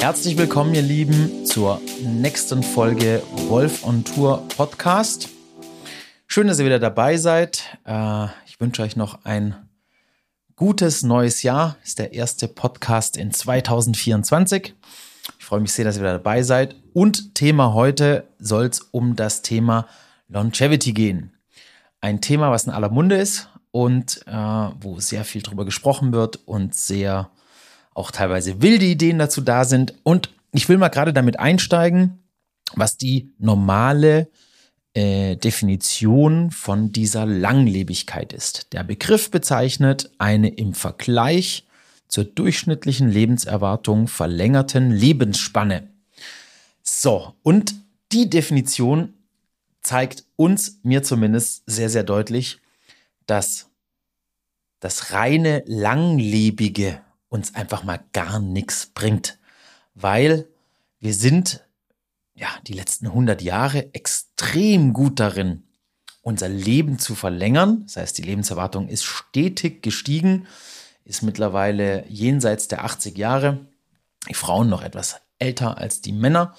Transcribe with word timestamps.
Herzlich 0.00 0.38
willkommen, 0.38 0.74
ihr 0.74 0.80
Lieben, 0.80 1.44
zur 1.44 1.78
nächsten 2.02 2.62
Folge 2.62 3.22
Wolf 3.48 3.84
on 3.84 4.02
Tour 4.02 4.48
Podcast. 4.56 5.28
Schön, 6.26 6.46
dass 6.46 6.58
ihr 6.58 6.64
wieder 6.64 6.78
dabei 6.78 7.18
seid. 7.18 7.78
Äh, 7.84 8.28
ich 8.46 8.58
wünsche 8.58 8.80
euch 8.80 8.96
noch 8.96 9.26
ein 9.26 9.54
gutes 10.56 11.02
neues 11.02 11.42
Jahr. 11.42 11.76
Ist 11.84 11.98
der 11.98 12.14
erste 12.14 12.48
Podcast 12.48 13.18
in 13.18 13.30
2024. 13.30 14.74
Ich 15.38 15.44
freue 15.44 15.60
mich 15.60 15.72
sehr, 15.74 15.84
dass 15.84 15.96
ihr 15.96 16.00
wieder 16.00 16.14
dabei 16.14 16.42
seid. 16.44 16.76
Und 16.94 17.34
Thema 17.34 17.74
heute 17.74 18.26
soll 18.38 18.64
es 18.64 18.80
um 18.80 19.16
das 19.16 19.42
Thema 19.42 19.86
Longevity 20.28 20.94
gehen. 20.94 21.34
Ein 22.00 22.22
Thema, 22.22 22.50
was 22.50 22.64
in 22.64 22.72
aller 22.72 22.88
Munde 22.88 23.16
ist 23.16 23.50
und 23.70 24.22
äh, 24.26 24.32
wo 24.32 24.98
sehr 24.98 25.26
viel 25.26 25.42
drüber 25.42 25.66
gesprochen 25.66 26.14
wird 26.14 26.36
und 26.46 26.74
sehr 26.74 27.30
auch 28.00 28.10
teilweise 28.10 28.62
wilde 28.62 28.86
Ideen 28.86 29.18
dazu 29.18 29.42
da 29.42 29.64
sind. 29.64 29.94
Und 30.02 30.30
ich 30.52 30.68
will 30.68 30.78
mal 30.78 30.88
gerade 30.88 31.12
damit 31.12 31.38
einsteigen, 31.38 32.18
was 32.74 32.96
die 32.96 33.32
normale 33.38 34.28
äh, 34.94 35.36
Definition 35.36 36.50
von 36.50 36.92
dieser 36.92 37.26
Langlebigkeit 37.26 38.32
ist. 38.32 38.72
Der 38.72 38.84
Begriff 38.84 39.30
bezeichnet 39.30 40.10
eine 40.18 40.48
im 40.48 40.72
Vergleich 40.72 41.66
zur 42.08 42.24
durchschnittlichen 42.24 43.10
Lebenserwartung 43.10 44.08
verlängerten 44.08 44.90
Lebensspanne. 44.90 45.90
So, 46.82 47.34
und 47.42 47.74
die 48.12 48.30
Definition 48.30 49.14
zeigt 49.82 50.24
uns, 50.36 50.80
mir 50.82 51.02
zumindest, 51.02 51.62
sehr, 51.66 51.90
sehr 51.90 52.02
deutlich, 52.02 52.58
dass 53.26 53.68
das 54.80 55.12
reine 55.12 55.62
Langlebige 55.66 57.02
uns 57.30 57.54
einfach 57.54 57.84
mal 57.84 58.00
gar 58.12 58.38
nichts 58.40 58.86
bringt, 58.86 59.38
weil 59.94 60.46
wir 60.98 61.14
sind 61.14 61.64
ja 62.34 62.48
die 62.66 62.74
letzten 62.74 63.06
100 63.06 63.40
Jahre 63.40 63.94
extrem 63.94 64.92
gut 64.92 65.18
darin, 65.18 65.62
unser 66.20 66.48
Leben 66.48 66.98
zu 66.98 67.14
verlängern. 67.14 67.84
Das 67.86 67.96
heißt, 67.96 68.18
die 68.18 68.22
Lebenserwartung 68.22 68.88
ist 68.88 69.04
stetig 69.04 69.82
gestiegen, 69.82 70.46
ist 71.04 71.22
mittlerweile 71.22 72.04
jenseits 72.08 72.68
der 72.68 72.84
80 72.84 73.16
Jahre. 73.16 73.66
Die 74.28 74.34
Frauen 74.34 74.68
noch 74.68 74.82
etwas 74.82 75.16
älter 75.38 75.78
als 75.78 76.02
die 76.02 76.12
Männer. 76.12 76.54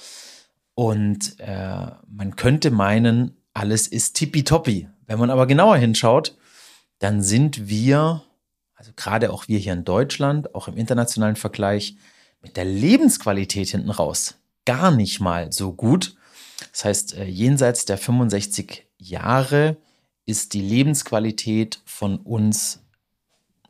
Und 0.74 1.40
äh, 1.40 1.88
man 2.08 2.36
könnte 2.36 2.72
meinen, 2.72 3.38
alles 3.53 3.88
ist 3.88 4.16
tippitoppi. 4.16 4.88
Wenn 5.06 5.20
man 5.20 5.30
aber 5.30 5.46
genauer 5.46 5.78
hinschaut, 5.78 6.38
dann 7.00 7.22
sind 7.22 7.68
wir 7.68 8.24
also 8.82 8.94
gerade 8.96 9.32
auch 9.32 9.48
wir 9.48 9.60
hier 9.60 9.74
in 9.74 9.86
Deutschland, 9.86 10.56
auch 10.56 10.68
im 10.68 10.76
internationalen 10.76 11.36
Vergleich, 11.36 11.98
mit 12.42 12.58
der 12.58 12.66
Lebensqualität 12.66 13.70
hinten 13.70 13.92
raus 13.92 14.40
gar 14.66 14.90
nicht 14.90 15.20
mal 15.20 15.52
so 15.52 15.72
gut. 15.72 16.16
Das 16.72 16.86
heißt, 16.86 17.14
äh, 17.16 17.26
jenseits 17.26 17.86
der 17.86 18.00
65 18.00 18.88
Jahre 18.98 19.78
ist 20.26 20.56
die 20.56 20.62
Lebensqualität 20.62 21.80
von 21.86 22.18
uns 22.18 22.84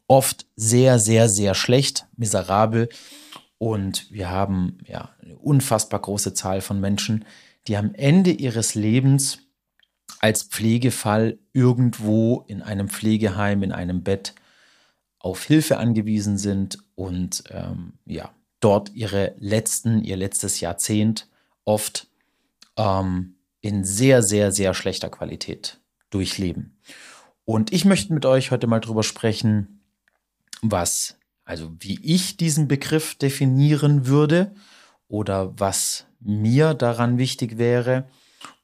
oft 0.08 0.45
sehr, 0.56 0.98
sehr, 0.98 1.28
sehr 1.28 1.56
schlecht, 1.56 2.06
miserabel. 2.16 2.88
Und 3.58 4.09
wir 4.12 4.30
haben 4.30 4.78
ja 4.86 5.09
eine 5.22 5.36
unfassbar 5.36 6.00
große 6.00 6.34
Zahl 6.34 6.62
von 6.62 6.80
Menschen, 6.80 7.26
die 7.67 7.76
am 7.76 7.94
Ende 7.95 8.32
ihres 8.32 8.76
Lebens 8.76 9.39
als 10.20 10.44
Pflegefall 10.44 11.38
irgendwo 11.52 12.45
in 12.48 12.62
einem 12.62 12.88
Pflegeheim, 12.88 13.62
in 13.62 13.73
einem 13.73 14.04
Bett 14.04 14.36
auf 15.22 15.44
Hilfe 15.44 15.77
angewiesen 15.77 16.38
sind 16.38 16.80
und 16.95 17.44
ähm, 17.50 17.94
ja, 18.05 18.31
dort 18.59 18.94
ihre 18.94 19.36
letzten, 19.38 20.03
ihr 20.03 20.17
letztes 20.17 20.59
Jahrzehnt 20.59 21.27
oft 21.64 22.08
ähm, 22.75 23.36
in 23.61 23.83
sehr, 23.83 24.23
sehr, 24.23 24.52
sehr 24.52 24.73
schlechter 24.73 25.09
Qualität 25.09 25.80
durchleben. 26.09 26.77
Und 27.45 27.71
ich 27.71 27.86
möchte 27.86 28.14
mit 28.14 28.26
euch 28.26 28.52
heute 28.52 28.67
mal 28.67 28.80
drüber 28.80 29.04
sprechen, 29.04 29.81
was, 30.61 31.17
also 31.43 31.71
wie 31.80 31.99
ich 32.04 32.37
diesen 32.37 32.67
Begriff 32.67 33.15
definieren 33.15 34.08
würde 34.08 34.54
oder 35.08 35.54
was 35.60 36.05
mir 36.20 36.73
daran 36.73 37.17
wichtig 37.17 37.58
wäre 37.58 38.08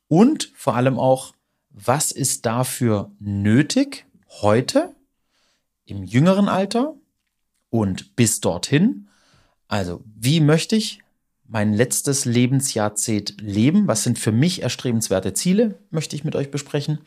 und 0.07 0.51
vor 0.55 0.75
allem 0.75 0.97
auch, 0.97 1.33
was 1.69 2.11
ist 2.11 2.45
dafür 2.45 3.11
nötig 3.19 4.05
heute 4.41 4.95
im 5.87 6.03
jüngeren 6.03 6.49
Alter 6.49 6.95
und 7.69 8.15
bis 8.15 8.39
dorthin. 8.39 9.07
Also, 9.67 10.03
wie 10.15 10.39
möchte 10.39 10.75
ich 10.75 11.01
mein 11.47 11.73
letztes 11.73 12.25
Lebensjahrzehnt 12.25 13.39
leben? 13.39 13.87
Was 13.87 14.03
sind 14.03 14.19
für 14.19 14.31
mich 14.31 14.61
erstrebenswerte 14.61 15.33
Ziele, 15.33 15.79
möchte 15.89 16.15
ich 16.15 16.23
mit 16.23 16.35
euch 16.35 16.51
besprechen. 16.51 16.99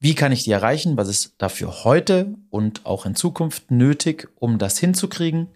Wie 0.00 0.14
kann 0.14 0.32
ich 0.32 0.44
die 0.44 0.50
erreichen? 0.50 0.96
Was 0.96 1.08
ist 1.08 1.34
dafür 1.38 1.84
heute 1.84 2.34
und 2.48 2.86
auch 2.86 3.06
in 3.06 3.14
Zukunft 3.14 3.70
nötig, 3.70 4.28
um 4.36 4.58
das 4.58 4.78
hinzukriegen? 4.78 5.48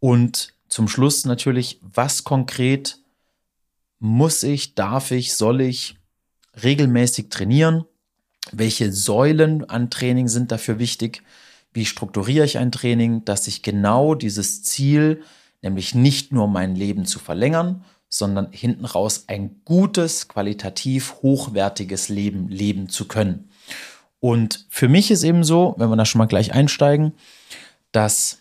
Und 0.00 0.52
zum 0.68 0.88
Schluss 0.88 1.24
natürlich, 1.24 1.78
was 1.80 2.24
konkret 2.24 2.98
muss 3.98 4.42
ich, 4.42 4.74
darf 4.74 5.10
ich, 5.10 5.34
soll 5.34 5.60
ich 5.60 5.96
regelmäßig 6.62 7.30
trainieren? 7.30 7.84
Welche 8.52 8.92
Säulen 8.92 9.68
an 9.68 9.90
Training 9.90 10.28
sind 10.28 10.52
dafür 10.52 10.78
wichtig? 10.78 11.22
Wie 11.72 11.84
strukturiere 11.84 12.44
ich 12.44 12.58
ein 12.58 12.72
Training, 12.72 13.24
dass 13.24 13.46
ich 13.46 13.62
genau 13.62 14.14
dieses 14.14 14.62
Ziel, 14.62 15.22
nämlich 15.62 15.94
nicht 15.94 16.32
nur 16.32 16.48
mein 16.48 16.74
Leben 16.74 17.04
zu 17.04 17.18
verlängern, 17.18 17.84
sondern 18.08 18.52
hinten 18.52 18.84
raus 18.84 19.24
ein 19.26 19.60
gutes, 19.64 20.28
qualitativ 20.28 21.16
hochwertiges 21.22 22.08
Leben 22.08 22.48
leben 22.48 22.88
zu 22.88 23.06
können. 23.06 23.50
Und 24.20 24.66
für 24.70 24.88
mich 24.88 25.10
ist 25.10 25.22
eben 25.22 25.44
so, 25.44 25.74
wenn 25.78 25.90
wir 25.90 25.96
da 25.96 26.04
schon 26.04 26.18
mal 26.18 26.26
gleich 26.26 26.52
einsteigen, 26.52 27.12
dass 27.92 28.38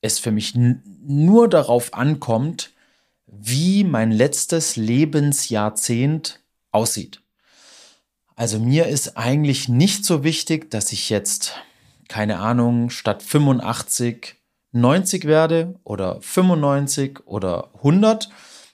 es 0.00 0.18
für 0.18 0.32
mich 0.32 0.54
nur 0.54 1.48
darauf 1.48 1.94
ankommt, 1.94 2.70
wie 3.26 3.84
mein 3.84 4.10
letztes 4.10 4.76
Lebensjahrzehnt 4.76 6.40
aussieht. 6.72 7.20
Also 8.34 8.58
mir 8.58 8.86
ist 8.86 9.16
eigentlich 9.16 9.68
nicht 9.68 10.04
so 10.04 10.24
wichtig, 10.24 10.70
dass 10.70 10.92
ich 10.92 11.10
jetzt 11.10 11.54
keine 12.10 12.40
Ahnung, 12.40 12.90
statt 12.90 13.22
85 13.22 14.34
90 14.72 15.26
werde 15.26 15.78
oder 15.84 16.20
95 16.20 17.20
oder 17.24 17.70
100, 17.76 18.28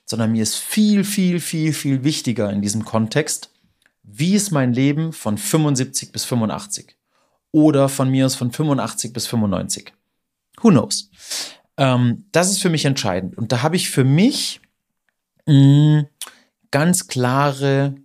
sondern 0.05 0.31
mir 0.31 0.41
ist 0.41 0.55
viel, 0.55 1.03
viel, 1.03 1.39
viel, 1.39 1.71
viel 1.71 2.03
wichtiger 2.03 2.49
in 2.51 2.63
diesem 2.63 2.83
Kontext, 2.83 3.51
wie 4.01 4.33
ist 4.33 4.51
mein 4.51 4.73
Leben 4.73 5.13
von 5.13 5.37
75 5.37 6.11
bis 6.11 6.25
85 6.25 6.95
oder 7.51 7.89
von 7.89 8.09
mir 8.09 8.25
aus 8.25 8.35
von 8.35 8.51
85 8.51 9.13
bis 9.13 9.27
95. 9.27 9.93
Who 10.61 10.69
knows? 10.69 11.11
Ähm, 11.77 12.25
das 12.31 12.49
ist 12.49 12.61
für 12.61 12.69
mich 12.69 12.85
entscheidend. 12.85 13.37
Und 13.37 13.51
da 13.51 13.61
habe 13.61 13.75
ich 13.75 13.91
für 13.91 14.03
mich 14.03 14.61
mh, 15.45 16.01
mm, 16.01 16.07
ganz 16.71 17.07
klare, 17.07 17.95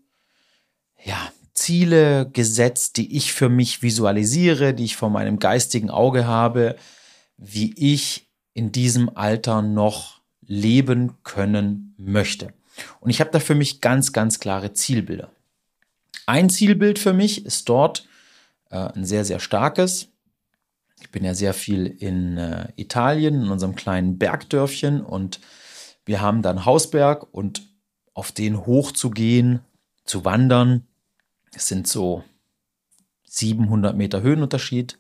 ja, 1.03 1.33
Ziele 1.63 2.29
gesetzt, 2.33 2.97
die 2.97 3.17
ich 3.17 3.33
für 3.33 3.49
mich 3.49 3.83
visualisiere, 3.83 4.75
die 4.75 4.85
ich 4.85 4.97
vor 4.97 5.11
meinem 5.11 5.39
geistigen 5.39 5.91
Auge 5.91 6.27
habe, 6.27 6.75
wie 7.37 7.73
ich 7.77 8.27
in 8.53 8.73
diesem 8.73 9.17
Alter 9.17 9.63
noch 9.63 10.21
leben 10.41 11.23
können 11.23 11.95
möchte. 11.99 12.53
Und 12.99 13.11
ich 13.11 13.21
habe 13.21 13.31
da 13.31 13.39
für 13.39 13.55
mich 13.55 13.81
ganz, 13.81 14.13
ganz 14.13 14.41
klare 14.41 14.73
Zielbilder. 14.73 15.31
Ein 16.27 16.51
Zielbild 16.51 16.99
für 16.99 17.13
mich 17.13 17.47
ist 17.47 17.69
dort 17.69 18.09
äh, 18.71 18.77
ein 18.77 19.05
sehr, 19.05 19.25
sehr 19.25 19.39
starkes. 19.39 20.09
Ich 21.01 21.11
bin 21.11 21.25
ja 21.25 21.35
sehr 21.35 21.55
viel 21.55 21.87
in 21.87 22.39
äh, 22.39 22.69
Italien, 22.75 23.43
in 23.43 23.51
unserem 23.51 23.77
kleinen 23.77 24.19
Bergdörfchen 24.19 25.01
und 25.01 25.41
wir 26.05 26.21
haben 26.21 26.43
dann 26.43 26.65
Hausberg 26.65 27.33
und 27.33 27.63
auf 28.15 28.33
den 28.33 28.67
hochzugehen, 28.67 29.61
zu 30.05 30.25
wandern, 30.25 30.89
es 31.55 31.67
sind 31.67 31.87
so 31.87 32.25
700 33.27 33.97
Meter 33.97 34.23
Höhenunterschied, 34.23 34.99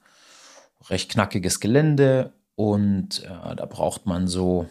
recht 0.88 1.10
knackiges 1.10 1.60
Gelände 1.60 2.32
und 2.54 3.24
äh, 3.24 3.56
da 3.56 3.66
braucht 3.66 4.06
man 4.06 4.28
so 4.28 4.68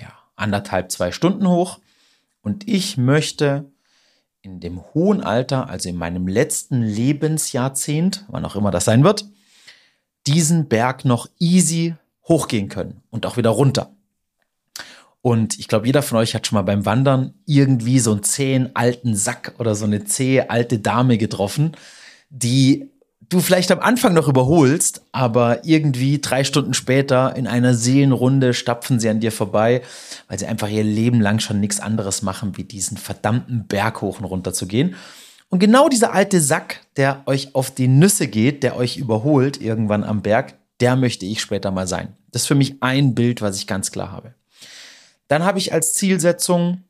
ja, 0.00 0.12
anderthalb, 0.36 0.90
zwei 0.90 1.12
Stunden 1.12 1.48
hoch. 1.48 1.80
Und 2.42 2.68
ich 2.68 2.96
möchte 2.96 3.70
in 4.40 4.60
dem 4.60 4.82
hohen 4.94 5.22
Alter, 5.22 5.68
also 5.68 5.88
in 5.88 5.96
meinem 5.96 6.28
letzten 6.28 6.82
Lebensjahrzehnt, 6.82 8.24
wann 8.28 8.44
auch 8.44 8.56
immer 8.56 8.70
das 8.70 8.84
sein 8.84 9.02
wird, 9.02 9.26
diesen 10.26 10.68
Berg 10.68 11.04
noch 11.04 11.28
easy 11.38 11.94
hochgehen 12.28 12.68
können 12.68 13.02
und 13.10 13.26
auch 13.26 13.36
wieder 13.36 13.50
runter. 13.50 13.90
Und 15.26 15.58
ich 15.58 15.66
glaube, 15.66 15.86
jeder 15.86 16.02
von 16.02 16.18
euch 16.18 16.36
hat 16.36 16.46
schon 16.46 16.54
mal 16.54 16.62
beim 16.62 16.86
Wandern 16.86 17.34
irgendwie 17.46 17.98
so 17.98 18.12
einen 18.12 18.22
zähen 18.22 18.70
alten 18.74 19.16
Sack 19.16 19.54
oder 19.58 19.74
so 19.74 19.84
eine 19.84 20.04
zähe 20.04 20.50
alte 20.50 20.78
Dame 20.78 21.18
getroffen, 21.18 21.72
die 22.30 22.92
du 23.28 23.40
vielleicht 23.40 23.72
am 23.72 23.80
Anfang 23.80 24.14
noch 24.14 24.28
überholst, 24.28 25.02
aber 25.10 25.64
irgendwie 25.64 26.20
drei 26.20 26.44
Stunden 26.44 26.74
später 26.74 27.34
in 27.34 27.48
einer 27.48 27.74
Seelenrunde 27.74 28.54
stapfen 28.54 29.00
sie 29.00 29.08
an 29.08 29.18
dir 29.18 29.32
vorbei, 29.32 29.82
weil 30.28 30.38
sie 30.38 30.46
einfach 30.46 30.68
ihr 30.68 30.84
Leben 30.84 31.20
lang 31.20 31.40
schon 31.40 31.58
nichts 31.58 31.80
anderes 31.80 32.22
machen, 32.22 32.56
wie 32.56 32.62
diesen 32.62 32.96
verdammten 32.96 33.66
Berg 33.66 34.02
hoch 34.02 34.20
und 34.20 34.26
runter 34.26 34.52
zu 34.52 34.68
gehen. 34.68 34.94
Und 35.48 35.58
genau 35.58 35.88
dieser 35.88 36.12
alte 36.12 36.40
Sack, 36.40 36.82
der 36.96 37.24
euch 37.26 37.52
auf 37.56 37.72
die 37.72 37.88
Nüsse 37.88 38.28
geht, 38.28 38.62
der 38.62 38.76
euch 38.76 38.96
überholt 38.96 39.60
irgendwann 39.60 40.04
am 40.04 40.22
Berg, 40.22 40.54
der 40.78 40.94
möchte 40.94 41.26
ich 41.26 41.40
später 41.40 41.72
mal 41.72 41.88
sein. 41.88 42.14
Das 42.30 42.42
ist 42.42 42.48
für 42.48 42.54
mich 42.54 42.80
ein 42.80 43.16
Bild, 43.16 43.42
was 43.42 43.56
ich 43.56 43.66
ganz 43.66 43.90
klar 43.90 44.12
habe. 44.12 44.36
Dann 45.28 45.44
habe 45.44 45.58
ich 45.58 45.72
als 45.72 45.94
Zielsetzung 45.94 46.82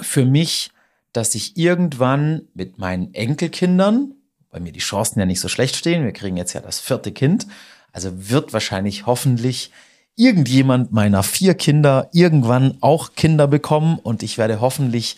für 0.00 0.24
mich, 0.24 0.70
dass 1.12 1.34
ich 1.34 1.56
irgendwann 1.56 2.42
mit 2.54 2.78
meinen 2.78 3.12
Enkelkindern, 3.14 4.14
bei 4.50 4.60
mir 4.60 4.72
die 4.72 4.80
Chancen 4.80 5.18
ja 5.18 5.26
nicht 5.26 5.40
so 5.40 5.48
schlecht 5.48 5.76
stehen, 5.76 6.04
wir 6.04 6.12
kriegen 6.12 6.36
jetzt 6.36 6.52
ja 6.52 6.60
das 6.60 6.80
vierte 6.80 7.12
Kind, 7.12 7.46
also 7.92 8.30
wird 8.30 8.52
wahrscheinlich 8.52 9.06
hoffentlich 9.06 9.70
irgendjemand 10.16 10.92
meiner 10.92 11.22
vier 11.22 11.54
Kinder 11.54 12.08
irgendwann 12.12 12.76
auch 12.80 13.14
Kinder 13.14 13.46
bekommen 13.46 13.98
und 13.98 14.22
ich 14.22 14.36
werde 14.36 14.60
hoffentlich 14.60 15.16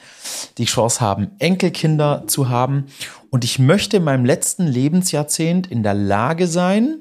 die 0.58 0.66
Chance 0.66 1.00
haben, 1.00 1.32
Enkelkinder 1.38 2.24
zu 2.26 2.48
haben. 2.48 2.86
Und 3.30 3.44
ich 3.44 3.58
möchte 3.58 3.96
in 3.96 4.04
meinem 4.04 4.24
letzten 4.24 4.66
Lebensjahrzehnt 4.66 5.66
in 5.66 5.82
der 5.82 5.94
Lage 5.94 6.46
sein, 6.46 6.98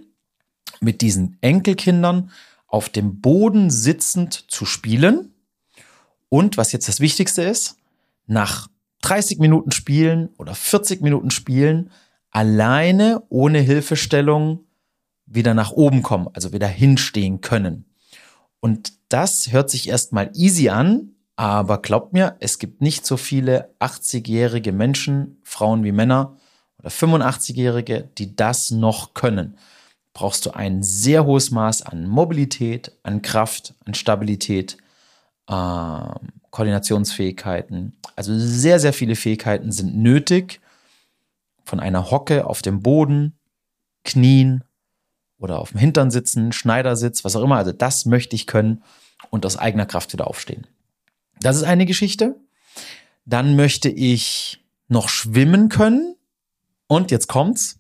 mit 0.80 1.02
diesen 1.02 1.38
Enkelkindern 1.42 2.32
auf 2.68 2.90
dem 2.90 3.22
Boden 3.22 3.70
sitzend 3.70 4.46
zu 4.48 4.66
spielen. 4.66 5.33
Und 6.34 6.58
was 6.58 6.72
jetzt 6.72 6.88
das 6.88 7.00
Wichtigste 7.00 7.44
ist, 7.44 7.78
nach 8.26 8.68
30 9.04 9.38
Minuten 9.38 9.70
Spielen 9.70 10.30
oder 10.40 10.56
40 10.56 11.00
Minuten 11.00 11.30
Spielen 11.30 11.92
alleine 12.32 13.22
ohne 13.30 13.60
Hilfestellung 13.60 14.62
wieder 15.28 15.54
nach 15.54 15.70
oben 15.70 16.02
kommen, 16.02 16.30
also 16.34 16.52
wieder 16.52 16.66
hinstehen 16.66 17.42
können. 17.42 17.86
Und 18.62 18.94
das 19.10 19.52
hört 19.52 19.70
sich 19.70 19.88
erstmal 19.88 20.32
easy 20.34 20.70
an, 20.70 21.12
aber 21.36 21.80
glaubt 21.84 22.14
mir, 22.14 22.36
es 22.40 22.58
gibt 22.58 22.82
nicht 22.82 23.06
so 23.06 23.16
viele 23.16 23.70
80-jährige 23.80 24.72
Menschen, 24.72 25.38
Frauen 25.44 25.84
wie 25.84 25.92
Männer 25.92 26.38
oder 26.80 26.90
85-jährige, 26.90 28.10
die 28.18 28.36
das 28.36 28.72
noch 28.72 29.14
können. 29.14 29.56
Brauchst 30.14 30.48
du 30.48 30.56
ein 30.56 30.82
sehr 30.82 31.26
hohes 31.26 31.52
Maß 31.52 31.84
an 31.84 32.08
Mobilität, 32.08 32.92
an 33.04 33.22
Kraft, 33.22 33.76
an 33.86 33.94
Stabilität, 33.94 34.78
äh, 35.48 36.34
Koordinationsfähigkeiten. 36.50 37.98
Also 38.16 38.38
sehr, 38.38 38.80
sehr 38.80 38.94
viele 38.94 39.16
Fähigkeiten 39.16 39.72
sind 39.72 39.98
nötig, 39.98 40.62
von 41.66 41.80
einer 41.80 42.12
Hocke 42.12 42.46
auf 42.46 42.62
dem 42.62 42.82
Boden, 42.82 43.34
Knien 44.04 44.64
oder 45.40 45.60
auf 45.60 45.72
dem 45.72 45.80
Hintern 45.80 46.12
sitzen, 46.12 46.52
Schneidersitz, 46.52 47.24
was 47.24 47.36
auch 47.36 47.44
immer. 47.44 47.58
Also 47.58 47.72
das 47.72 48.06
möchte 48.06 48.36
ich 48.36 48.48
können 48.48 48.84
und 49.30 49.46
aus 49.46 49.58
eigener 49.58 49.86
Kraft 49.86 50.14
wieder 50.14 50.28
aufstehen. 50.28 50.68
Das 51.40 51.56
ist 51.56 51.64
eine 51.64 51.86
Geschichte. 51.86 52.36
Dann 53.26 53.56
möchte 53.56 53.90
ich 53.90 54.64
noch 54.88 55.10
schwimmen 55.10 55.70
können. 55.70 56.16
Und 56.88 57.12
jetzt 57.12 57.28
kommt's. 57.28 57.80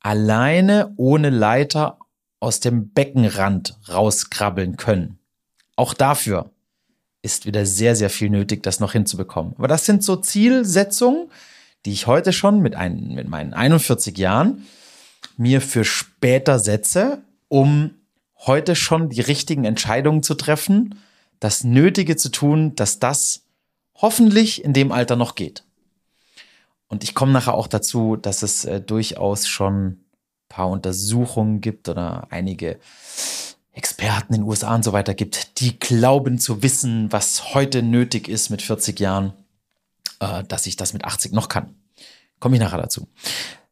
Alleine 0.00 0.92
ohne 0.96 1.30
Leiter 1.30 1.98
aus 2.40 2.60
dem 2.60 2.90
Beckenrand 2.90 3.78
rauskrabbeln 3.88 4.76
können. 4.76 5.18
Auch 5.76 5.94
dafür 5.94 6.50
ist 7.24 7.46
wieder 7.46 7.64
sehr, 7.64 7.96
sehr 7.96 8.10
viel 8.10 8.28
nötig, 8.28 8.62
das 8.62 8.80
noch 8.80 8.92
hinzubekommen. 8.92 9.54
Aber 9.56 9.66
das 9.66 9.86
sind 9.86 10.04
so 10.04 10.16
Zielsetzungen, 10.16 11.30
die 11.86 11.92
ich 11.92 12.06
heute 12.06 12.32
schon 12.32 12.60
mit, 12.60 12.74
ein, 12.74 13.14
mit 13.14 13.28
meinen 13.28 13.54
41 13.54 14.16
Jahren 14.18 14.66
mir 15.36 15.60
für 15.60 15.84
später 15.84 16.58
setze, 16.58 17.22
um 17.48 17.94
heute 18.36 18.76
schon 18.76 19.08
die 19.08 19.22
richtigen 19.22 19.64
Entscheidungen 19.64 20.22
zu 20.22 20.34
treffen, 20.34 21.00
das 21.40 21.64
Nötige 21.64 22.16
zu 22.16 22.30
tun, 22.30 22.74
dass 22.76 22.98
das 22.98 23.44
hoffentlich 23.94 24.62
in 24.62 24.74
dem 24.74 24.92
Alter 24.92 25.16
noch 25.16 25.34
geht. 25.34 25.64
Und 26.88 27.04
ich 27.04 27.14
komme 27.14 27.32
nachher 27.32 27.54
auch 27.54 27.68
dazu, 27.68 28.16
dass 28.16 28.42
es 28.42 28.66
äh, 28.66 28.80
durchaus 28.80 29.48
schon 29.48 29.86
ein 29.86 30.04
paar 30.48 30.68
Untersuchungen 30.68 31.62
gibt 31.62 31.88
oder 31.88 32.26
einige 32.30 32.78
Experten 33.74 34.34
in 34.34 34.42
den 34.42 34.48
USA 34.48 34.74
und 34.74 34.84
so 34.84 34.92
weiter 34.92 35.14
gibt, 35.14 35.60
die 35.60 35.78
glauben 35.78 36.38
zu 36.38 36.62
wissen, 36.62 37.12
was 37.12 37.54
heute 37.54 37.82
nötig 37.82 38.28
ist 38.28 38.50
mit 38.50 38.62
40 38.62 38.98
Jahren, 39.00 39.32
äh, 40.20 40.44
dass 40.44 40.66
ich 40.66 40.76
das 40.76 40.92
mit 40.92 41.04
80 41.04 41.32
noch 41.32 41.48
kann. 41.48 41.74
Komme 42.38 42.56
ich 42.56 42.62
nachher 42.62 42.80
dazu. 42.80 43.08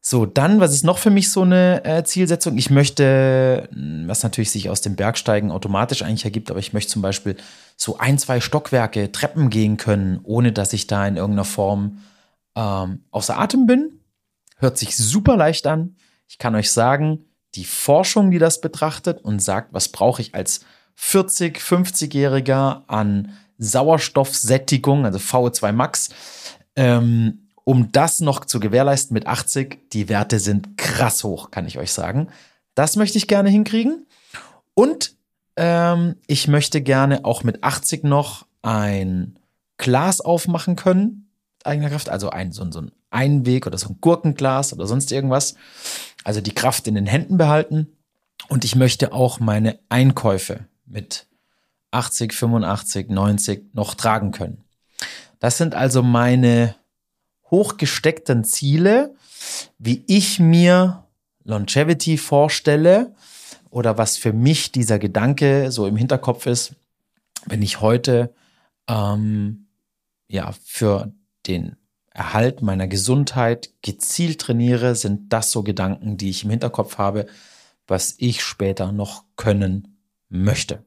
So, 0.05 0.25
dann, 0.25 0.59
was 0.59 0.73
ist 0.73 0.83
noch 0.83 0.97
für 0.97 1.09
mich 1.09 1.31
so 1.31 1.43
eine 1.43 1.85
äh, 1.85 2.03
Zielsetzung? 2.03 2.57
Ich 2.57 2.69
möchte, 2.69 3.69
was 4.05 4.23
natürlich 4.23 4.51
sich 4.51 4.69
aus 4.69 4.81
dem 4.81 4.97
Bergsteigen 4.97 5.49
automatisch 5.49 6.01
eigentlich 6.01 6.25
ergibt, 6.25 6.51
aber 6.51 6.59
ich 6.59 6.73
möchte 6.73 6.91
zum 6.91 7.01
Beispiel 7.01 7.37
so 7.77 7.97
ein, 7.97 8.17
zwei 8.17 8.41
Stockwerke 8.41 9.13
Treppen 9.13 9.49
gehen 9.49 9.77
können, 9.77 10.19
ohne 10.23 10.51
dass 10.51 10.73
ich 10.73 10.87
da 10.87 11.07
in 11.07 11.15
irgendeiner 11.15 11.45
Form 11.45 11.99
ähm, 12.55 13.05
außer 13.11 13.39
Atem 13.39 13.65
bin. 13.65 14.01
Hört 14.57 14.77
sich 14.77 14.97
super 14.97 15.37
leicht 15.37 15.65
an. 15.67 15.95
Ich 16.27 16.37
kann 16.37 16.55
euch 16.55 16.71
sagen, 16.71 17.23
die 17.55 17.65
Forschung, 17.65 18.31
die 18.31 18.39
das 18.39 18.61
betrachtet 18.61 19.23
und 19.23 19.41
sagt, 19.41 19.73
was 19.73 19.89
brauche 19.89 20.21
ich 20.21 20.35
als 20.35 20.65
40, 20.95 21.59
50-Jähriger 21.59 22.83
an 22.87 23.33
Sauerstoffsättigung, 23.57 25.05
also 25.05 25.19
VO2 25.19 25.71
Max, 25.71 26.09
ähm, 26.75 27.47
um 27.63 27.91
das 27.91 28.19
noch 28.19 28.45
zu 28.45 28.59
gewährleisten 28.59 29.13
mit 29.13 29.27
80, 29.27 29.89
die 29.93 30.09
Werte 30.09 30.39
sind 30.39 30.77
krass 30.77 31.23
hoch, 31.23 31.51
kann 31.51 31.65
ich 31.65 31.77
euch 31.77 31.91
sagen. 31.91 32.27
Das 32.75 32.95
möchte 32.95 33.17
ich 33.17 33.27
gerne 33.27 33.49
hinkriegen. 33.49 34.05
Und 34.73 35.15
ähm, 35.55 36.15
ich 36.27 36.47
möchte 36.47 36.81
gerne 36.81 37.25
auch 37.25 37.43
mit 37.43 37.63
80 37.63 38.03
noch 38.03 38.45
ein 38.63 39.37
Glas 39.77 40.19
aufmachen 40.19 40.75
können, 40.75 41.29
eigener 41.63 41.89
Kraft, 41.89 42.09
also 42.09 42.29
ein, 42.29 42.51
so, 42.51 42.69
so 42.71 42.81
ein 42.81 42.91
Einweg 43.11 43.67
oder 43.67 43.77
so 43.77 43.89
ein 43.89 43.97
Gurkenglas 44.01 44.73
oder 44.73 44.87
sonst 44.87 45.11
irgendwas. 45.11 45.55
Also 46.23 46.41
die 46.41 46.53
Kraft 46.53 46.87
in 46.87 46.95
den 46.95 47.05
Händen 47.05 47.37
behalten. 47.37 47.97
Und 48.49 48.65
ich 48.65 48.75
möchte 48.75 49.13
auch 49.13 49.39
meine 49.39 49.79
Einkäufe 49.89 50.65
mit 50.85 51.27
80, 51.91 52.33
85, 52.33 53.09
90 53.09 53.73
noch 53.73 53.93
tragen 53.93 54.31
können. 54.31 54.63
Das 55.39 55.57
sind 55.57 55.75
also 55.75 56.01
meine 56.01 56.75
hochgesteckten 57.51 58.43
Ziele, 58.43 59.15
wie 59.77 60.03
ich 60.07 60.39
mir 60.39 61.05
Longevity 61.43 62.17
vorstelle 62.17 63.13
oder 63.69 63.97
was 63.97 64.17
für 64.17 64.33
mich 64.33 64.71
dieser 64.71 64.99
Gedanke 64.99 65.71
so 65.71 65.85
im 65.85 65.97
Hinterkopf 65.97 66.45
ist, 66.45 66.75
wenn 67.45 67.61
ich 67.61 67.81
heute 67.81 68.33
ähm, 68.87 69.67
ja 70.27 70.53
für 70.63 71.11
den 71.47 71.75
Erhalt 72.13 72.61
meiner 72.61 72.87
Gesundheit 72.87 73.71
gezielt 73.81 74.41
trainiere, 74.41 74.95
sind 74.95 75.33
das 75.33 75.51
so 75.51 75.63
Gedanken, 75.63 76.17
die 76.17 76.29
ich 76.29 76.43
im 76.43 76.51
Hinterkopf 76.51 76.97
habe, 76.97 77.25
was 77.87 78.15
ich 78.17 78.43
später 78.43 78.91
noch 78.91 79.23
können 79.35 79.97
möchte. 80.29 80.83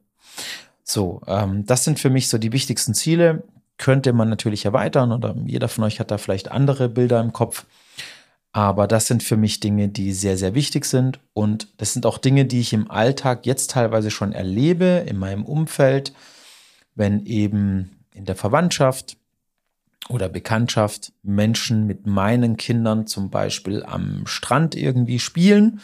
So, 0.83 1.21
ähm, 1.27 1.65
das 1.65 1.83
sind 1.83 1.99
für 1.99 2.09
mich 2.09 2.29
so 2.29 2.37
die 2.37 2.53
wichtigsten 2.53 2.93
Ziele 2.93 3.43
könnte 3.77 4.11
man 4.13 4.29
natürlich 4.29 4.65
erweitern 4.65 5.11
oder 5.11 5.35
jeder 5.45 5.67
von 5.67 5.83
euch 5.83 5.99
hat 5.99 6.11
da 6.11 6.17
vielleicht 6.17 6.51
andere 6.51 6.89
Bilder 6.89 7.21
im 7.21 7.33
Kopf. 7.33 7.65
Aber 8.51 8.87
das 8.87 9.05
sind 9.05 9.21
für 9.21 9.37
mich 9.37 9.59
Dinge, 9.59 9.87
die 9.87 10.13
sehr, 10.13 10.37
sehr 10.37 10.55
wichtig 10.55 10.85
sind. 10.85 11.19
Und 11.33 11.67
das 11.77 11.93
sind 11.93 12.07
auch 12.07 12.17
Dinge, 12.17 12.45
die 12.45 12.59
ich 12.59 12.73
im 12.73 12.89
Alltag 12.89 13.45
jetzt 13.45 13.71
teilweise 13.71 14.09
schon 14.09 14.31
erlebe, 14.31 15.05
in 15.05 15.17
meinem 15.17 15.45
Umfeld, 15.45 16.13
wenn 16.95 17.25
eben 17.27 18.03
in 18.13 18.25
der 18.25 18.35
Verwandtschaft 18.35 19.17
oder 20.09 20.29
Bekanntschaft 20.29 21.13
Menschen 21.23 21.85
mit 21.85 22.05
meinen 22.05 22.57
Kindern 22.57 23.07
zum 23.07 23.29
Beispiel 23.29 23.83
am 23.83 24.25
Strand 24.25 24.75
irgendwie 24.75 25.19
spielen 25.19 25.81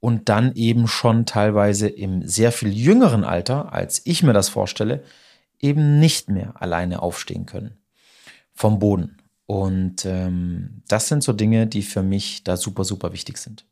und 0.00 0.28
dann 0.28 0.54
eben 0.54 0.86
schon 0.86 1.26
teilweise 1.26 1.88
im 1.88 2.26
sehr 2.26 2.52
viel 2.52 2.72
jüngeren 2.72 3.24
Alter, 3.24 3.72
als 3.72 4.02
ich 4.04 4.22
mir 4.22 4.32
das 4.32 4.48
vorstelle, 4.48 5.02
eben 5.60 5.98
nicht 5.98 6.28
mehr 6.28 6.60
alleine 6.60 7.02
aufstehen 7.02 7.46
können 7.46 7.78
vom 8.52 8.78
Boden. 8.78 9.18
Und 9.46 10.04
ähm, 10.04 10.82
das 10.88 11.08
sind 11.08 11.22
so 11.22 11.32
Dinge, 11.32 11.66
die 11.66 11.82
für 11.82 12.02
mich 12.02 12.44
da 12.44 12.56
super, 12.56 12.84
super 12.84 13.12
wichtig 13.12 13.38
sind. 13.38 13.66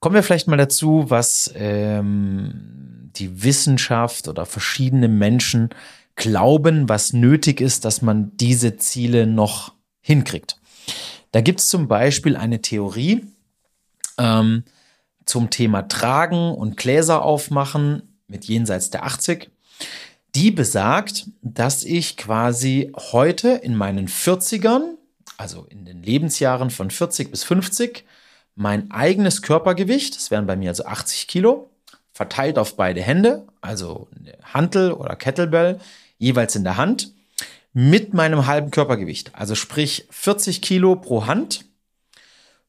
Kommen 0.00 0.14
wir 0.14 0.22
vielleicht 0.22 0.48
mal 0.48 0.56
dazu, 0.56 1.06
was 1.08 1.52
ähm, 1.54 3.10
die 3.16 3.42
Wissenschaft 3.42 4.28
oder 4.28 4.46
verschiedene 4.46 5.08
Menschen 5.08 5.70
glauben, 6.16 6.88
was 6.88 7.12
nötig 7.12 7.60
ist, 7.60 7.84
dass 7.84 8.02
man 8.02 8.36
diese 8.36 8.76
Ziele 8.76 9.26
noch 9.26 9.72
hinkriegt. 10.00 10.58
Da 11.32 11.40
gibt 11.40 11.60
es 11.60 11.68
zum 11.68 11.88
Beispiel 11.88 12.36
eine 12.36 12.62
Theorie 12.62 13.24
ähm, 14.18 14.64
zum 15.24 15.50
Thema 15.50 15.82
Tragen 15.82 16.52
und 16.52 16.76
Gläser 16.76 17.22
aufmachen 17.22 18.18
mit 18.26 18.46
jenseits 18.46 18.90
der 18.90 19.04
80 19.04 19.50
die 20.36 20.50
besagt, 20.50 21.28
dass 21.40 21.82
ich 21.82 22.18
quasi 22.18 22.92
heute 22.94 23.48
in 23.48 23.74
meinen 23.74 24.06
40ern, 24.06 24.96
also 25.38 25.64
in 25.70 25.86
den 25.86 26.02
Lebensjahren 26.02 26.68
von 26.68 26.90
40 26.90 27.30
bis 27.30 27.42
50, 27.42 28.04
mein 28.54 28.90
eigenes 28.90 29.40
Körpergewicht, 29.40 30.14
das 30.14 30.30
wären 30.30 30.46
bei 30.46 30.54
mir 30.54 30.68
also 30.68 30.84
80 30.84 31.26
Kilo, 31.26 31.70
verteilt 32.12 32.58
auf 32.58 32.76
beide 32.76 33.00
Hände, 33.00 33.46
also 33.62 34.08
Hantel 34.42 34.92
oder 34.92 35.16
Kettlebell, 35.16 35.80
jeweils 36.18 36.56
in 36.56 36.64
der 36.64 36.76
Hand, 36.76 37.12
mit 37.72 38.14
meinem 38.14 38.46
halben 38.46 38.70
Körpergewicht, 38.70 39.34
also 39.34 39.54
sprich 39.54 40.06
40 40.10 40.62
Kilo 40.62 40.96
pro 40.96 41.26
Hand, 41.26 41.66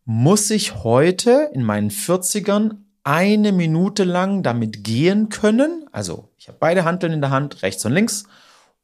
muss 0.04 0.50
ich 0.52 0.84
heute 0.84 1.50
in 1.54 1.64
meinen 1.64 1.92
40ern 1.92 2.76
eine 3.04 3.54
Minute 3.54 4.04
lang 4.04 4.44
damit 4.44 4.84
gehen 4.84 5.30
können. 5.30 5.86
Also 5.94 6.30
ich 6.38 6.50
habe 6.50 6.58
beide 6.60 6.84
Handeln 6.84 7.14
in 7.14 7.22
der 7.22 7.30
Hand, 7.30 7.62
rechts 7.62 7.86
und 7.86 7.94
links, 7.94 8.26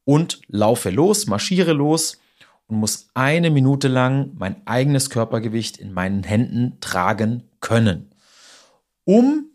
und 0.04 0.40
laufe 0.48 0.90
los, 0.90 1.26
marschiere 1.26 1.72
los 1.72 2.18
und 2.68 2.76
muss 2.76 3.08
eine 3.14 3.50
Minute 3.50 3.88
lang 3.88 4.32
mein 4.38 4.66
eigenes 4.66 5.10
Körpergewicht 5.10 5.76
in 5.76 5.92
meinen 5.92 6.22
Händen 6.22 6.78
tragen 6.80 7.44
können, 7.60 8.10
um 9.04 9.50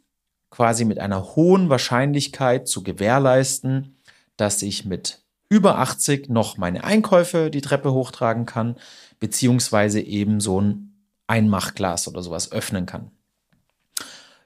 quasi 0.49 0.85
mit 0.85 0.99
einer 0.99 1.35
hohen 1.35 1.69
Wahrscheinlichkeit 1.69 2.67
zu 2.67 2.83
gewährleisten, 2.83 3.99
dass 4.39 4.62
ich 4.62 4.86
mit 4.86 5.19
über 5.50 5.79
80 5.79 6.29
noch 6.29 6.58
meine 6.58 6.84
Einkäufe 6.84 7.50
die 7.50 7.62
Treppe 7.62 7.91
hochtragen 7.91 8.46
kann, 8.46 8.75
beziehungsweise 9.19 10.00
eben 10.01 10.39
so 10.39 10.62
ein 10.62 10.93
Einmachglas 11.27 12.08
oder 12.08 12.22
sowas 12.22 12.51
öffnen 12.51 12.86
kann. 12.86 13.12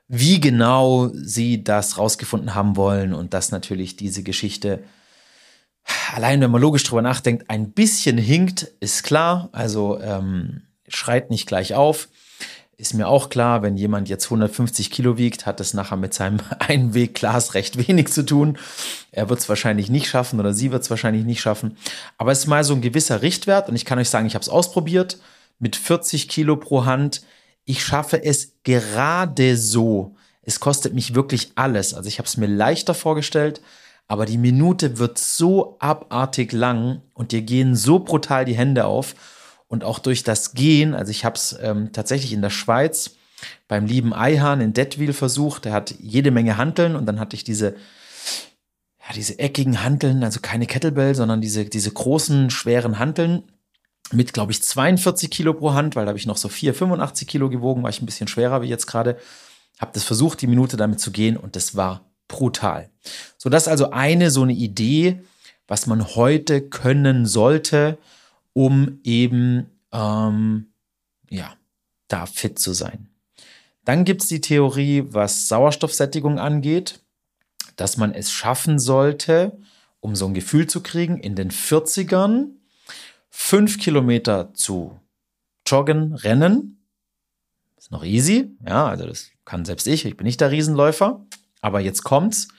Wie 0.08 0.40
genau 0.40 1.10
sie 1.14 1.64
das 1.64 1.98
rausgefunden 1.98 2.56
haben 2.56 2.76
wollen 2.76 3.14
und 3.14 3.34
dass 3.34 3.52
natürlich 3.52 3.96
diese 3.96 4.24
Geschichte 4.24 4.84
allein 6.14 6.42
wenn 6.42 6.52
man 6.52 6.62
logisch 6.62 6.84
drüber 6.84 7.02
nachdenkt, 7.02 7.50
ein 7.50 7.72
bisschen 7.72 8.18
hinkt, 8.18 8.64
ist 8.80 9.04
klar. 9.04 9.50
Also 9.52 10.00
ähm, 10.00 10.62
schreit 10.88 11.30
nicht 11.30 11.48
gleich 11.48 11.74
auf. 11.74 12.10
Ist 12.75 12.96
mir 12.96 13.08
auch 13.08 13.30
klar, 13.30 13.62
wenn 13.62 13.77
jemand 13.77 14.10
jetzt 14.10 14.25
150 14.25 14.89
Kilo 14.89 15.18
wiegt, 15.18 15.46
hat 15.46 15.60
es 15.60 15.74
nachher 15.74 15.96
mit 15.96 16.13
seinem 16.13 16.39
Einwegglas 16.60 17.53
recht 17.53 17.88
wenig 17.88 18.12
zu 18.12 18.25
tun. 18.25 18.58
Er 19.12 19.30
wird 19.30 19.39
es 19.39 19.50
wahrscheinlich 19.50 19.89
nicht 19.89 20.08
schaffen 20.08 20.39
oder 20.39 20.53
sie 20.53 20.72
wird 20.72 20.82
es 20.84 20.89
wahrscheinlich 20.89 21.24
nicht 21.24 21.42
schaffen. 21.42 21.77
Aber 22.18 22.32
es 22.32 22.39
ist 22.39 22.48
mal 22.48 22.63
so 22.63 22.74
ein 22.74 22.82
gewisser 22.82 23.22
Richtwert 23.22 23.70
und 23.70 23.75
ich 23.75 23.86
kann 23.86 24.00
euch 24.00 24.10
sagen, 24.10 24.25
ich 24.25 24.34
habe 24.34 24.42
es 24.42 24.50
ausprobiert 24.50 25.20
mit 25.60 25.75
40 25.75 26.27
Kilo 26.27 26.56
pro 26.58 26.86
Hand. 26.86 27.22
Ich 27.63 27.84
schaffe 27.86 28.24
es 28.24 28.53
gerade 28.63 29.56
so. 29.56 30.15
Es 30.42 30.60
kostet 30.60 30.94
mich 30.94 31.13
wirklich 31.13 31.51
alles. 31.56 31.94
Also 31.94 32.08
ich 32.08 32.18
habe 32.18 32.27
es 32.27 32.38
mir 32.38 32.48
leichter 32.48 32.96
vorgestellt, 32.96 33.62
aber 34.08 34.25
die 34.25 34.38
Minute 34.38 34.98
wird 34.98 35.20
so 35.20 35.77
abartig 35.80 36.51
lang 36.51 37.01
und 37.13 37.32
dir 37.32 37.44
gehen 37.44 37.75
so 37.75 38.00
brutal 38.00 38.46
die 38.46 38.58
Hände 38.58 38.86
auf. 38.86 39.15
Und 39.74 39.84
auch 39.84 39.98
durch 39.98 40.22
das 40.22 40.53
Gehen, 40.53 40.94
also 40.94 41.10
ich 41.10 41.25
habe 41.25 41.34
es 41.34 41.58
ähm, 41.60 41.92
tatsächlich 41.94 42.32
in 42.32 42.44
der 42.44 42.51
Schweiz 42.51 43.15
beim 43.68 43.88
lieben 43.88 44.13
Eihahn 44.13 44.62
in 44.62 44.74
Dettwil 44.74 45.13
versucht. 45.13 45.65
Der 45.65 45.74
hat 45.74 45.96
jede 46.00 46.30
Menge 46.30 46.58
Hanteln 46.58 46.96
und 46.96 47.08
dann 47.08 47.20
hatte 47.20 47.36
ich 47.36 47.44
diese, 47.44 47.70
ja, 47.70 49.13
diese 49.15 49.39
eckigen 49.39 49.84
Hanteln, 49.84 50.24
also 50.24 50.42
keine 50.42 50.68
Kettlebell, 50.68 51.15
sondern 51.15 51.42
diese, 51.42 51.65
diese 51.65 51.89
großen, 51.89 52.51
schweren 52.51 53.00
Hanteln 53.00 53.46
mit, 54.12 54.32
glaube 54.32 54.51
ich, 54.51 54.62
42 54.62 55.32
Kilo 55.32 55.56
pro 55.56 55.74
Hand, 55.74 55.96
weil 55.96 56.06
da 56.06 56.10
habe 56.10 56.20
ich 56.20 56.27
noch 56.27 56.38
so 56.38 56.50
4, 56.50 56.75
85 56.75 57.27
Kilo 57.27 57.50
gewogen, 57.50 57.82
war 57.82 57.89
ich 57.89 58.00
ein 58.00 58.06
bisschen 58.06 58.27
schwerer 58.27 58.62
wie 58.62 58.68
jetzt 58.68 58.86
gerade. 58.86 59.18
Habe 59.80 59.89
das 59.96 60.03
versucht, 60.03 60.44
die 60.44 60.48
Minute 60.48 60.77
damit 60.77 61.00
zu 61.00 61.10
gehen 61.10 61.36
und 61.36 61.56
das 61.56 61.75
war 61.75 62.12
brutal. 62.27 62.92
So, 63.39 63.50
das 63.50 63.63
ist 63.63 63.70
also 63.70 63.89
eine 63.89 64.30
so 64.30 64.44
eine 64.44 64.53
Idee, 64.53 65.24
was 65.68 65.88
man 65.88 66.13
heute 66.13 66.62
können 66.62 67.25
sollte, 67.25 67.98
um 68.54 69.00
eben 69.04 69.70
ähm, 69.92 70.74
ja, 71.30 71.54
da 72.08 72.26
fit 72.26 72.60
zu 72.60 72.74
sein. 72.74 73.10
Dann 73.86 74.06
gibt 74.06 74.22
es 74.22 74.28
die 74.28 74.42
Theorie, 74.42 75.04
was 75.10 75.48
Sauerstoffsättigung 75.48 76.40
angeht, 76.40 77.02
dass 77.76 77.98
man 77.98 78.14
es 78.14 78.32
schaffen 78.32 78.80
sollte, 78.80 79.58
um 80.00 80.16
so 80.16 80.26
ein 80.28 80.34
Gefühl 80.34 80.68
zu 80.68 80.82
kriegen, 80.82 81.18
in 81.18 81.36
den 81.36 81.52
40ern 81.52 82.52
fünf 83.30 83.80
Kilometer 83.80 84.54
zu 84.54 85.00
joggen, 85.66 86.14
rennen. 86.14 86.86
Ist 87.78 87.92
noch 87.92 88.04
easy, 88.04 88.56
ja, 88.66 88.86
also 88.88 89.06
das 89.06 89.32
kann 89.44 89.66
selbst 89.66 89.88
ich, 89.88 90.06
ich 90.06 90.16
bin 90.16 90.26
nicht 90.26 90.40
der 90.40 90.52
Riesenläufer. 90.52 91.26
Aber 91.62 91.80
jetzt 91.80 92.04
kommt's. 92.04 92.50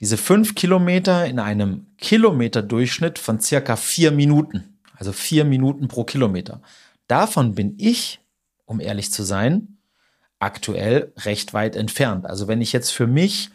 Diese 0.00 0.16
fünf 0.16 0.54
Kilometer 0.54 1.26
in 1.26 1.38
einem 1.38 1.86
Kilometerdurchschnitt 1.98 3.18
von 3.18 3.40
circa 3.40 3.76
vier 3.76 4.10
Minuten. 4.10 4.75
Also 4.96 5.12
vier 5.12 5.44
Minuten 5.44 5.88
pro 5.88 6.04
Kilometer. 6.04 6.60
Davon 7.06 7.54
bin 7.54 7.74
ich, 7.78 8.20
um 8.64 8.80
ehrlich 8.80 9.12
zu 9.12 9.22
sein, 9.22 9.78
aktuell 10.38 11.12
recht 11.18 11.54
weit 11.54 11.76
entfernt. 11.76 12.26
Also 12.26 12.48
wenn 12.48 12.60
ich 12.60 12.72
jetzt 12.72 12.90
für 12.90 13.06
mich 13.06 13.50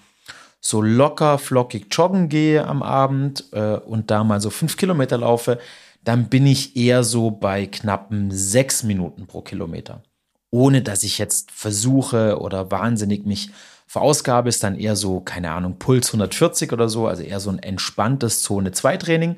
so 0.60 0.82
locker, 0.82 1.38
flockig 1.38 1.88
joggen 1.92 2.30
gehe 2.30 2.66
am 2.66 2.84
Abend 2.84 3.46
äh, 3.52 3.76
und 3.76 4.12
da 4.12 4.24
mal 4.24 4.42
so 4.42 4.50
fünf 4.50 4.78
Kilometer 4.78 5.18
laufe, 5.18 5.60
dann 6.04 6.30
bin 6.30 6.48
ich 6.48 6.76
eher 6.76 7.04
so 7.04 7.32
bei 7.32 7.66
knappen 7.66 8.32
sechs 8.32 8.84
Minuten 8.84 9.28
pro 9.28 9.42
Kilometer. 9.42 10.04
Ohne 10.50 10.82
dass 10.82 11.04
ich 11.04 11.18
jetzt 11.18 11.52
versuche 11.52 12.40
oder 12.40 12.72
wahnsinnig 12.72 13.26
mich 13.26 13.52
Verausgabe 13.92 14.48
ist 14.48 14.64
dann 14.64 14.80
eher 14.80 14.96
so, 14.96 15.20
keine 15.20 15.52
Ahnung, 15.52 15.78
Puls 15.78 16.08
140 16.08 16.72
oder 16.72 16.88
so, 16.88 17.08
also 17.08 17.24
eher 17.24 17.42
so 17.42 17.50
ein 17.50 17.60
entspanntes 17.60 18.42
Zone-2-Training. 18.42 19.36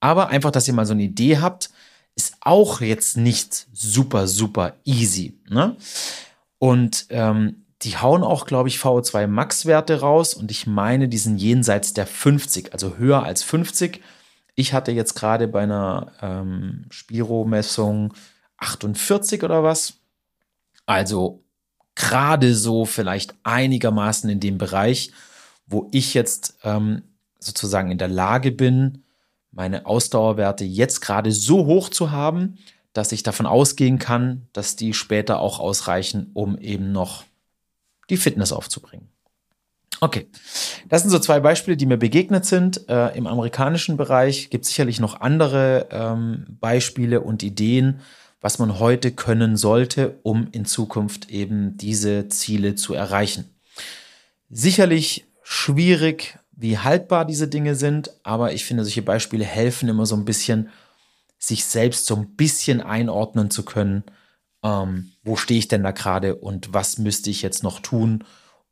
Aber 0.00 0.28
einfach, 0.28 0.50
dass 0.50 0.66
ihr 0.66 0.74
mal 0.74 0.86
so 0.86 0.92
eine 0.92 1.02
Idee 1.02 1.38
habt, 1.38 1.70
ist 2.16 2.36
auch 2.40 2.80
jetzt 2.80 3.16
nicht 3.16 3.66
super, 3.72 4.26
super 4.26 4.74
easy. 4.84 5.38
Ne? 5.48 5.76
Und 6.58 7.06
ähm, 7.10 7.66
die 7.82 7.96
hauen 7.96 8.22
auch, 8.22 8.46
glaube 8.46 8.68
ich, 8.68 8.78
VO2 8.78 9.26
Max-Werte 9.26 10.00
raus 10.00 10.34
und 10.34 10.50
ich 10.50 10.66
meine, 10.66 11.08
die 11.08 11.18
sind 11.18 11.38
jenseits 11.38 11.94
der 11.94 12.06
50, 12.06 12.72
also 12.72 12.98
höher 12.98 13.22
als 13.22 13.42
50. 13.42 14.02
Ich 14.54 14.74
hatte 14.74 14.92
jetzt 14.92 15.14
gerade 15.14 15.48
bei 15.48 15.62
einer 15.62 16.12
ähm, 16.20 16.84
Spiro-Messung 16.90 18.12
48 18.58 19.42
oder 19.42 19.62
was. 19.62 19.94
Also 20.84 21.42
gerade 21.94 22.54
so 22.54 22.84
vielleicht 22.84 23.34
einigermaßen 23.44 24.28
in 24.28 24.40
dem 24.40 24.58
Bereich, 24.58 25.12
wo 25.66 25.88
ich 25.92 26.12
jetzt 26.12 26.58
ähm, 26.64 27.02
sozusagen 27.38 27.90
in 27.90 27.98
der 27.98 28.08
Lage 28.08 28.52
bin, 28.52 29.04
meine 29.60 29.84
Ausdauerwerte 29.84 30.64
jetzt 30.64 31.02
gerade 31.02 31.32
so 31.32 31.66
hoch 31.66 31.90
zu 31.90 32.10
haben, 32.10 32.56
dass 32.94 33.12
ich 33.12 33.22
davon 33.22 33.44
ausgehen 33.44 33.98
kann, 33.98 34.46
dass 34.54 34.74
die 34.74 34.94
später 34.94 35.38
auch 35.38 35.60
ausreichen, 35.60 36.30
um 36.32 36.56
eben 36.56 36.92
noch 36.92 37.24
die 38.08 38.16
Fitness 38.16 38.52
aufzubringen. 38.52 39.10
Okay, 40.00 40.28
das 40.88 41.02
sind 41.02 41.10
so 41.10 41.18
zwei 41.18 41.40
Beispiele, 41.40 41.76
die 41.76 41.84
mir 41.84 41.98
begegnet 41.98 42.46
sind. 42.46 42.88
Äh, 42.88 43.14
Im 43.18 43.26
amerikanischen 43.26 43.98
Bereich 43.98 44.48
gibt 44.48 44.64
es 44.64 44.70
sicherlich 44.70 44.98
noch 44.98 45.20
andere 45.20 45.88
ähm, 45.90 46.46
Beispiele 46.58 47.20
und 47.20 47.42
Ideen, 47.42 48.00
was 48.40 48.58
man 48.58 48.78
heute 48.78 49.12
können 49.12 49.58
sollte, 49.58 50.20
um 50.22 50.48
in 50.52 50.64
Zukunft 50.64 51.28
eben 51.28 51.76
diese 51.76 52.28
Ziele 52.28 52.76
zu 52.76 52.94
erreichen. 52.94 53.44
Sicherlich 54.48 55.26
schwierig, 55.42 56.38
wie 56.60 56.76
haltbar 56.76 57.24
diese 57.24 57.48
Dinge 57.48 57.74
sind, 57.74 58.10
aber 58.22 58.52
ich 58.52 58.66
finde, 58.66 58.84
solche 58.84 59.00
Beispiele 59.00 59.44
helfen 59.44 59.88
immer 59.88 60.04
so 60.04 60.14
ein 60.14 60.26
bisschen, 60.26 60.68
sich 61.38 61.64
selbst 61.64 62.04
so 62.04 62.14
ein 62.16 62.36
bisschen 62.36 62.82
einordnen 62.82 63.50
zu 63.50 63.64
können, 63.64 64.04
ähm, 64.62 65.12
wo 65.24 65.36
stehe 65.36 65.58
ich 65.58 65.68
denn 65.68 65.82
da 65.82 65.92
gerade 65.92 66.34
und 66.34 66.74
was 66.74 66.98
müsste 66.98 67.30
ich 67.30 67.40
jetzt 67.40 67.62
noch 67.62 67.80
tun, 67.80 68.24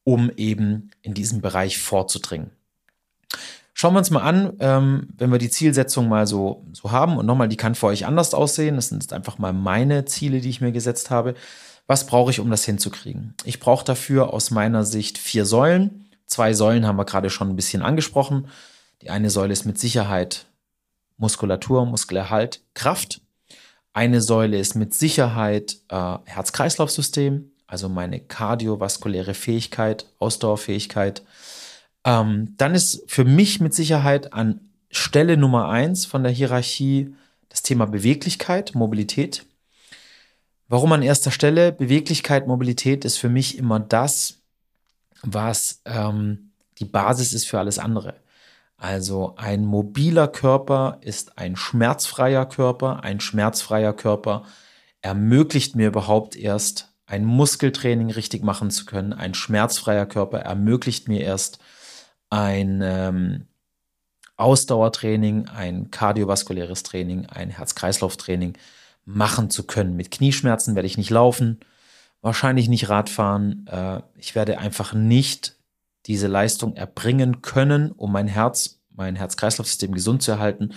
um 0.05 0.31
eben 0.37 0.91
in 1.01 1.15
diesem 1.15 1.41
Bereich 1.41 1.79
vorzudringen. 1.79 2.51
Schauen 3.73 3.95
wir 3.95 4.01
uns 4.01 4.11
mal 4.11 4.21
an, 4.21 4.55
ähm, 4.61 5.09
wenn 5.17 5.31
wir 5.31 5.39
die 5.39 5.49
Zielsetzung 5.49 6.09
mal 6.09 6.27
so, 6.27 6.67
so 6.73 6.91
haben 6.91 7.17
und 7.17 7.25
nochmal, 7.25 7.49
die 7.49 7.57
kann 7.57 7.75
für 7.75 7.87
euch 7.87 8.05
anders 8.05 8.35
aussehen. 8.35 8.77
Das 8.77 8.89
sind 8.89 9.13
einfach 9.15 9.39
mal 9.39 9.55
meine 9.55 10.05
Ziele, 10.05 10.41
die 10.41 10.51
ich 10.51 10.61
mir 10.61 10.73
gesetzt 10.73 11.11
habe. 11.11 11.35
Was 11.87 12.05
brauche 12.05 12.31
ich, 12.33 12.41
um 12.41 12.51
das 12.51 12.65
hinzukriegen? 12.65 13.35
Ich 13.45 13.61
brauche 13.61 13.85
dafür 13.85 14.35
aus 14.35 14.51
meiner 14.51 14.85
Sicht 14.85 15.17
vier 15.17 15.47
Säulen. 15.47 16.08
Zwei 16.29 16.53
Säulen 16.53 16.87
haben 16.87 16.99
wir 16.99 17.07
gerade 17.07 17.31
schon 17.31 17.49
ein 17.49 17.57
bisschen 17.57 17.83
angesprochen. 17.83 18.49
Die 19.03 19.11
eine 19.11 19.31
Säule 19.31 19.53
ist 19.53 19.65
mit 19.65 19.79
Sicherheit 19.79 20.47
Muskulatur, 21.17 21.85
Muskelerhalt, 21.87 22.63
Kraft. 22.75 23.23
Eine 23.93 24.21
Säule 24.21 24.59
ist 24.59 24.75
mit 24.75 24.95
Sicherheit 24.95 25.79
äh, 25.89 26.19
Herz-Kreislauf-System, 26.25 27.51
also 27.67 27.89
meine 27.89 28.21
kardiovaskuläre 28.21 29.35
Fähigkeit, 29.35 30.07
Ausdauerfähigkeit. 30.19 31.23
Ähm, 32.05 32.55
dann 32.59 32.75
ist 32.75 33.03
für 33.11 33.25
mich 33.25 33.61
mit 33.61 33.75
Sicherheit 33.75 34.33
an 34.33 34.61
Stelle 34.91 35.37
Nummer 35.37 35.69
eins 35.69 36.07
von 36.07 36.23
der 36.23 36.33
Hierarchie 36.33 37.15
das 37.49 37.63
Thema 37.63 37.87
Beweglichkeit, 37.87 38.75
Mobilität. 38.75 39.45
Warum 40.69 40.93
an 40.93 41.03
erster 41.03 41.31
Stelle? 41.31 41.73
Beweglichkeit, 41.73 42.47
Mobilität 42.47 43.05
ist 43.05 43.17
für 43.17 43.31
mich 43.31 43.59
immer 43.59 43.81
das, 43.81 44.38
was 45.23 45.83
ähm, 45.85 46.53
die 46.79 46.85
Basis 46.85 47.33
ist 47.33 47.47
für 47.47 47.59
alles 47.59 47.79
andere. 47.79 48.15
Also 48.77 49.35
ein 49.37 49.65
mobiler 49.65 50.29
Körper 50.29 50.99
ist 51.01 51.37
ein 51.37 51.57
schmerzfreier 51.57 52.47
Körper. 52.47 53.03
Ein 53.03 53.19
schmerzfreier 53.21 53.93
Körper 53.93 54.45
ermöglicht 55.03 55.75
mir 55.75 55.89
überhaupt 55.89 56.37
erst 56.37 56.93
ein 57.07 57.25
Muskeltraining 57.25 58.11
richtig 58.11 58.45
machen 58.45 58.71
zu 58.71 58.85
können. 58.85 59.13
Ein 59.13 59.35
schmerzfreier 59.35 60.07
Körper 60.07 60.39
ermöglicht 60.41 61.09
mir 61.09 61.23
erst 61.23 61.59
ein 62.31 62.81
ähm, 62.83 63.47
Ausdauertraining, 64.37 65.49
ein 65.49 65.91
kardiovaskuläres 65.91 66.85
Training, 66.85 67.27
ein 67.27 67.51
Herz-Kreislauf-Training 67.51 68.57
machen 69.05 69.51
zu 69.51 69.65
können. 69.65 69.97
Mit 69.97 70.13
Knieschmerzen 70.13 70.77
werde 70.77 70.87
ich 70.87 70.99
nicht 70.99 71.11
laufen, 71.11 71.59
wahrscheinlich 72.29 72.69
nicht 72.69 72.89
Radfahren. 72.89 73.67
Äh, 73.67 74.03
ich 74.17 74.35
werde 74.35 74.59
einfach 74.59 74.93
nicht 74.93 75.57
diese 76.07 76.27
Leistung 76.27 76.77
erbringen 76.77 77.43
können, 77.43 77.91
um 77.91 78.13
mein 78.13 78.29
Herz, 78.29 78.81
mein 78.95 79.17
Herz-Kreislauf-System 79.17 79.93
gesund 79.93 80.23
zu 80.23 80.33
erhalten, 80.33 80.75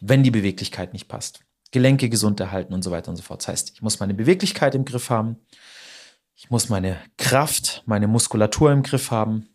wenn 0.00 0.22
die 0.22 0.30
Beweglichkeit 0.30 0.92
nicht 0.92 1.06
passt. 1.06 1.40
Gelenke 1.70 2.08
gesund 2.08 2.40
erhalten 2.40 2.72
und 2.72 2.82
so 2.82 2.90
weiter 2.90 3.10
und 3.10 3.16
so 3.16 3.22
fort. 3.22 3.42
Das 3.42 3.48
heißt, 3.48 3.72
ich 3.74 3.82
muss 3.82 4.00
meine 4.00 4.14
Beweglichkeit 4.14 4.74
im 4.74 4.84
Griff 4.84 5.10
haben. 5.10 5.36
Ich 6.34 6.50
muss 6.50 6.68
meine 6.68 6.96
Kraft, 7.18 7.82
meine 7.86 8.08
Muskulatur 8.08 8.72
im 8.72 8.82
Griff 8.82 9.10
haben. 9.10 9.48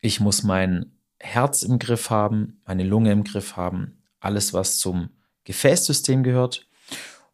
Ich 0.00 0.20
muss 0.20 0.42
mein 0.42 0.92
Herz 1.20 1.62
im 1.62 1.78
Griff 1.78 2.10
haben, 2.10 2.60
meine 2.66 2.84
Lunge 2.84 3.12
im 3.12 3.24
Griff 3.24 3.56
haben. 3.56 4.02
Alles, 4.20 4.52
was 4.52 4.78
zum 4.78 5.10
Gefäßsystem 5.44 6.22
gehört. 6.22 6.66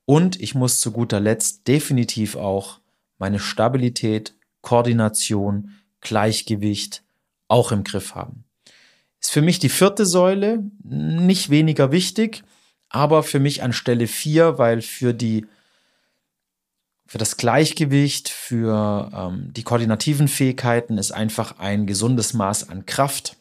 Und 0.04 0.40
ich 0.40 0.54
muss 0.54 0.80
zu 0.80 0.92
guter 0.92 1.20
Letzt 1.20 1.68
definitiv 1.68 2.36
auch 2.36 2.81
meine 3.22 3.38
Stabilität, 3.38 4.34
Koordination, 4.62 5.76
Gleichgewicht 6.00 7.04
auch 7.46 7.70
im 7.70 7.84
Griff 7.84 8.16
haben. 8.16 8.42
Ist 9.20 9.30
für 9.30 9.42
mich 9.42 9.60
die 9.60 9.68
vierte 9.68 10.06
Säule 10.06 10.64
nicht 10.82 11.48
weniger 11.48 11.92
wichtig, 11.92 12.42
aber 12.88 13.22
für 13.22 13.38
mich 13.38 13.62
an 13.62 13.72
Stelle 13.72 14.08
vier, 14.08 14.58
weil 14.58 14.82
für 14.82 15.14
die 15.14 15.46
für 17.06 17.18
das 17.18 17.36
Gleichgewicht, 17.36 18.28
für 18.28 19.12
ähm, 19.14 19.52
die 19.52 19.62
koordinativen 19.62 20.26
Fähigkeiten 20.26 20.98
ist 20.98 21.12
einfach 21.12 21.60
ein 21.60 21.86
gesundes 21.86 22.34
Maß 22.34 22.70
an 22.70 22.86
Kraft, 22.86 23.36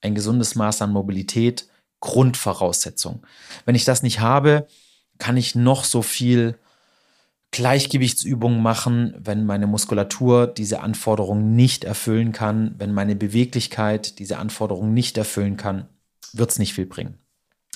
ein 0.00 0.14
gesundes 0.14 0.54
Maß 0.54 0.80
an 0.80 0.92
Mobilität 0.92 1.68
Grundvoraussetzung. 2.00 3.26
Wenn 3.66 3.74
ich 3.74 3.84
das 3.84 4.02
nicht 4.02 4.20
habe, 4.20 4.66
kann 5.18 5.36
ich 5.36 5.54
noch 5.54 5.84
so 5.84 6.00
viel 6.00 6.58
Gleichgewichtsübungen 7.56 8.60
machen, 8.60 9.14
wenn 9.16 9.46
meine 9.46 9.66
Muskulatur 9.66 10.46
diese 10.46 10.80
Anforderungen 10.80 11.56
nicht 11.56 11.84
erfüllen 11.84 12.32
kann, 12.32 12.74
wenn 12.76 12.92
meine 12.92 13.16
Beweglichkeit 13.16 14.18
diese 14.18 14.36
Anforderungen 14.36 14.92
nicht 14.92 15.16
erfüllen 15.16 15.56
kann, 15.56 15.88
wird 16.34 16.50
es 16.50 16.58
nicht 16.58 16.74
viel 16.74 16.84
bringen. 16.84 17.18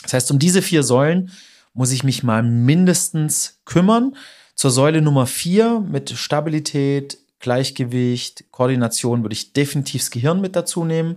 Das 0.02 0.12
heißt, 0.12 0.30
um 0.32 0.38
diese 0.38 0.60
vier 0.60 0.82
Säulen 0.82 1.30
muss 1.72 1.92
ich 1.92 2.04
mich 2.04 2.22
mal 2.22 2.42
mindestens 2.42 3.62
kümmern. 3.64 4.16
Zur 4.54 4.70
Säule 4.70 5.00
Nummer 5.00 5.26
vier 5.26 5.80
mit 5.80 6.10
Stabilität, 6.10 7.16
Gleichgewicht, 7.38 8.50
Koordination 8.50 9.22
würde 9.22 9.32
ich 9.32 9.54
definitiv 9.54 10.02
das 10.02 10.10
Gehirn 10.10 10.42
mit 10.42 10.56
dazu 10.56 10.84
nehmen. 10.84 11.16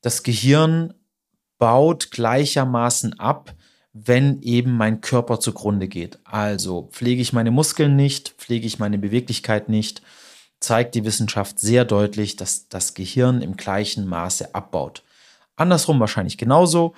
Das 0.00 0.22
Gehirn 0.22 0.94
baut 1.58 2.10
gleichermaßen 2.10 3.20
ab, 3.20 3.54
wenn 3.92 4.40
eben 4.42 4.76
mein 4.76 5.00
Körper 5.00 5.40
zugrunde 5.40 5.88
geht. 5.88 6.18
Also 6.24 6.88
pflege 6.92 7.22
ich 7.22 7.32
meine 7.32 7.50
Muskeln 7.50 7.96
nicht, 7.96 8.30
pflege 8.38 8.66
ich 8.66 8.78
meine 8.78 8.98
Beweglichkeit 8.98 9.68
nicht, 9.68 10.02
zeigt 10.60 10.94
die 10.94 11.04
Wissenschaft 11.04 11.58
sehr 11.58 11.84
deutlich, 11.84 12.36
dass 12.36 12.68
das 12.68 12.94
Gehirn 12.94 13.42
im 13.42 13.56
gleichen 13.56 14.06
Maße 14.06 14.54
abbaut. 14.54 15.02
Andersrum 15.56 15.98
wahrscheinlich 15.98 16.38
genauso. 16.38 16.94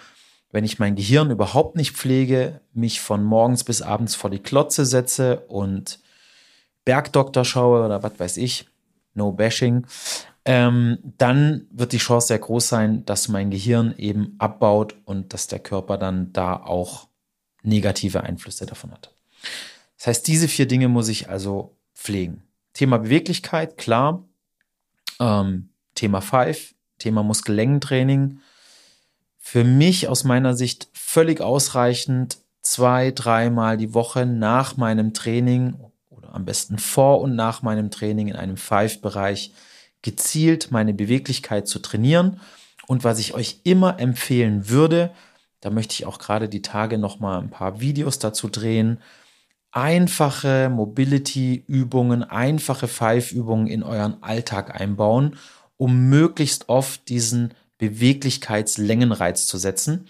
Wenn 0.50 0.64
ich 0.64 0.78
mein 0.78 0.96
Gehirn 0.96 1.30
überhaupt 1.30 1.76
nicht 1.76 1.92
pflege, 1.92 2.60
mich 2.74 3.00
von 3.00 3.24
morgens 3.24 3.64
bis 3.64 3.80
abends 3.80 4.14
vor 4.14 4.28
die 4.28 4.38
Klotze 4.38 4.84
setze 4.84 5.40
und 5.48 5.98
Bergdoktor 6.84 7.44
schaue 7.44 7.86
oder 7.86 8.02
was 8.02 8.20
weiß 8.20 8.36
ich, 8.36 8.66
no 9.14 9.32
bashing, 9.32 9.86
ähm, 10.44 10.98
dann 11.18 11.66
wird 11.70 11.92
die 11.92 11.98
Chance 11.98 12.28
sehr 12.28 12.38
groß 12.38 12.68
sein, 12.68 13.04
dass 13.04 13.28
mein 13.28 13.50
Gehirn 13.50 13.94
eben 13.96 14.34
abbaut 14.38 14.96
und 15.04 15.32
dass 15.32 15.46
der 15.46 15.60
Körper 15.60 15.98
dann 15.98 16.32
da 16.32 16.56
auch 16.56 17.08
negative 17.62 18.24
Einflüsse 18.24 18.66
davon 18.66 18.90
hat. 18.90 19.14
Das 19.98 20.08
heißt, 20.08 20.26
diese 20.26 20.48
vier 20.48 20.66
Dinge 20.66 20.88
muss 20.88 21.08
ich 21.08 21.28
also 21.28 21.76
pflegen. 21.94 22.42
Thema 22.72 22.98
Beweglichkeit, 22.98 23.78
klar. 23.78 24.24
Ähm, 25.20 25.68
Thema 25.94 26.20
Five, 26.20 26.74
Thema 26.98 27.22
Muskellängentraining. 27.22 28.40
Für 29.38 29.62
mich 29.62 30.08
aus 30.08 30.24
meiner 30.24 30.54
Sicht 30.54 30.88
völlig 30.92 31.40
ausreichend, 31.40 32.38
zwei, 32.62 33.10
dreimal 33.12 33.76
die 33.76 33.94
Woche 33.94 34.26
nach 34.26 34.76
meinem 34.76 35.14
Training 35.14 35.76
oder 36.10 36.34
am 36.34 36.44
besten 36.44 36.78
vor 36.78 37.20
und 37.20 37.36
nach 37.36 37.62
meinem 37.62 37.90
Training 37.90 38.28
in 38.28 38.36
einem 38.36 38.56
Five-Bereich 38.56 39.52
gezielt 40.02 40.70
meine 40.70 40.94
Beweglichkeit 40.94 41.66
zu 41.66 41.78
trainieren. 41.78 42.40
Und 42.86 43.04
was 43.04 43.18
ich 43.18 43.34
euch 43.34 43.60
immer 43.64 43.98
empfehlen 44.00 44.68
würde, 44.68 45.12
da 45.60 45.70
möchte 45.70 45.94
ich 45.94 46.06
auch 46.06 46.18
gerade 46.18 46.48
die 46.48 46.62
Tage 46.62 46.98
noch 46.98 47.20
mal 47.20 47.38
ein 47.38 47.50
paar 47.50 47.80
Videos 47.80 48.18
dazu 48.18 48.48
drehen. 48.48 48.98
Einfache 49.70 50.68
Mobility-Übungen, 50.68 52.24
einfache 52.24 52.88
Five-Übungen 52.88 53.68
in 53.68 53.82
euren 53.82 54.22
Alltag 54.22 54.78
einbauen, 54.78 55.36
um 55.76 56.08
möglichst 56.08 56.68
oft 56.68 57.08
diesen 57.08 57.54
Beweglichkeitslängenreiz 57.78 59.46
zu 59.46 59.56
setzen, 59.58 60.06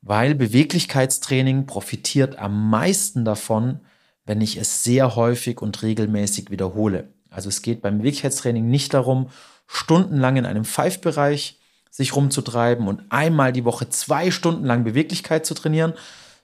weil 0.00 0.34
Beweglichkeitstraining 0.34 1.66
profitiert 1.66 2.38
am 2.38 2.70
meisten 2.70 3.24
davon, 3.24 3.80
wenn 4.26 4.40
ich 4.40 4.56
es 4.56 4.84
sehr 4.84 5.16
häufig 5.16 5.60
und 5.60 5.82
regelmäßig 5.82 6.50
wiederhole. 6.50 7.13
Also 7.34 7.48
es 7.48 7.62
geht 7.62 7.82
beim 7.82 7.98
Beweglichkeitstraining 7.98 8.68
nicht 8.68 8.94
darum, 8.94 9.30
stundenlang 9.66 10.36
in 10.36 10.46
einem 10.46 10.64
Five-Bereich 10.64 11.58
sich 11.90 12.16
rumzutreiben 12.16 12.88
und 12.88 13.02
einmal 13.10 13.52
die 13.52 13.64
Woche 13.64 13.88
zwei 13.88 14.30
Stunden 14.30 14.64
lang 14.64 14.84
Beweglichkeit 14.84 15.46
zu 15.46 15.54
trainieren, 15.54 15.94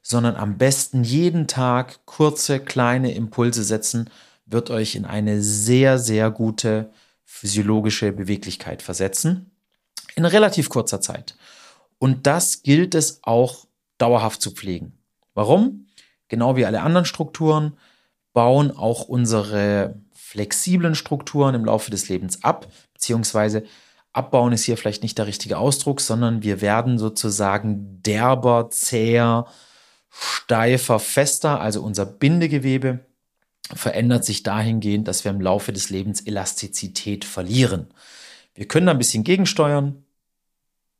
sondern 0.03 0.37
am 0.37 0.59
besten 0.59 1.05
jeden 1.05 1.47
Tag 1.47 2.07
kurze, 2.07 2.61
kleine 2.61 3.13
Impulse 3.15 3.65
setzen, 3.65 4.11
wird 4.47 4.71
euch 4.71 4.95
in 4.95 5.05
eine 5.05 5.43
sehr, 5.43 5.99
sehr 5.99 6.31
gute 6.31 6.91
physiologische 7.25 8.13
Beweglichkeit 8.13 8.83
versetzen. 8.83 9.51
In 10.17 10.25
relativ 10.25 10.69
kurzer 10.69 11.01
Zeit. 11.01 11.37
Und 11.99 12.27
das 12.27 12.63
gilt 12.63 12.95
es 12.95 13.21
auch 13.23 13.67
dauerhaft 13.99 14.43
zu 14.43 14.51
pflegen. 14.51 14.99
Warum? 15.35 15.87
Genau 16.29 16.57
wie 16.57 16.65
alle 16.65 16.83
anderen 16.83 17.05
Strukturen 17.05 17.77
bauen 18.33 18.71
auch 18.71 19.03
unsere 19.03 19.95
flexiblen 20.31 20.95
Strukturen 20.95 21.57
im 21.57 21.65
Laufe 21.65 21.91
des 21.91 22.09
Lebens 22.09 22.45
ab, 22.45 22.69
beziehungsweise 22.95 23.65
abbauen 24.13 24.53
ist 24.53 24.63
hier 24.63 24.77
vielleicht 24.77 25.03
nicht 25.03 25.19
der 25.19 25.27
richtige 25.27 25.59
Ausdruck, 25.59 26.01
sondern 26.01 26.45
wir 26.45 26.61
werden 26.61 26.99
sozusagen 26.99 28.01
derber, 28.05 28.71
zäher, 28.71 29.47
steifer, 30.09 31.01
fester, 31.01 31.61
also 31.61 31.83
unser 31.83 32.07
Bindegewebe 32.07 33.01
verändert 33.75 34.25
sich 34.25 34.45
dahingehend, 34.45 35.09
dass 35.09 35.25
wir 35.25 35.33
im 35.33 35.41
Laufe 35.41 35.73
des 35.73 35.91
Lebens 35.91 36.21
Elastizität 36.21 37.25
verlieren. 37.25 37.89
Wir 38.55 38.69
können 38.69 38.87
da 38.87 38.93
ein 38.93 38.99
bisschen 38.99 39.25
gegensteuern, 39.25 40.05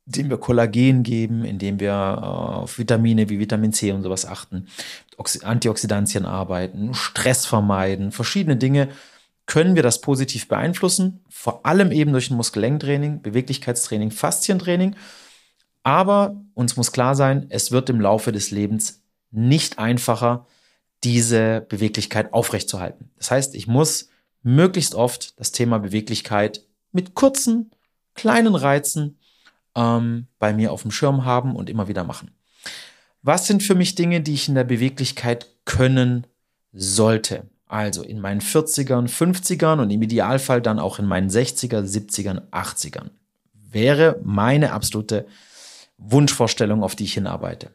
indem 0.07 0.29
wir 0.29 0.39
Kollagen 0.39 1.03
geben, 1.03 1.45
indem 1.45 1.79
wir 1.79 1.91
äh, 1.91 2.25
auf 2.25 2.77
Vitamine 2.77 3.29
wie 3.29 3.39
Vitamin 3.39 3.71
C 3.71 3.93
und 3.93 4.03
sowas 4.03 4.25
achten, 4.25 4.67
Antioxidantien 5.43 6.25
arbeiten, 6.25 6.93
Stress 6.93 7.45
vermeiden, 7.45 8.11
verschiedene 8.11 8.57
Dinge, 8.57 8.89
können 9.51 9.75
wir 9.75 9.83
das 9.83 9.99
positiv 9.99 10.47
beeinflussen, 10.47 11.25
vor 11.27 11.65
allem 11.65 11.91
eben 11.91 12.13
durch 12.13 12.31
ein 12.31 12.37
Muskellängentraining, 12.37 13.21
Beweglichkeitstraining, 13.21 14.09
Faszientraining. 14.09 14.95
Aber 15.83 16.41
uns 16.53 16.77
muss 16.77 16.93
klar 16.93 17.15
sein, 17.15 17.47
es 17.49 17.69
wird 17.69 17.89
im 17.89 17.99
Laufe 17.99 18.31
des 18.31 18.51
Lebens 18.51 19.03
nicht 19.29 19.77
einfacher, 19.77 20.47
diese 21.03 21.65
Beweglichkeit 21.67 22.33
aufrechtzuerhalten. 22.33 23.11
Das 23.17 23.29
heißt, 23.29 23.53
ich 23.55 23.67
muss 23.67 24.07
möglichst 24.41 24.95
oft 24.95 25.37
das 25.37 25.51
Thema 25.51 25.79
Beweglichkeit 25.79 26.65
mit 26.93 27.13
kurzen, 27.13 27.71
kleinen 28.15 28.55
Reizen 28.55 29.19
ähm, 29.75 30.27
bei 30.39 30.53
mir 30.53 30.71
auf 30.71 30.83
dem 30.83 30.91
Schirm 30.91 31.25
haben 31.25 31.57
und 31.57 31.69
immer 31.69 31.89
wieder 31.89 32.05
machen. 32.05 32.31
Was 33.21 33.47
sind 33.47 33.63
für 33.63 33.75
mich 33.75 33.95
Dinge, 33.95 34.21
die 34.21 34.33
ich 34.33 34.47
in 34.47 34.55
der 34.55 34.63
Beweglichkeit 34.63 35.47
können 35.65 36.25
sollte? 36.71 37.50
Also 37.71 38.03
in 38.03 38.19
meinen 38.19 38.41
40ern, 38.41 39.07
50ern 39.07 39.79
und 39.79 39.89
im 39.91 40.01
Idealfall 40.01 40.61
dann 40.61 40.77
auch 40.77 40.99
in 40.99 41.05
meinen 41.05 41.29
60er, 41.29 41.79
70ern, 41.79 42.49
80ern. 42.51 43.11
Wäre 43.53 44.19
meine 44.25 44.73
absolute 44.73 45.25
Wunschvorstellung, 45.97 46.83
auf 46.83 46.97
die 46.97 47.05
ich 47.05 47.13
hinarbeite. 47.13 47.71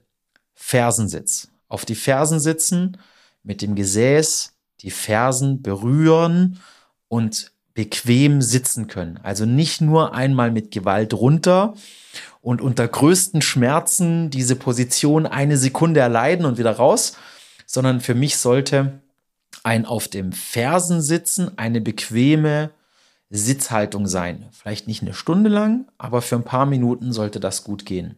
Fersensitz. 0.53 1.49
Auf 1.69 1.87
die 1.87 1.95
Fersen 1.95 2.41
sitzen, 2.41 2.99
mit 3.43 3.63
dem 3.63 3.75
Gesäß 3.75 4.53
die 4.83 4.91
Fersen 4.91 5.63
berühren 5.63 6.61
und 7.09 7.53
bequem 7.73 8.43
sitzen 8.43 8.89
können. 8.89 9.19
Also 9.23 9.47
nicht 9.47 9.81
nur 9.81 10.15
einmal 10.15 10.51
mit 10.51 10.73
Gewalt 10.73 11.15
runter 11.15 11.73
und 12.43 12.61
unter 12.61 12.87
größten 12.87 13.41
Schmerzen 13.41 14.29
diese 14.29 14.57
Position 14.57 15.25
eine 15.25 15.57
Sekunde 15.57 16.01
erleiden 16.01 16.45
und 16.45 16.59
wieder 16.59 16.73
raus, 16.73 17.17
sondern 17.65 18.03
für 18.03 18.15
mich 18.15 18.37
sollte 18.37 19.01
ein 19.63 19.85
auf 19.85 20.09
dem 20.09 20.33
Fersen 20.33 21.03
sitzen, 21.03 21.59
eine 21.59 21.81
bequeme 21.81 22.71
Sitzhaltung 23.31 24.07
sein. 24.07 24.47
Vielleicht 24.53 24.87
nicht 24.87 25.03
eine 25.03 25.15
Stunde 25.15 25.51
lang, 25.51 25.89
aber 25.99 26.23
für 26.23 26.37
ein 26.37 26.45
paar 26.45 26.67
Minuten 26.67 27.13
sollte 27.13 27.41
das 27.41 27.65
gut 27.65 27.85
gehen. 27.85 28.17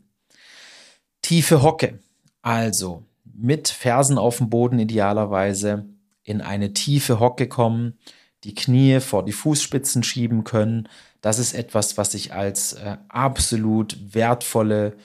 Tiefe 1.22 1.62
Hocke. 1.62 1.98
Also 2.42 3.04
mit 3.24 3.68
Fersen 3.68 4.18
auf 4.18 4.38
dem 4.38 4.50
Boden 4.50 4.78
idealerweise 4.78 5.86
in 6.24 6.40
eine 6.40 6.74
tiefe 6.74 7.20
Hocke 7.20 7.48
kommen, 7.48 7.98
die 8.44 8.54
Knie 8.54 9.00
vor 9.00 9.24
die 9.24 9.32
Fußspitzen 9.32 10.02
schieben 10.02 10.44
können. 10.44 10.88
Das 11.20 11.38
ist 11.38 11.54
etwas, 11.54 11.96
was 11.96 12.14
ich 12.14 12.32
als 12.32 12.74
äh, 12.74 12.98
absolut 13.08 13.96
wertvolle 14.14 14.96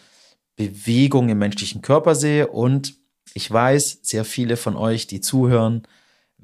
Bewegung 0.56 1.30
im 1.30 1.40
menschlichen 1.40 1.82
Körper 1.82 2.16
sehe. 2.16 2.48
Und 2.48 2.96
ich 3.34 3.50
weiß, 3.50 4.00
sehr 4.04 4.26
viele 4.26 4.58
von 4.58 4.76
euch, 4.76 5.08
die 5.08 5.22
zuhören, 5.22 5.84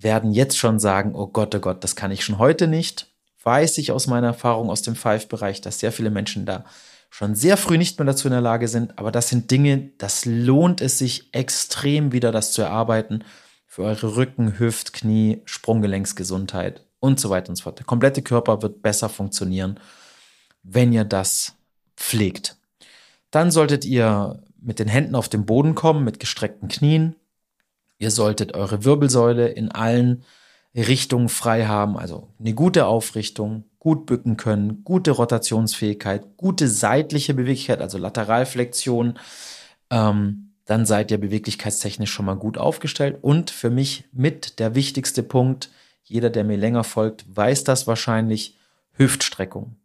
werden 0.01 0.31
jetzt 0.31 0.57
schon 0.57 0.79
sagen, 0.79 1.13
oh 1.15 1.27
Gott, 1.27 1.53
oh 1.55 1.59
Gott, 1.59 1.83
das 1.83 1.95
kann 1.95 2.11
ich 2.11 2.23
schon 2.23 2.37
heute 2.37 2.67
nicht. 2.67 3.07
Weiß 3.43 3.77
ich 3.77 3.91
aus 3.91 4.07
meiner 4.07 4.27
Erfahrung 4.27 4.69
aus 4.69 4.81
dem 4.81 4.95
Five-Bereich, 4.95 5.61
dass 5.61 5.79
sehr 5.79 5.91
viele 5.91 6.09
Menschen 6.09 6.45
da 6.45 6.65
schon 7.09 7.35
sehr 7.35 7.57
früh 7.57 7.77
nicht 7.77 7.97
mehr 7.97 8.05
dazu 8.05 8.27
in 8.27 8.33
der 8.33 8.41
Lage 8.41 8.67
sind. 8.67 8.97
Aber 8.97 9.11
das 9.11 9.29
sind 9.29 9.51
Dinge, 9.51 9.91
das 9.97 10.25
lohnt 10.25 10.81
es 10.81 10.97
sich 10.97 11.33
extrem 11.33 12.11
wieder, 12.11 12.31
das 12.31 12.51
zu 12.51 12.61
erarbeiten 12.61 13.23
für 13.65 13.83
eure 13.83 14.15
Rücken, 14.15 14.59
Hüft, 14.59 14.93
Knie, 14.93 15.41
Sprunggelenksgesundheit 15.45 16.85
und 16.99 17.19
so 17.19 17.29
weiter 17.29 17.49
und 17.49 17.55
so 17.55 17.63
fort. 17.63 17.79
Der 17.79 17.85
komplette 17.85 18.21
Körper 18.21 18.61
wird 18.61 18.81
besser 18.81 19.09
funktionieren, 19.09 19.79
wenn 20.63 20.91
ihr 20.91 21.05
das 21.05 21.55
pflegt. 21.95 22.57
Dann 23.31 23.51
solltet 23.51 23.85
ihr 23.85 24.43
mit 24.61 24.79
den 24.79 24.87
Händen 24.87 25.15
auf 25.15 25.29
den 25.29 25.45
Boden 25.45 25.75
kommen, 25.75 26.03
mit 26.03 26.19
gestreckten 26.19 26.67
Knien. 26.67 27.15
Ihr 27.99 28.11
solltet 28.11 28.55
eure 28.55 28.85
Wirbelsäule 28.85 29.49
in 29.49 29.71
allen 29.71 30.23
Richtungen 30.75 31.29
frei 31.29 31.65
haben, 31.65 31.97
also 31.97 32.29
eine 32.39 32.53
gute 32.53 32.85
Aufrichtung, 32.85 33.65
gut 33.77 34.05
bücken 34.05 34.37
können, 34.37 34.83
gute 34.83 35.11
Rotationsfähigkeit, 35.11 36.37
gute 36.37 36.67
seitliche 36.67 37.33
Beweglichkeit, 37.33 37.81
also 37.81 37.97
Lateralflexion. 37.97 39.19
Ähm, 39.89 40.53
dann 40.65 40.85
seid 40.85 41.11
ihr 41.11 41.17
beweglichkeitstechnisch 41.17 42.11
schon 42.11 42.25
mal 42.25 42.35
gut 42.35 42.57
aufgestellt. 42.57 43.17
Und 43.21 43.49
für 43.49 43.69
mich 43.69 44.05
mit 44.11 44.59
der 44.59 44.75
wichtigste 44.75 45.23
Punkt, 45.23 45.69
jeder, 46.03 46.29
der 46.29 46.43
mir 46.43 46.57
länger 46.57 46.83
folgt, 46.83 47.25
weiß 47.35 47.63
das 47.63 47.87
wahrscheinlich, 47.87 48.55
Hüftstreckung. 48.93 49.75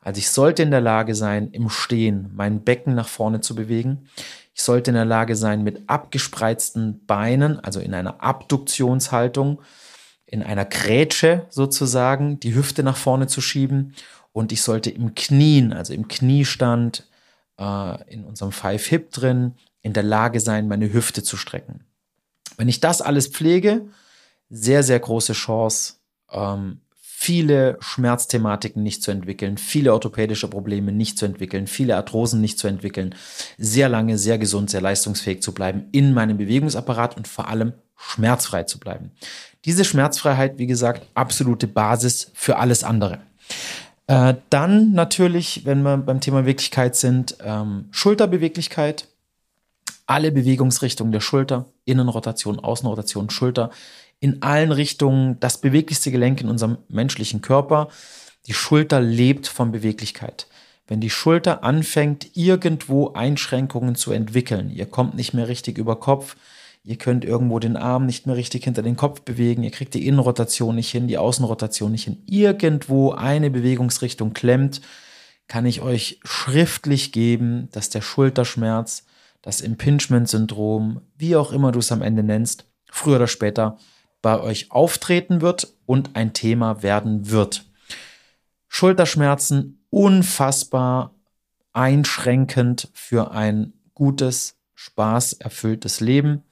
Also 0.00 0.18
ich 0.18 0.30
sollte 0.30 0.62
in 0.62 0.70
der 0.70 0.80
Lage 0.80 1.14
sein, 1.14 1.50
im 1.52 1.68
Stehen 1.68 2.30
mein 2.34 2.64
Becken 2.64 2.94
nach 2.94 3.08
vorne 3.08 3.40
zu 3.40 3.54
bewegen. 3.54 4.08
Ich 4.56 4.62
sollte 4.62 4.90
in 4.90 4.94
der 4.94 5.04
Lage 5.04 5.36
sein, 5.36 5.62
mit 5.62 5.82
abgespreizten 5.86 7.04
Beinen, 7.04 7.60
also 7.60 7.78
in 7.78 7.92
einer 7.92 8.22
Abduktionshaltung, 8.22 9.60
in 10.24 10.42
einer 10.42 10.64
Grätsche 10.64 11.44
sozusagen, 11.50 12.40
die 12.40 12.54
Hüfte 12.54 12.82
nach 12.82 12.96
vorne 12.96 13.26
zu 13.26 13.42
schieben. 13.42 13.94
Und 14.32 14.52
ich 14.52 14.62
sollte 14.62 14.88
im 14.88 15.14
Knien, 15.14 15.74
also 15.74 15.92
im 15.92 16.08
Kniestand, 16.08 17.06
äh, 17.58 18.10
in 18.10 18.24
unserem 18.24 18.50
Five 18.50 18.86
Hip 18.86 19.12
drin, 19.12 19.56
in 19.82 19.92
der 19.92 20.02
Lage 20.02 20.40
sein, 20.40 20.68
meine 20.68 20.90
Hüfte 20.90 21.22
zu 21.22 21.36
strecken. 21.36 21.84
Wenn 22.56 22.68
ich 22.68 22.80
das 22.80 23.02
alles 23.02 23.28
pflege, 23.28 23.86
sehr, 24.48 24.82
sehr 24.82 24.98
große 24.98 25.34
Chance, 25.34 25.96
ähm, 26.32 26.80
viele 27.26 27.76
Schmerzthematiken 27.80 28.84
nicht 28.84 29.02
zu 29.02 29.10
entwickeln, 29.10 29.58
viele 29.58 29.92
orthopädische 29.92 30.46
Probleme 30.46 30.92
nicht 30.92 31.18
zu 31.18 31.26
entwickeln, 31.26 31.66
viele 31.66 31.96
Arthrosen 31.96 32.40
nicht 32.40 32.56
zu 32.56 32.68
entwickeln, 32.68 33.16
sehr 33.58 33.88
lange, 33.88 34.16
sehr 34.16 34.38
gesund, 34.38 34.70
sehr 34.70 34.80
leistungsfähig 34.80 35.42
zu 35.42 35.52
bleiben 35.52 35.86
in 35.90 36.14
meinem 36.14 36.36
Bewegungsapparat 36.36 37.16
und 37.16 37.26
vor 37.26 37.48
allem 37.48 37.72
schmerzfrei 37.96 38.62
zu 38.62 38.78
bleiben. 38.78 39.10
Diese 39.64 39.84
Schmerzfreiheit, 39.84 40.58
wie 40.58 40.68
gesagt, 40.68 41.04
absolute 41.14 41.66
Basis 41.66 42.30
für 42.32 42.58
alles 42.58 42.84
andere. 42.84 43.18
Äh, 44.06 44.34
dann 44.48 44.92
natürlich, 44.92 45.62
wenn 45.64 45.82
wir 45.82 45.96
beim 45.96 46.20
Thema 46.20 46.42
Beweglichkeit 46.42 46.94
sind, 46.94 47.38
ähm, 47.42 47.86
Schulterbeweglichkeit 47.90 49.08
alle 50.06 50.30
Bewegungsrichtungen 50.30 51.10
der 51.10 51.18
Schulter, 51.18 51.64
Innenrotation, 51.86 52.60
Außenrotation, 52.60 53.30
Schulter, 53.30 53.70
in 54.20 54.42
allen 54.42 54.72
Richtungen 54.72 55.38
das 55.40 55.60
beweglichste 55.60 56.10
Gelenk 56.10 56.40
in 56.40 56.48
unserem 56.48 56.78
menschlichen 56.88 57.42
Körper. 57.42 57.88
Die 58.46 58.54
Schulter 58.54 59.00
lebt 59.00 59.46
von 59.46 59.72
Beweglichkeit. 59.72 60.46
Wenn 60.86 61.00
die 61.00 61.10
Schulter 61.10 61.64
anfängt, 61.64 62.36
irgendwo 62.36 63.12
Einschränkungen 63.12 63.96
zu 63.96 64.12
entwickeln, 64.12 64.70
ihr 64.70 64.86
kommt 64.86 65.14
nicht 65.14 65.34
mehr 65.34 65.48
richtig 65.48 65.78
über 65.78 65.98
Kopf, 65.98 66.36
ihr 66.84 66.96
könnt 66.96 67.24
irgendwo 67.24 67.58
den 67.58 67.76
Arm 67.76 68.06
nicht 68.06 68.26
mehr 68.26 68.36
richtig 68.36 68.64
hinter 68.64 68.82
den 68.82 68.96
Kopf 68.96 69.22
bewegen, 69.22 69.64
ihr 69.64 69.72
kriegt 69.72 69.94
die 69.94 70.06
Innenrotation 70.06 70.76
nicht 70.76 70.90
hin, 70.90 71.08
die 71.08 71.18
Außenrotation 71.18 71.90
nicht 71.90 72.04
hin, 72.04 72.22
irgendwo 72.26 73.10
eine 73.10 73.50
Bewegungsrichtung 73.50 74.32
klemmt, 74.32 74.80
kann 75.48 75.66
ich 75.66 75.80
euch 75.82 76.20
schriftlich 76.22 77.10
geben, 77.10 77.68
dass 77.72 77.90
der 77.90 78.00
Schulterschmerz 78.00 79.04
das 79.42 79.60
Impingement-Syndrom, 79.60 81.00
wie 81.16 81.34
auch 81.34 81.52
immer 81.52 81.72
du 81.72 81.80
es 81.80 81.90
am 81.90 82.02
Ende 82.02 82.22
nennst, 82.22 82.64
früher 82.90 83.16
oder 83.16 83.28
später 83.28 83.78
bei 84.22 84.40
euch 84.40 84.70
auftreten 84.70 85.40
wird 85.40 85.74
und 85.86 86.16
ein 86.16 86.32
Thema 86.32 86.82
werden 86.82 87.30
wird. 87.30 87.64
Schulterschmerzen 88.68 89.84
unfassbar 89.90 91.14
einschränkend 91.72 92.88
für 92.92 93.30
ein 93.30 93.72
gutes, 93.94 94.56
spaßerfülltes 94.74 96.00
Leben. 96.00 96.42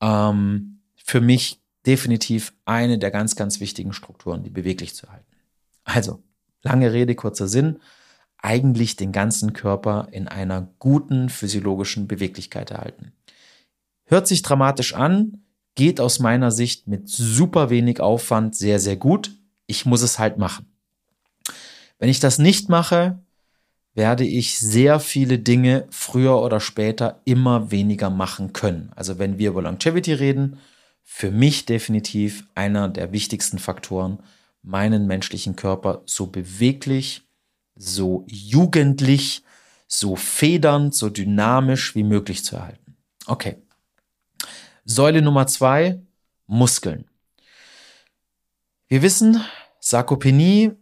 Ähm, 0.00 0.80
für 0.96 1.20
mich 1.20 1.60
definitiv 1.86 2.54
eine 2.64 2.98
der 2.98 3.10
ganz, 3.10 3.36
ganz 3.36 3.60
wichtigen 3.60 3.92
Strukturen, 3.92 4.42
die 4.42 4.50
beweglich 4.50 4.94
zu 4.94 5.10
halten. 5.10 5.26
Also, 5.84 6.22
lange 6.62 6.92
Rede, 6.92 7.14
kurzer 7.14 7.46
Sinn 7.46 7.78
eigentlich 8.44 8.96
den 8.96 9.10
ganzen 9.10 9.54
Körper 9.54 10.08
in 10.12 10.28
einer 10.28 10.68
guten 10.78 11.30
physiologischen 11.30 12.06
Beweglichkeit 12.06 12.70
erhalten. 12.70 13.12
Hört 14.04 14.28
sich 14.28 14.42
dramatisch 14.42 14.94
an, 14.94 15.43
geht 15.74 16.00
aus 16.00 16.18
meiner 16.18 16.50
Sicht 16.50 16.86
mit 16.86 17.08
super 17.08 17.70
wenig 17.70 18.00
Aufwand 18.00 18.54
sehr, 18.54 18.78
sehr 18.78 18.96
gut. 18.96 19.32
Ich 19.66 19.86
muss 19.86 20.02
es 20.02 20.18
halt 20.18 20.38
machen. 20.38 20.66
Wenn 21.98 22.08
ich 22.08 22.20
das 22.20 22.38
nicht 22.38 22.68
mache, 22.68 23.18
werde 23.94 24.24
ich 24.24 24.58
sehr 24.58 25.00
viele 25.00 25.38
Dinge 25.38 25.86
früher 25.90 26.40
oder 26.42 26.60
später 26.60 27.20
immer 27.24 27.70
weniger 27.70 28.10
machen 28.10 28.52
können. 28.52 28.90
Also 28.96 29.18
wenn 29.18 29.38
wir 29.38 29.50
über 29.50 29.62
Longevity 29.62 30.12
reden, 30.12 30.58
für 31.02 31.30
mich 31.30 31.66
definitiv 31.66 32.44
einer 32.54 32.88
der 32.88 33.12
wichtigsten 33.12 33.58
Faktoren, 33.58 34.18
meinen 34.62 35.06
menschlichen 35.06 35.54
Körper 35.54 36.02
so 36.06 36.26
beweglich 36.26 37.24
so 37.76 38.24
jugendlich, 38.28 39.42
so 39.86 40.16
federnd, 40.16 40.94
so 40.94 41.10
dynamisch 41.10 41.94
wie 41.94 42.04
möglich 42.04 42.44
zu 42.44 42.56
erhalten. 42.56 42.96
Okay. 43.26 43.56
Säule 44.84 45.22
Nummer 45.22 45.46
zwei, 45.46 46.02
Muskeln. 46.46 47.06
Wir 48.86 49.00
wissen, 49.00 49.40
Sarkopenie 49.80 50.72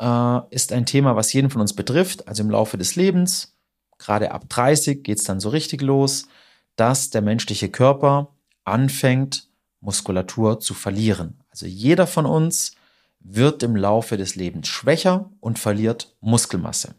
äh, 0.00 0.40
ist 0.50 0.72
ein 0.72 0.84
Thema, 0.84 1.14
was 1.14 1.32
jeden 1.32 1.50
von 1.50 1.60
uns 1.60 1.74
betrifft, 1.74 2.26
also 2.26 2.42
im 2.42 2.50
Laufe 2.50 2.76
des 2.76 2.96
Lebens. 2.96 3.56
Gerade 3.98 4.32
ab 4.32 4.48
30 4.48 5.04
geht 5.04 5.18
es 5.18 5.24
dann 5.24 5.38
so 5.38 5.50
richtig 5.50 5.80
los, 5.80 6.26
dass 6.74 7.10
der 7.10 7.22
menschliche 7.22 7.70
Körper 7.70 8.34
anfängt, 8.64 9.48
Muskulatur 9.80 10.58
zu 10.58 10.74
verlieren. 10.74 11.40
Also 11.48 11.66
jeder 11.66 12.08
von 12.08 12.26
uns 12.26 12.72
wird 13.20 13.62
im 13.62 13.76
Laufe 13.76 14.16
des 14.16 14.34
Lebens 14.34 14.66
schwächer 14.66 15.30
und 15.40 15.60
verliert 15.60 16.16
Muskelmasse. 16.20 16.96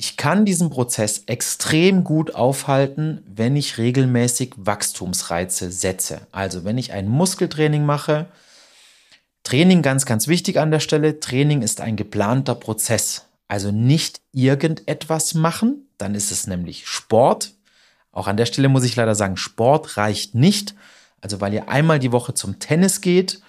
Ich 0.00 0.16
kann 0.16 0.44
diesen 0.44 0.70
Prozess 0.70 1.24
extrem 1.26 2.04
gut 2.04 2.32
aufhalten, 2.32 3.20
wenn 3.26 3.56
ich 3.56 3.78
regelmäßig 3.78 4.54
Wachstumsreize 4.56 5.72
setze. 5.72 6.20
Also 6.30 6.62
wenn 6.62 6.78
ich 6.78 6.92
ein 6.92 7.08
Muskeltraining 7.08 7.84
mache, 7.84 8.26
Training 9.42 9.82
ganz, 9.82 10.06
ganz 10.06 10.28
wichtig 10.28 10.60
an 10.60 10.70
der 10.70 10.78
Stelle, 10.78 11.18
Training 11.18 11.62
ist 11.62 11.80
ein 11.80 11.96
geplanter 11.96 12.54
Prozess. 12.54 13.24
Also 13.48 13.72
nicht 13.72 14.20
irgendetwas 14.30 15.34
machen, 15.34 15.88
dann 15.98 16.14
ist 16.14 16.30
es 16.30 16.46
nämlich 16.46 16.86
Sport. 16.86 17.54
Auch 18.12 18.28
an 18.28 18.36
der 18.36 18.46
Stelle 18.46 18.68
muss 18.68 18.84
ich 18.84 18.94
leider 18.94 19.16
sagen, 19.16 19.36
Sport 19.36 19.96
reicht 19.96 20.32
nicht. 20.32 20.76
Also 21.20 21.40
weil 21.40 21.54
ihr 21.54 21.68
einmal 21.68 21.98
die 21.98 22.12
Woche 22.12 22.34
zum 22.34 22.60
Tennis 22.60 23.00
geht 23.00 23.40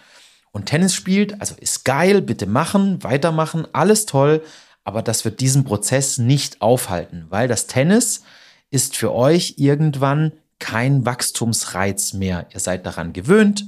und 0.51 0.65
Tennis 0.65 0.95
spielt, 0.95 1.39
also 1.41 1.53
ist 1.59 1.85
geil, 1.85 2.23
bitte 2.23 2.47
machen, 2.47 3.03
weitermachen, 3.03 3.67
alles 3.71 4.07
toll, 4.07 4.41
aber 4.89 5.03
das 5.03 5.23
wird 5.23 5.39
diesen 5.39 5.65
Prozess 5.65 6.17
nicht 6.17 6.63
aufhalten, 6.63 7.27
weil 7.29 7.47
das 7.47 7.67
Tennis 7.67 8.23
ist 8.71 8.97
für 8.97 9.13
euch 9.13 9.53
irgendwann 9.57 10.31
kein 10.57 11.05
Wachstumsreiz 11.05 12.13
mehr. 12.13 12.47
Ihr 12.51 12.59
seid 12.59 12.87
daran 12.87 13.13
gewöhnt, 13.13 13.67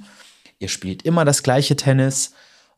ihr 0.58 0.68
spielt 0.68 1.04
immer 1.04 1.24
das 1.24 1.44
gleiche 1.44 1.76
Tennis 1.76 2.32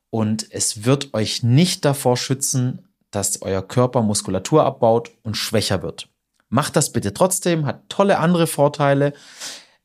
und 0.10 0.45
es 0.49 0.84
wird 0.84 1.13
euch 1.13 1.41
nicht 1.41 1.86
davor 1.86 2.17
schützen, 2.17 2.86
dass 3.12 3.41
euer 3.41 3.65
Körper 3.65 4.01
Muskulatur 4.01 4.65
abbaut 4.65 5.12
und 5.23 5.38
schwächer 5.38 5.82
wird. 5.82 6.10
Macht 6.49 6.75
das 6.75 6.91
bitte 6.91 7.13
trotzdem, 7.13 7.65
hat 7.65 7.88
tolle 7.88 8.19
andere 8.19 8.45
Vorteile. 8.45 9.13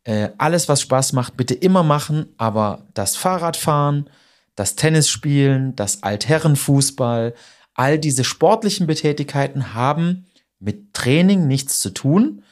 Äh, 0.03 0.31
alles, 0.37 0.69
was 0.69 0.81
Spaß 0.81 1.13
macht, 1.13 1.37
bitte 1.37 1.55
immer 1.55 1.85
machen, 1.85 2.35
aber 2.39 2.89
das 2.93 3.15
Fahrradfahren, 3.15 4.11
das 4.57 4.75
Tennisspielen, 4.75 5.77
das 5.77 6.03
Altherrenfußball, 6.03 7.35
all 7.79 7.99
diese 7.99 8.25
sportlichen 8.25 8.89
Betätigkeiten 8.89 9.73
haben 9.73 10.27
mit 10.59 10.95
Training 10.95 11.47
nichts 11.47 11.81
zu 11.81 11.91
tun. 11.91 12.43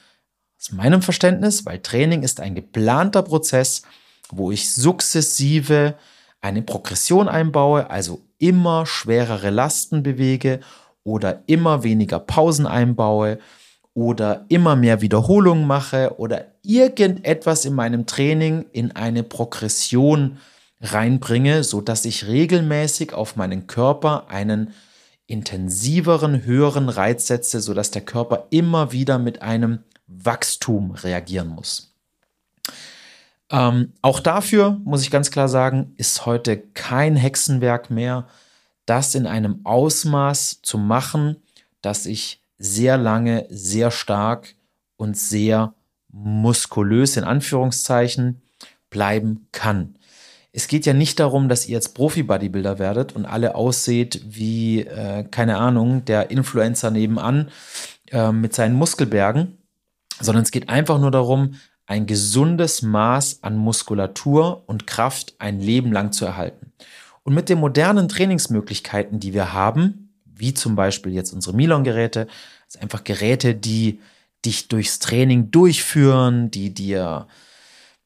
Aus 0.57 0.71
meinem 0.71 1.01
Verständnis, 1.01 1.65
weil 1.65 1.79
Training 1.79 2.23
ist 2.23 2.39
ein 2.39 2.55
geplanter 2.55 3.23
Prozess, 3.23 3.81
wo 4.29 4.51
ich 4.51 4.73
sukzessive 4.73 5.95
eine 6.39 6.61
Progression 6.61 7.27
einbaue, 7.27 7.89
also 7.89 8.21
immer 8.37 8.85
schwerere 8.85 9.49
Lasten 9.49 10.01
bewege 10.01 10.61
oder 11.03 11.43
immer 11.47 11.83
weniger 11.83 12.19
Pausen 12.19 12.65
einbaue 12.65 13.39
oder 13.93 14.45
immer 14.47 14.77
mehr 14.77 15.01
Wiederholungen 15.01 15.67
mache 15.67 16.17
oder 16.19 16.45
irgendetwas 16.63 17.65
in 17.65 17.73
meinem 17.73 18.05
Training 18.05 18.65
in 18.71 18.95
eine 18.95 19.23
Progression 19.23 20.37
reinbringe, 20.79 21.65
so 21.65 21.81
dass 21.81 22.05
ich 22.05 22.27
regelmäßig 22.27 23.13
auf 23.13 23.35
meinen 23.35 23.67
Körper 23.67 24.29
einen 24.29 24.73
intensiveren, 25.27 26.43
höheren 26.45 26.89
Reiz 26.89 27.27
setze, 27.27 27.61
so 27.61 27.73
dass 27.73 27.91
der 27.91 28.01
Körper 28.01 28.47
immer 28.49 28.91
wieder 28.91 29.19
mit 29.19 29.41
einem 29.41 29.79
Wachstum 30.07 30.91
reagieren 30.91 31.49
muss. 31.49 31.93
Ähm, 33.49 33.93
auch 34.01 34.19
dafür 34.19 34.79
muss 34.83 35.01
ich 35.03 35.11
ganz 35.11 35.31
klar 35.31 35.47
sagen, 35.47 35.93
ist 35.97 36.25
heute 36.25 36.57
kein 36.57 37.15
Hexenwerk 37.15 37.89
mehr, 37.89 38.27
das 38.85 39.15
in 39.15 39.27
einem 39.27 39.61
Ausmaß 39.65 40.61
zu 40.61 40.77
machen, 40.77 41.37
dass 41.81 42.05
ich 42.05 42.41
sehr 42.57 42.97
lange, 42.97 43.45
sehr 43.49 43.91
stark 43.91 44.55
und 44.95 45.17
sehr 45.17 45.73
muskulös 46.09 47.17
in 47.17 47.23
Anführungszeichen 47.23 48.41
bleiben 48.89 49.47
kann. 49.51 49.97
Es 50.53 50.67
geht 50.67 50.85
ja 50.85 50.93
nicht 50.93 51.19
darum, 51.19 51.49
dass 51.49 51.67
ihr 51.67 51.73
jetzt 51.73 51.93
Profi-Bodybuilder 51.93 52.79
werdet 52.79 53.15
und 53.15 53.25
alle 53.25 53.55
ausseht 53.55 54.21
wie, 54.25 54.81
äh, 54.81 55.23
keine 55.29 55.57
Ahnung, 55.57 56.05
der 56.05 56.31
Influencer 56.31 56.89
nebenan 56.89 57.49
äh, 58.11 58.31
mit 58.31 58.55
seinen 58.55 58.75
Muskelbergen, 58.75 59.57
sondern 60.19 60.43
es 60.43 60.51
geht 60.51 60.69
einfach 60.69 60.99
nur 60.99 61.11
darum, 61.11 61.55
ein 61.85 62.05
gesundes 62.05 62.81
Maß 62.81 63.39
an 63.43 63.55
Muskulatur 63.57 64.63
und 64.67 64.87
Kraft 64.87 65.35
ein 65.39 65.59
Leben 65.59 65.91
lang 65.91 66.11
zu 66.11 66.25
erhalten. 66.25 66.73
Und 67.23 67.33
mit 67.33 67.49
den 67.49 67.59
modernen 67.59 68.07
Trainingsmöglichkeiten, 68.07 69.19
die 69.19 69.33
wir 69.33 69.53
haben, 69.53 70.13
wie 70.25 70.53
zum 70.53 70.75
Beispiel 70.75 71.13
jetzt 71.13 71.33
unsere 71.33 71.55
Milon-Geräte, 71.55 72.27
also 72.65 72.79
einfach 72.79 73.03
Geräte, 73.03 73.55
die 73.55 73.99
dich 74.45 74.67
durchs 74.67 74.99
Training 74.99 75.51
durchführen, 75.51 76.51
die 76.51 76.73
dir 76.73 77.27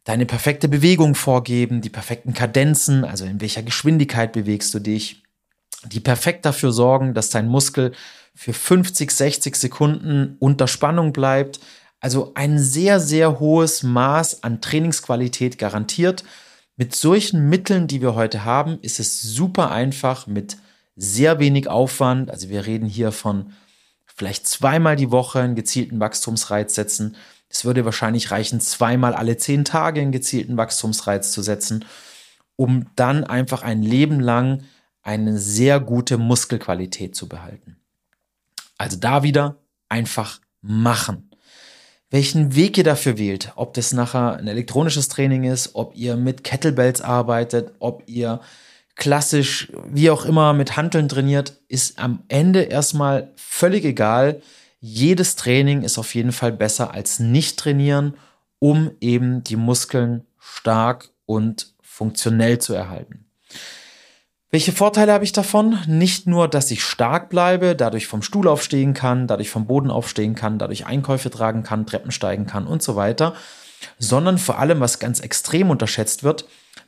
deine 0.04 0.26
perfekte 0.26 0.68
Bewegung 0.68 1.16
vorgeben, 1.16 1.82
die 1.82 1.90
perfekten 1.90 2.34
Kadenzen, 2.34 3.06
also 3.06 3.26
in 3.26 3.42
welcher 3.42 3.64
Geschwindigkeit 3.64 4.34
bewegst 4.34 4.74
du 4.74 4.80
dich, 4.80 5.24
die 5.86 6.00
perfekt 6.00 6.46
dafür 6.46 6.72
sorgen, 6.72 7.14
dass 7.14 7.30
dein 7.30 7.48
Muskel 7.48 7.94
für 8.34 8.54
50, 8.54 9.12
60 9.12 9.56
Sekunden 9.56 10.38
unter 10.40 10.68
Spannung 10.68 11.14
bleibt, 11.14 11.60
also 12.00 12.32
ein 12.34 12.58
sehr, 12.58 13.00
sehr 13.00 13.40
hohes 13.40 13.84
Maß 13.84 14.44
an 14.44 14.60
Trainingsqualität 14.60 15.60
garantiert. 15.60 16.24
Mit 16.76 16.96
solchen 16.96 17.48
Mitteln, 17.48 17.88
die 17.88 18.02
wir 18.02 18.16
heute 18.16 18.44
haben, 18.44 18.80
ist 18.82 19.00
es 19.00 19.22
super 19.22 19.72
einfach 19.72 20.26
mit 20.26 20.58
sehr 20.96 21.40
wenig 21.40 21.68
Aufwand. 21.68 22.32
Also 22.32 22.50
wir 22.50 22.66
reden 22.66 22.88
hier 22.88 23.12
von 23.12 23.54
vielleicht 24.08 24.48
zweimal 24.48 24.96
die 24.96 25.12
Woche 25.12 25.42
einen 25.42 25.56
gezielten 25.56 26.00
Wachstumsreiz 26.00 26.74
setzen. 26.74 27.16
Es 27.52 27.66
würde 27.66 27.86
wahrscheinlich 27.86 28.32
reichen, 28.32 28.62
zweimal 28.62 29.14
alle 29.14 29.38
zehn 29.38 29.66
Tage 29.66 30.02
einen 30.02 30.12
gezielten 30.12 30.58
Wachstumsreiz 30.58 31.32
zu 31.32 31.42
setzen, 31.42 31.86
um 32.56 32.88
dann 32.96 33.24
einfach 33.24 33.62
ein 33.62 33.84
Leben 33.84 34.20
lang 34.20 34.64
eine 35.04 35.38
sehr 35.38 35.80
gute 35.80 36.18
Muskelqualität 36.18 37.16
zu 37.16 37.28
behalten. 37.28 37.78
Also 38.78 38.98
da 38.98 39.24
wieder 39.24 39.58
einfach 39.90 40.40
machen 40.62 41.32
welchen 42.12 42.56
Weg 42.56 42.78
ihr 42.78 42.84
dafür 42.84 43.18
wählt. 43.18 43.54
Ob 43.56 43.74
das 43.74 43.94
nachher 43.94 44.38
ein 44.38 44.48
elektronisches 44.48 45.08
Training 45.08 45.46
ist, 45.46 45.72
ob 45.74 45.96
ihr 45.96 46.18
mit 46.18 46.44
Kettlebells 46.44 47.02
arbeitet, 47.02 47.72
ob 47.80 48.04
ihr 48.06 48.42
klassisch, 48.96 49.72
wie 49.90 50.10
auch 50.10 50.26
immer, 50.26 50.54
mit 50.54 50.76
Hanteln 50.76 51.08
trainiert, 51.08 51.58
ist 51.70 51.98
am 51.98 52.24
Ende 52.28 52.64
erstmal 52.64 53.32
völlig 53.38 53.86
egal. 53.86 54.42
Jedes 54.84 55.36
Training 55.36 55.84
ist 55.84 56.00
auf 56.00 56.15
jeden 56.15 56.32
Fall 56.32 56.52
besser 56.52 56.91
als 56.91 57.20
nicht 57.20 57.58
trainieren, 57.60 58.15
um 58.58 58.91
eben 59.00 59.44
die 59.44 59.56
Muskeln 59.56 60.26
stark 60.39 61.10
und 61.28 61.76
funktionell 61.82 62.58
zu 62.58 62.74
erhalten. 62.74 63.26
Welche 64.50 64.72
Vorteile 64.72 65.13
habe 65.13 65.24
ich 65.24 65.32
davon? 65.32 65.78
Nicht 65.88 66.26
nur, 66.26 66.48
dass 66.48 66.72
ich 66.72 66.84
stark 66.84 67.30
bleibe, 67.30 67.76
dadurch 67.76 68.08
vom 68.08 68.24
Stuhl 68.24 68.48
aufstehen 68.48 68.94
kann, 68.94 69.28
dadurch 69.28 69.52
vom 69.52 69.67
Boden 69.67 69.91
aufstehen 69.91 70.34
kann, 70.34 70.58
dadurch 70.58 70.88
Einkäufe 70.88 71.30
tragen 71.30 71.62
kann, 71.62 71.86
Treppen 71.86 72.12
steigen 72.12 72.48
kann 72.48 72.65
und 72.65 72.82
so 72.82 72.96
weiter, 72.96 73.36
sondern 74.00 74.39
vor 74.39 74.58
allem, 74.58 74.80
was 74.80 75.00
ganz 75.00 75.20
extrem 75.20 75.70
unterschätzt 75.70 76.24
wird, 76.24 76.46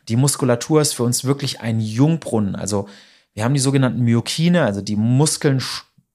die 0.10 0.16
Muskulatur 0.16 0.82
ist 0.82 0.94
für 0.94 1.04
uns 1.04 1.24
wirklich 1.24 1.62
ein 1.62 1.80
Jungbrunnen. 1.80 2.56
Also 2.56 2.90
wir 3.34 3.44
haben 3.44 3.54
die 3.54 3.60
sogenannten 3.60 4.02
Myokine, 4.02 4.64
also 4.64 4.82
die 4.82 4.96
Muskeln 4.96 5.62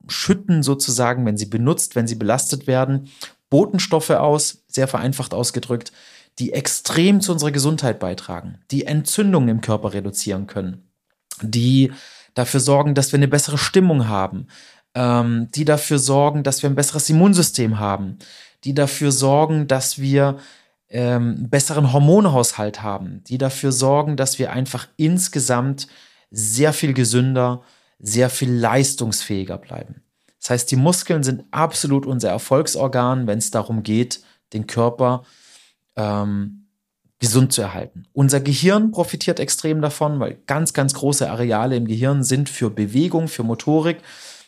schütten 0.08 0.62
sozusagen, 0.62 1.24
wenn 1.26 1.36
sie 1.36 1.46
benutzt, 1.46 1.96
wenn 1.96 2.08
sie 2.08 2.16
belastet 2.16 2.66
werden, 2.66 3.08
Botenstoffe 3.50 4.10
aus, 4.10 4.64
sehr 4.66 4.88
vereinfacht 4.88 5.32
ausgedrückt, 5.34 5.92
die 6.38 6.52
extrem 6.52 7.20
zu 7.20 7.32
unserer 7.32 7.50
Gesundheit 7.50 7.98
beitragen, 7.98 8.58
die 8.70 8.84
Entzündungen 8.84 9.48
im 9.48 9.60
Körper 9.60 9.92
reduzieren 9.92 10.46
können 10.46 10.88
die 11.42 11.92
dafür 12.34 12.60
sorgen, 12.60 12.94
dass 12.94 13.12
wir 13.12 13.18
eine 13.18 13.28
bessere 13.28 13.58
Stimmung 13.58 14.08
haben, 14.08 14.46
ähm, 14.94 15.48
die 15.54 15.64
dafür 15.64 15.98
sorgen, 15.98 16.42
dass 16.42 16.62
wir 16.62 16.70
ein 16.70 16.76
besseres 16.76 17.08
Immunsystem 17.10 17.78
haben, 17.78 18.18
die 18.64 18.74
dafür 18.74 19.12
sorgen, 19.12 19.66
dass 19.66 19.98
wir 19.98 20.38
ähm, 20.88 21.34
einen 21.36 21.50
besseren 21.50 21.92
Hormonhaushalt 21.92 22.82
haben, 22.82 23.22
die 23.24 23.38
dafür 23.38 23.72
sorgen, 23.72 24.16
dass 24.16 24.38
wir 24.38 24.52
einfach 24.52 24.88
insgesamt 24.96 25.88
sehr 26.30 26.72
viel 26.72 26.94
gesünder, 26.94 27.62
sehr 27.98 28.30
viel 28.30 28.52
leistungsfähiger 28.52 29.58
bleiben. 29.58 30.02
Das 30.40 30.50
heißt, 30.50 30.70
die 30.70 30.76
Muskeln 30.76 31.22
sind 31.22 31.44
absolut 31.50 32.06
unser 32.06 32.30
Erfolgsorgan, 32.30 33.26
wenn 33.26 33.38
es 33.38 33.50
darum 33.50 33.82
geht, 33.82 34.20
den 34.52 34.66
Körper 34.66 35.24
ähm, 35.96 36.66
gesund 37.18 37.52
zu 37.52 37.62
erhalten. 37.62 38.04
Unser 38.12 38.40
Gehirn 38.40 38.92
profitiert 38.92 39.40
extrem 39.40 39.82
davon, 39.82 40.20
weil 40.20 40.38
ganz, 40.46 40.72
ganz 40.72 40.94
große 40.94 41.28
Areale 41.28 41.76
im 41.76 41.86
Gehirn 41.86 42.22
sind 42.22 42.48
für 42.48 42.70
Bewegung, 42.70 43.26
für 43.26 43.42
Motorik. 43.42 43.98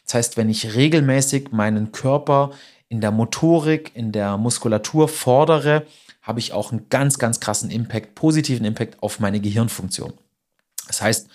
Das 0.05 0.15
heißt, 0.15 0.37
wenn 0.37 0.49
ich 0.49 0.75
regelmäßig 0.75 1.51
meinen 1.51 1.93
Körper 1.93 2.53
in 2.89 3.01
der 3.01 3.11
Motorik, 3.11 3.91
in 3.95 4.13
der 4.13 4.37
Muskulatur 4.37 5.09
fordere, 5.09 5.87
habe 6.23 6.39
ich 6.39 6.53
auch 6.53 6.71
einen 6.71 6.89
ganz, 6.89 7.19
ganz 7.19 7.41
krassen 7.41 7.71
Impact, 7.71 8.15
positiven 8.15 8.65
Impact 8.65 9.03
auf 9.03 9.19
meine 9.19 9.41
Gehirnfunktion. 9.41 10.13
Das 10.87 11.03
heißt, 11.03 11.29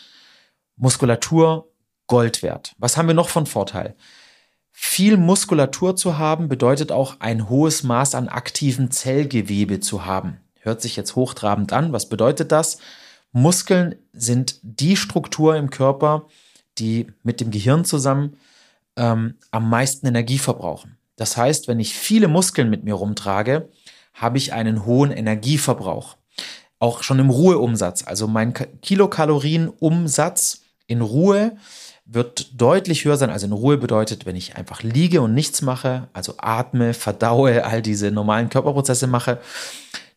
Muskulatur 0.77 1.67
Gold 2.07 2.43
wert. 2.43 2.75
Was 2.77 2.97
haben 2.97 3.07
wir 3.07 3.15
noch 3.15 3.29
von 3.29 3.45
Vorteil? 3.45 3.95
Viel 4.71 5.17
Muskulatur 5.17 5.95
zu 5.95 6.17
haben 6.17 6.49
bedeutet 6.49 6.91
auch 6.91 7.19
ein 7.19 7.49
hohes 7.49 7.83
Maß 7.83 8.13
an 8.13 8.27
aktiven 8.27 8.91
Zellgewebe 8.91 9.79
zu 9.79 10.05
haben. 10.05 10.41
Hört 10.59 10.81
sich 10.81 10.95
jetzt 10.95 11.15
hochtrabend 11.15 11.71
an. 11.71 11.93
Was 11.93 12.09
bedeutet 12.09 12.51
das? 12.51 12.79
Muskeln 13.31 13.95
sind 14.13 14.59
die 14.63 14.97
Struktur 14.97 15.55
im 15.55 15.69
Körper, 15.69 16.27
die 16.77 17.07
mit 17.23 17.39
dem 17.39 17.51
Gehirn 17.51 17.85
zusammen 17.85 18.37
ähm, 18.97 19.35
am 19.51 19.69
meisten 19.69 20.07
Energie 20.07 20.39
verbrauchen. 20.39 20.97
Das 21.15 21.37
heißt, 21.37 21.67
wenn 21.67 21.79
ich 21.79 21.93
viele 21.93 22.27
Muskeln 22.27 22.69
mit 22.69 22.83
mir 22.83 22.95
rumtrage, 22.95 23.69
habe 24.13 24.37
ich 24.37 24.53
einen 24.53 24.85
hohen 24.85 25.11
Energieverbrauch. 25.11 26.17
Auch 26.79 27.03
schon 27.03 27.19
im 27.19 27.29
Ruheumsatz. 27.29 28.03
Also 28.05 28.27
mein 28.27 28.53
Kilokalorienumsatz 28.81 30.61
in 30.87 31.01
Ruhe 31.01 31.55
wird 32.05 32.61
deutlich 32.61 33.03
höher 33.03 33.17
sein. 33.17 33.31
Also 33.31 33.47
in 33.47 33.51
Ruhe 33.51 33.77
bedeutet, 33.77 34.25
wenn 34.25 34.35
ich 34.35 34.55
einfach 34.55 34.83
liege 34.83 35.21
und 35.21 35.33
nichts 35.33 35.61
mache, 35.61 36.07
also 36.13 36.35
atme, 36.37 36.93
verdaue, 36.93 37.65
all 37.65 37.81
diese 37.81 38.11
normalen 38.11 38.49
Körperprozesse 38.49 39.07
mache, 39.07 39.39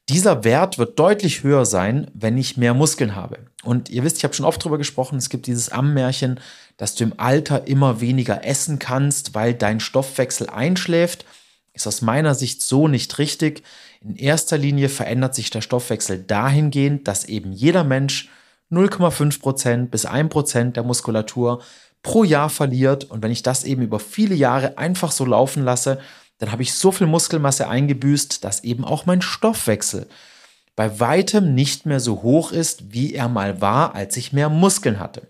dieser 0.08 0.42
Wert 0.44 0.78
wird 0.78 0.98
deutlich 0.98 1.42
höher 1.42 1.66
sein, 1.66 2.10
wenn 2.14 2.38
ich 2.38 2.56
mehr 2.56 2.72
Muskeln 2.72 3.14
habe. 3.14 3.40
Und 3.62 3.90
ihr 3.90 4.04
wisst, 4.04 4.16
ich 4.16 4.24
habe 4.24 4.32
schon 4.32 4.46
oft 4.46 4.62
darüber 4.62 4.78
gesprochen, 4.78 5.18
es 5.18 5.28
gibt 5.28 5.46
dieses 5.46 5.68
Ammärchen, 5.68 6.40
dass 6.78 6.94
du 6.94 7.04
im 7.04 7.14
Alter 7.18 7.66
immer 7.66 8.00
weniger 8.00 8.44
essen 8.44 8.78
kannst, 8.78 9.34
weil 9.34 9.52
dein 9.52 9.80
Stoffwechsel 9.80 10.48
einschläft. 10.48 11.26
Ist 11.74 11.86
aus 11.86 12.00
meiner 12.00 12.34
Sicht 12.34 12.62
so 12.62 12.88
nicht 12.88 13.18
richtig. 13.18 13.62
In 14.00 14.16
erster 14.16 14.56
Linie 14.56 14.88
verändert 14.88 15.34
sich 15.34 15.50
der 15.50 15.60
Stoffwechsel 15.60 16.22
dahingehend, 16.22 17.06
dass 17.06 17.26
eben 17.26 17.52
jeder 17.52 17.84
Mensch 17.84 18.30
0,5% 18.70 19.86
bis 19.86 20.06
1% 20.06 20.72
der 20.72 20.82
Muskulatur 20.82 21.62
pro 22.02 22.24
Jahr 22.24 22.50
verliert. 22.50 23.04
Und 23.04 23.22
wenn 23.22 23.30
ich 23.30 23.42
das 23.42 23.64
eben 23.64 23.82
über 23.82 24.00
viele 24.00 24.34
Jahre 24.34 24.78
einfach 24.78 25.12
so 25.12 25.24
laufen 25.24 25.64
lasse, 25.64 25.98
dann 26.38 26.52
habe 26.52 26.62
ich 26.62 26.74
so 26.74 26.92
viel 26.92 27.06
Muskelmasse 27.06 27.68
eingebüßt, 27.68 28.44
dass 28.44 28.64
eben 28.64 28.84
auch 28.84 29.06
mein 29.06 29.22
Stoffwechsel 29.22 30.06
bei 30.76 31.00
weitem 31.00 31.54
nicht 31.54 31.86
mehr 31.86 31.98
so 31.98 32.22
hoch 32.22 32.52
ist, 32.52 32.92
wie 32.92 33.12
er 33.12 33.28
mal 33.28 33.60
war, 33.60 33.96
als 33.96 34.16
ich 34.16 34.32
mehr 34.32 34.48
Muskeln 34.48 35.00
hatte. 35.00 35.22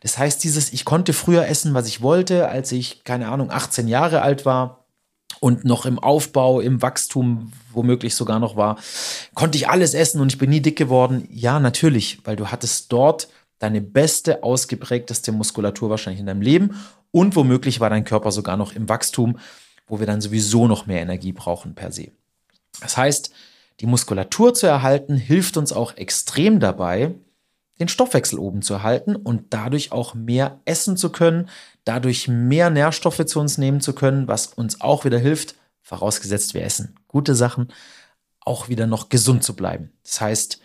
Das 0.00 0.18
heißt, 0.18 0.42
dieses, 0.42 0.72
ich 0.72 0.84
konnte 0.84 1.12
früher 1.12 1.46
essen, 1.46 1.74
was 1.74 1.86
ich 1.86 2.02
wollte, 2.02 2.48
als 2.48 2.72
ich, 2.72 3.04
keine 3.04 3.28
Ahnung, 3.28 3.50
18 3.52 3.86
Jahre 3.86 4.22
alt 4.22 4.44
war 4.44 4.77
und 5.40 5.64
noch 5.64 5.86
im 5.86 5.98
Aufbau, 5.98 6.60
im 6.60 6.82
Wachstum 6.82 7.52
womöglich 7.72 8.14
sogar 8.14 8.38
noch 8.38 8.56
war, 8.56 8.78
konnte 9.34 9.58
ich 9.58 9.68
alles 9.68 9.94
essen 9.94 10.20
und 10.20 10.32
ich 10.32 10.38
bin 10.38 10.50
nie 10.50 10.60
dick 10.60 10.76
geworden. 10.76 11.28
Ja, 11.30 11.60
natürlich, 11.60 12.18
weil 12.24 12.36
du 12.36 12.48
hattest 12.48 12.92
dort 12.92 13.28
deine 13.58 13.80
beste, 13.80 14.42
ausgeprägteste 14.42 15.32
Muskulatur 15.32 15.90
wahrscheinlich 15.90 16.20
in 16.20 16.26
deinem 16.26 16.42
Leben 16.42 16.76
und 17.10 17.36
womöglich 17.36 17.80
war 17.80 17.90
dein 17.90 18.04
Körper 18.04 18.32
sogar 18.32 18.56
noch 18.56 18.74
im 18.74 18.88
Wachstum, 18.88 19.38
wo 19.86 19.98
wir 19.98 20.06
dann 20.06 20.20
sowieso 20.20 20.66
noch 20.66 20.86
mehr 20.86 21.00
Energie 21.00 21.32
brauchen 21.32 21.74
per 21.74 21.90
se. 21.92 22.10
Das 22.80 22.96
heißt, 22.96 23.32
die 23.80 23.86
Muskulatur 23.86 24.54
zu 24.54 24.66
erhalten 24.66 25.16
hilft 25.16 25.56
uns 25.56 25.72
auch 25.72 25.96
extrem 25.96 26.60
dabei, 26.60 27.14
den 27.80 27.88
Stoffwechsel 27.88 28.38
oben 28.38 28.62
zu 28.62 28.74
erhalten 28.74 29.16
und 29.16 29.46
dadurch 29.50 29.92
auch 29.92 30.14
mehr 30.14 30.60
essen 30.64 30.96
zu 30.96 31.10
können, 31.10 31.48
dadurch 31.84 32.28
mehr 32.28 32.70
Nährstoffe 32.70 33.24
zu 33.26 33.40
uns 33.40 33.58
nehmen 33.58 33.80
zu 33.80 33.92
können, 33.92 34.28
was 34.28 34.46
uns 34.46 34.80
auch 34.80 35.04
wieder 35.04 35.18
hilft, 35.18 35.54
vorausgesetzt 35.82 36.54
wir 36.54 36.64
essen 36.64 36.98
gute 37.08 37.34
Sachen, 37.34 37.68
auch 38.40 38.68
wieder 38.68 38.86
noch 38.86 39.08
gesund 39.08 39.42
zu 39.42 39.56
bleiben. 39.56 39.92
Das 40.04 40.20
heißt, 40.20 40.60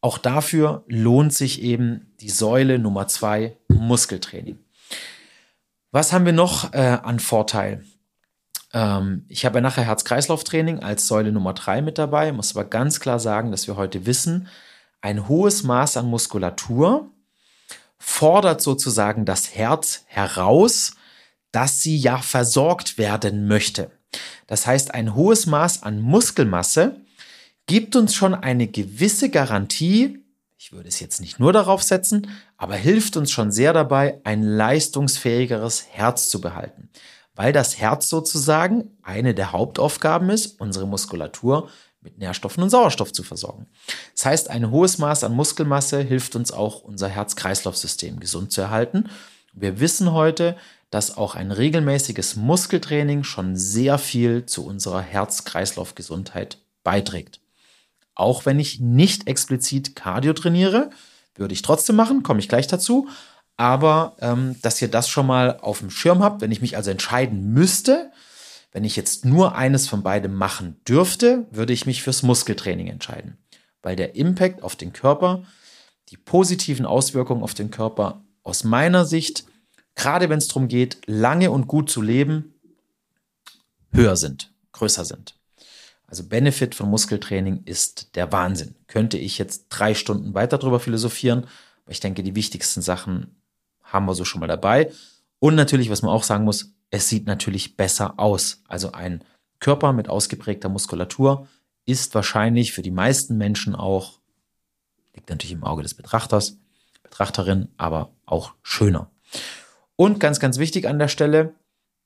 auch 0.00 0.18
dafür 0.18 0.84
lohnt 0.88 1.32
sich 1.32 1.62
eben 1.62 2.12
die 2.20 2.28
Säule 2.28 2.78
Nummer 2.78 3.08
zwei, 3.08 3.56
Muskeltraining. 3.68 4.58
Was 5.90 6.12
haben 6.12 6.26
wir 6.26 6.32
noch 6.32 6.74
äh, 6.74 6.98
an 7.02 7.18
Vorteil? 7.18 7.84
Ähm, 8.72 9.24
ich 9.28 9.46
habe 9.46 9.58
ja 9.58 9.62
nachher 9.62 9.84
Herz-Kreislauf-Training 9.84 10.80
als 10.80 11.06
Säule 11.08 11.32
Nummer 11.32 11.54
drei 11.54 11.80
mit 11.80 11.96
dabei, 11.96 12.32
muss 12.32 12.54
aber 12.54 12.68
ganz 12.68 13.00
klar 13.00 13.18
sagen, 13.18 13.50
dass 13.50 13.66
wir 13.66 13.76
heute 13.76 14.04
wissen, 14.04 14.48
ein 15.00 15.28
hohes 15.28 15.62
Maß 15.62 15.96
an 15.96 16.06
Muskulatur 16.06 17.10
fordert 17.98 18.60
sozusagen 18.60 19.24
das 19.24 19.54
Herz 19.54 20.04
heraus, 20.06 20.92
dass 21.52 21.80
sie 21.80 21.96
ja 21.96 22.18
versorgt 22.18 22.98
werden 22.98 23.46
möchte. 23.48 23.90
Das 24.46 24.66
heißt, 24.66 24.94
ein 24.94 25.14
hohes 25.14 25.46
Maß 25.46 25.82
an 25.82 26.00
Muskelmasse 26.00 27.00
gibt 27.66 27.96
uns 27.96 28.14
schon 28.14 28.34
eine 28.34 28.68
gewisse 28.68 29.30
Garantie, 29.30 30.22
ich 30.58 30.72
würde 30.72 30.88
es 30.88 31.00
jetzt 31.00 31.20
nicht 31.20 31.38
nur 31.38 31.52
darauf 31.52 31.82
setzen, 31.82 32.28
aber 32.56 32.76
hilft 32.76 33.16
uns 33.16 33.30
schon 33.30 33.50
sehr 33.52 33.72
dabei, 33.72 34.20
ein 34.24 34.42
leistungsfähigeres 34.42 35.86
Herz 35.90 36.28
zu 36.28 36.40
behalten. 36.40 36.88
Weil 37.34 37.52
das 37.52 37.78
Herz 37.78 38.08
sozusagen 38.08 38.96
eine 39.02 39.34
der 39.34 39.52
Hauptaufgaben 39.52 40.30
ist, 40.30 40.58
unsere 40.60 40.86
Muskulatur 40.86 41.68
mit 42.06 42.18
Nährstoffen 42.18 42.62
und 42.62 42.70
Sauerstoff 42.70 43.12
zu 43.12 43.24
versorgen. 43.24 43.66
Das 44.14 44.26
heißt, 44.26 44.50
ein 44.50 44.70
hohes 44.70 44.98
Maß 44.98 45.24
an 45.24 45.34
Muskelmasse 45.34 46.00
hilft 46.00 46.36
uns 46.36 46.52
auch, 46.52 46.82
unser 46.82 47.08
Herz-Kreislauf-System 47.08 48.20
gesund 48.20 48.52
zu 48.52 48.60
erhalten. 48.60 49.10
Wir 49.52 49.80
wissen 49.80 50.12
heute, 50.12 50.56
dass 50.90 51.16
auch 51.16 51.34
ein 51.34 51.50
regelmäßiges 51.50 52.36
Muskeltraining 52.36 53.24
schon 53.24 53.56
sehr 53.56 53.98
viel 53.98 54.46
zu 54.46 54.64
unserer 54.64 55.00
Herz-Kreislauf-Gesundheit 55.00 56.58
beiträgt. 56.84 57.40
Auch 58.14 58.46
wenn 58.46 58.60
ich 58.60 58.78
nicht 58.78 59.26
explizit 59.26 59.96
Cardio 59.96 60.32
trainiere, 60.32 60.90
würde 61.34 61.54
ich 61.54 61.62
trotzdem 61.62 61.96
machen, 61.96 62.22
komme 62.22 62.38
ich 62.38 62.48
gleich 62.48 62.68
dazu. 62.68 63.08
Aber 63.56 64.14
ähm, 64.20 64.54
dass 64.62 64.80
ihr 64.80 64.88
das 64.88 65.08
schon 65.08 65.26
mal 65.26 65.58
auf 65.60 65.80
dem 65.80 65.90
Schirm 65.90 66.22
habt, 66.22 66.40
wenn 66.40 66.52
ich 66.52 66.60
mich 66.60 66.76
also 66.76 66.92
entscheiden 66.92 67.52
müsste, 67.52 68.12
wenn 68.76 68.84
ich 68.84 68.94
jetzt 68.94 69.24
nur 69.24 69.54
eines 69.54 69.88
von 69.88 70.02
beidem 70.02 70.34
machen 70.34 70.78
dürfte, 70.86 71.46
würde 71.50 71.72
ich 71.72 71.86
mich 71.86 72.02
fürs 72.02 72.22
Muskeltraining 72.22 72.88
entscheiden, 72.88 73.38
weil 73.80 73.96
der 73.96 74.16
Impact 74.16 74.62
auf 74.62 74.76
den 74.76 74.92
Körper, 74.92 75.44
die 76.10 76.18
positiven 76.18 76.84
Auswirkungen 76.84 77.42
auf 77.42 77.54
den 77.54 77.70
Körper 77.70 78.22
aus 78.42 78.64
meiner 78.64 79.06
Sicht, 79.06 79.46
gerade 79.94 80.28
wenn 80.28 80.36
es 80.36 80.48
darum 80.48 80.68
geht, 80.68 80.98
lange 81.06 81.52
und 81.52 81.68
gut 81.68 81.88
zu 81.88 82.02
leben, 82.02 82.52
höher 83.92 84.16
sind, 84.16 84.52
größer 84.72 85.06
sind. 85.06 85.36
Also 86.06 86.24
Benefit 86.24 86.74
von 86.74 86.90
Muskeltraining 86.90 87.62
ist 87.64 88.14
der 88.14 88.30
Wahnsinn. 88.30 88.74
Könnte 88.88 89.16
ich 89.16 89.38
jetzt 89.38 89.68
drei 89.70 89.94
Stunden 89.94 90.34
weiter 90.34 90.58
darüber 90.58 90.80
philosophieren, 90.80 91.46
aber 91.84 91.92
ich 91.92 92.00
denke, 92.00 92.22
die 92.22 92.34
wichtigsten 92.34 92.82
Sachen 92.82 93.36
haben 93.82 94.04
wir 94.04 94.14
so 94.14 94.26
schon 94.26 94.40
mal 94.40 94.48
dabei. 94.48 94.92
Und 95.38 95.54
natürlich, 95.54 95.88
was 95.88 96.02
man 96.02 96.10
auch 96.10 96.24
sagen 96.24 96.44
muss, 96.44 96.75
es 96.90 97.08
sieht 97.08 97.26
natürlich 97.26 97.76
besser 97.76 98.18
aus. 98.18 98.62
Also 98.68 98.92
ein 98.92 99.24
Körper 99.60 99.92
mit 99.92 100.08
ausgeprägter 100.08 100.68
Muskulatur 100.68 101.48
ist 101.84 102.14
wahrscheinlich 102.14 102.72
für 102.72 102.82
die 102.82 102.90
meisten 102.90 103.36
Menschen 103.36 103.74
auch, 103.74 104.20
liegt 105.14 105.30
natürlich 105.30 105.52
im 105.52 105.64
Auge 105.64 105.82
des 105.82 105.94
Betrachters, 105.94 106.58
Betrachterin, 107.02 107.68
aber 107.76 108.10
auch 108.26 108.54
schöner. 108.62 109.10
Und 109.94 110.20
ganz, 110.20 110.40
ganz 110.40 110.58
wichtig 110.58 110.88
an 110.88 110.98
der 110.98 111.08
Stelle, 111.08 111.54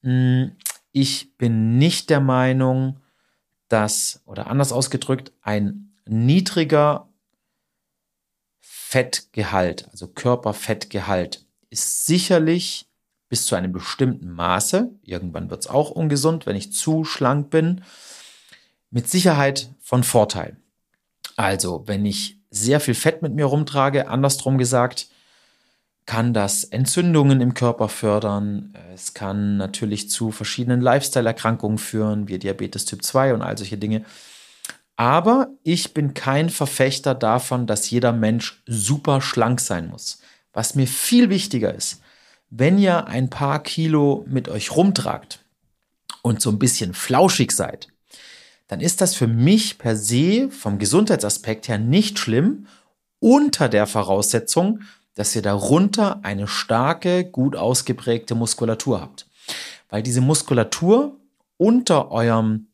hm, 0.02 0.52
ich 0.92 1.36
bin 1.36 1.78
nicht 1.78 2.10
der 2.10 2.20
Meinung, 2.20 3.00
dass, 3.68 4.22
oder 4.26 4.48
anders 4.48 4.72
ausgedrückt, 4.72 5.32
ein 5.42 5.94
niedriger 6.06 7.08
Fettgehalt, 8.60 9.88
also 9.90 10.08
Körperfettgehalt, 10.08 11.46
ist 11.70 12.06
sicherlich 12.06 12.89
bis 13.30 13.46
zu 13.46 13.54
einem 13.54 13.72
bestimmten 13.72 14.30
Maße, 14.32 14.90
irgendwann 15.02 15.48
wird 15.48 15.60
es 15.60 15.70
auch 15.70 15.90
ungesund, 15.90 16.44
wenn 16.44 16.56
ich 16.56 16.74
zu 16.74 17.04
schlank 17.04 17.48
bin, 17.48 17.82
mit 18.90 19.08
Sicherheit 19.08 19.70
von 19.80 20.02
Vorteil. 20.02 20.56
Also, 21.36 21.84
wenn 21.86 22.04
ich 22.04 22.38
sehr 22.50 22.80
viel 22.80 22.94
Fett 22.94 23.22
mit 23.22 23.32
mir 23.32 23.46
rumtrage, 23.46 24.08
andersrum 24.08 24.58
gesagt, 24.58 25.06
kann 26.06 26.34
das 26.34 26.64
Entzündungen 26.64 27.40
im 27.40 27.54
Körper 27.54 27.88
fördern. 27.88 28.74
Es 28.92 29.14
kann 29.14 29.56
natürlich 29.56 30.10
zu 30.10 30.32
verschiedenen 30.32 30.80
Lifestyle-Erkrankungen 30.80 31.78
führen, 31.78 32.26
wie 32.26 32.40
Diabetes 32.40 32.84
Typ 32.84 33.04
2 33.04 33.34
und 33.34 33.42
all 33.42 33.56
solche 33.56 33.78
Dinge. 33.78 34.04
Aber 34.96 35.50
ich 35.62 35.94
bin 35.94 36.14
kein 36.14 36.50
Verfechter 36.50 37.14
davon, 37.14 37.68
dass 37.68 37.88
jeder 37.90 38.12
Mensch 38.12 38.60
super 38.66 39.20
schlank 39.20 39.60
sein 39.60 39.88
muss. 39.88 40.20
Was 40.52 40.74
mir 40.74 40.88
viel 40.88 41.30
wichtiger 41.30 41.72
ist, 41.72 42.02
wenn 42.50 42.78
ihr 42.78 43.06
ein 43.06 43.30
paar 43.30 43.62
Kilo 43.62 44.24
mit 44.28 44.48
euch 44.48 44.74
rumtragt 44.74 45.44
und 46.22 46.42
so 46.42 46.50
ein 46.50 46.58
bisschen 46.58 46.94
flauschig 46.94 47.52
seid, 47.52 47.88
dann 48.66 48.80
ist 48.80 49.00
das 49.00 49.14
für 49.14 49.26
mich 49.26 49.78
per 49.78 49.96
se 49.96 50.50
vom 50.50 50.78
Gesundheitsaspekt 50.78 51.68
her 51.68 51.78
nicht 51.78 52.18
schlimm, 52.18 52.66
unter 53.20 53.68
der 53.68 53.86
Voraussetzung, 53.86 54.80
dass 55.14 55.34
ihr 55.36 55.42
darunter 55.42 56.20
eine 56.22 56.48
starke, 56.48 57.24
gut 57.24 57.56
ausgeprägte 57.56 58.34
Muskulatur 58.34 59.00
habt. 59.00 59.26
Weil 59.88 60.02
diese 60.02 60.20
Muskulatur 60.20 61.16
unter 61.56 62.10
eurem 62.10 62.68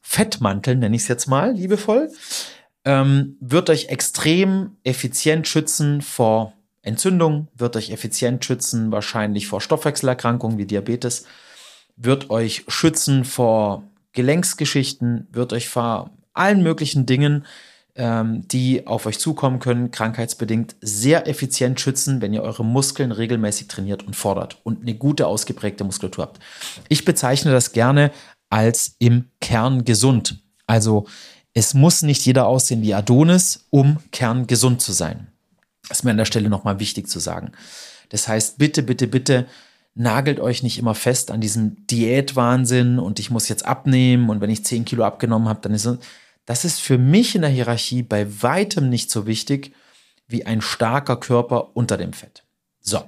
Fettmantel, 0.00 0.76
nenne 0.76 0.96
ich 0.96 1.02
es 1.02 1.08
jetzt 1.08 1.28
mal 1.28 1.52
liebevoll, 1.52 2.10
ähm, 2.84 3.36
wird 3.40 3.70
euch 3.70 3.86
extrem 3.86 4.76
effizient 4.82 5.46
schützen 5.46 6.02
vor 6.02 6.54
Entzündung, 6.82 7.48
wird 7.54 7.76
euch 7.76 7.90
effizient 7.90 8.44
schützen, 8.44 8.90
wahrscheinlich 8.92 9.46
vor 9.46 9.60
Stoffwechselerkrankungen 9.60 10.58
wie 10.58 10.66
Diabetes, 10.66 11.24
wird 11.96 12.30
euch 12.30 12.64
schützen 12.68 13.24
vor 13.24 13.84
Gelenksgeschichten, 14.12 15.28
wird 15.30 15.52
euch 15.52 15.68
vor 15.68 16.10
allen 16.32 16.62
möglichen 16.62 17.06
Dingen, 17.06 17.44
ähm, 17.96 18.46
die 18.48 18.86
auf 18.86 19.06
euch 19.06 19.18
zukommen 19.18 19.58
können, 19.58 19.90
krankheitsbedingt, 19.90 20.76
sehr 20.80 21.28
effizient 21.28 21.80
schützen, 21.80 22.20
wenn 22.20 22.32
ihr 22.32 22.42
eure 22.42 22.64
Muskeln 22.64 23.12
regelmäßig 23.12 23.68
trainiert 23.68 24.02
und 24.04 24.16
fordert 24.16 24.58
und 24.64 24.82
eine 24.82 24.94
gute 24.94 25.26
ausgeprägte 25.26 25.84
Muskulatur 25.84 26.24
habt. 26.24 26.40
Ich 26.88 27.04
bezeichne 27.04 27.52
das 27.52 27.72
gerne 27.72 28.10
als 28.48 28.96
im 28.98 29.26
Kern 29.40 29.84
gesund. 29.84 30.42
Also 30.66 31.06
es 31.52 31.74
muss 31.74 32.02
nicht 32.02 32.24
jeder 32.24 32.46
aussehen 32.46 32.82
wie 32.82 32.94
Adonis, 32.94 33.66
um 33.70 33.98
kerngesund 34.12 34.80
zu 34.80 34.92
sein. 34.92 35.26
Ist 35.90 36.04
mir 36.04 36.12
an 36.12 36.16
der 36.16 36.24
Stelle 36.24 36.48
nochmal 36.48 36.78
wichtig 36.78 37.08
zu 37.08 37.18
sagen. 37.18 37.52
Das 38.10 38.28
heißt, 38.28 38.58
bitte, 38.58 38.82
bitte, 38.82 39.06
bitte 39.06 39.46
nagelt 39.94 40.40
euch 40.40 40.62
nicht 40.62 40.78
immer 40.78 40.94
fest 40.94 41.30
an 41.30 41.40
diesem 41.40 41.86
Diätwahnsinn 41.86 42.98
und 42.98 43.18
ich 43.18 43.30
muss 43.30 43.48
jetzt 43.48 43.64
abnehmen 43.66 44.30
und 44.30 44.40
wenn 44.40 44.50
ich 44.50 44.64
10 44.64 44.84
Kilo 44.84 45.04
abgenommen 45.04 45.48
habe, 45.48 45.60
dann 45.62 45.74
ist 45.74 45.84
es. 45.84 45.98
Das 46.46 46.64
ist 46.64 46.80
für 46.80 46.98
mich 46.98 47.34
in 47.34 47.42
der 47.42 47.50
Hierarchie 47.50 48.02
bei 48.02 48.42
weitem 48.42 48.88
nicht 48.88 49.10
so 49.10 49.26
wichtig 49.26 49.74
wie 50.26 50.46
ein 50.46 50.60
starker 50.60 51.16
Körper 51.16 51.76
unter 51.76 51.96
dem 51.96 52.12
Fett. 52.12 52.44
So, 52.80 53.02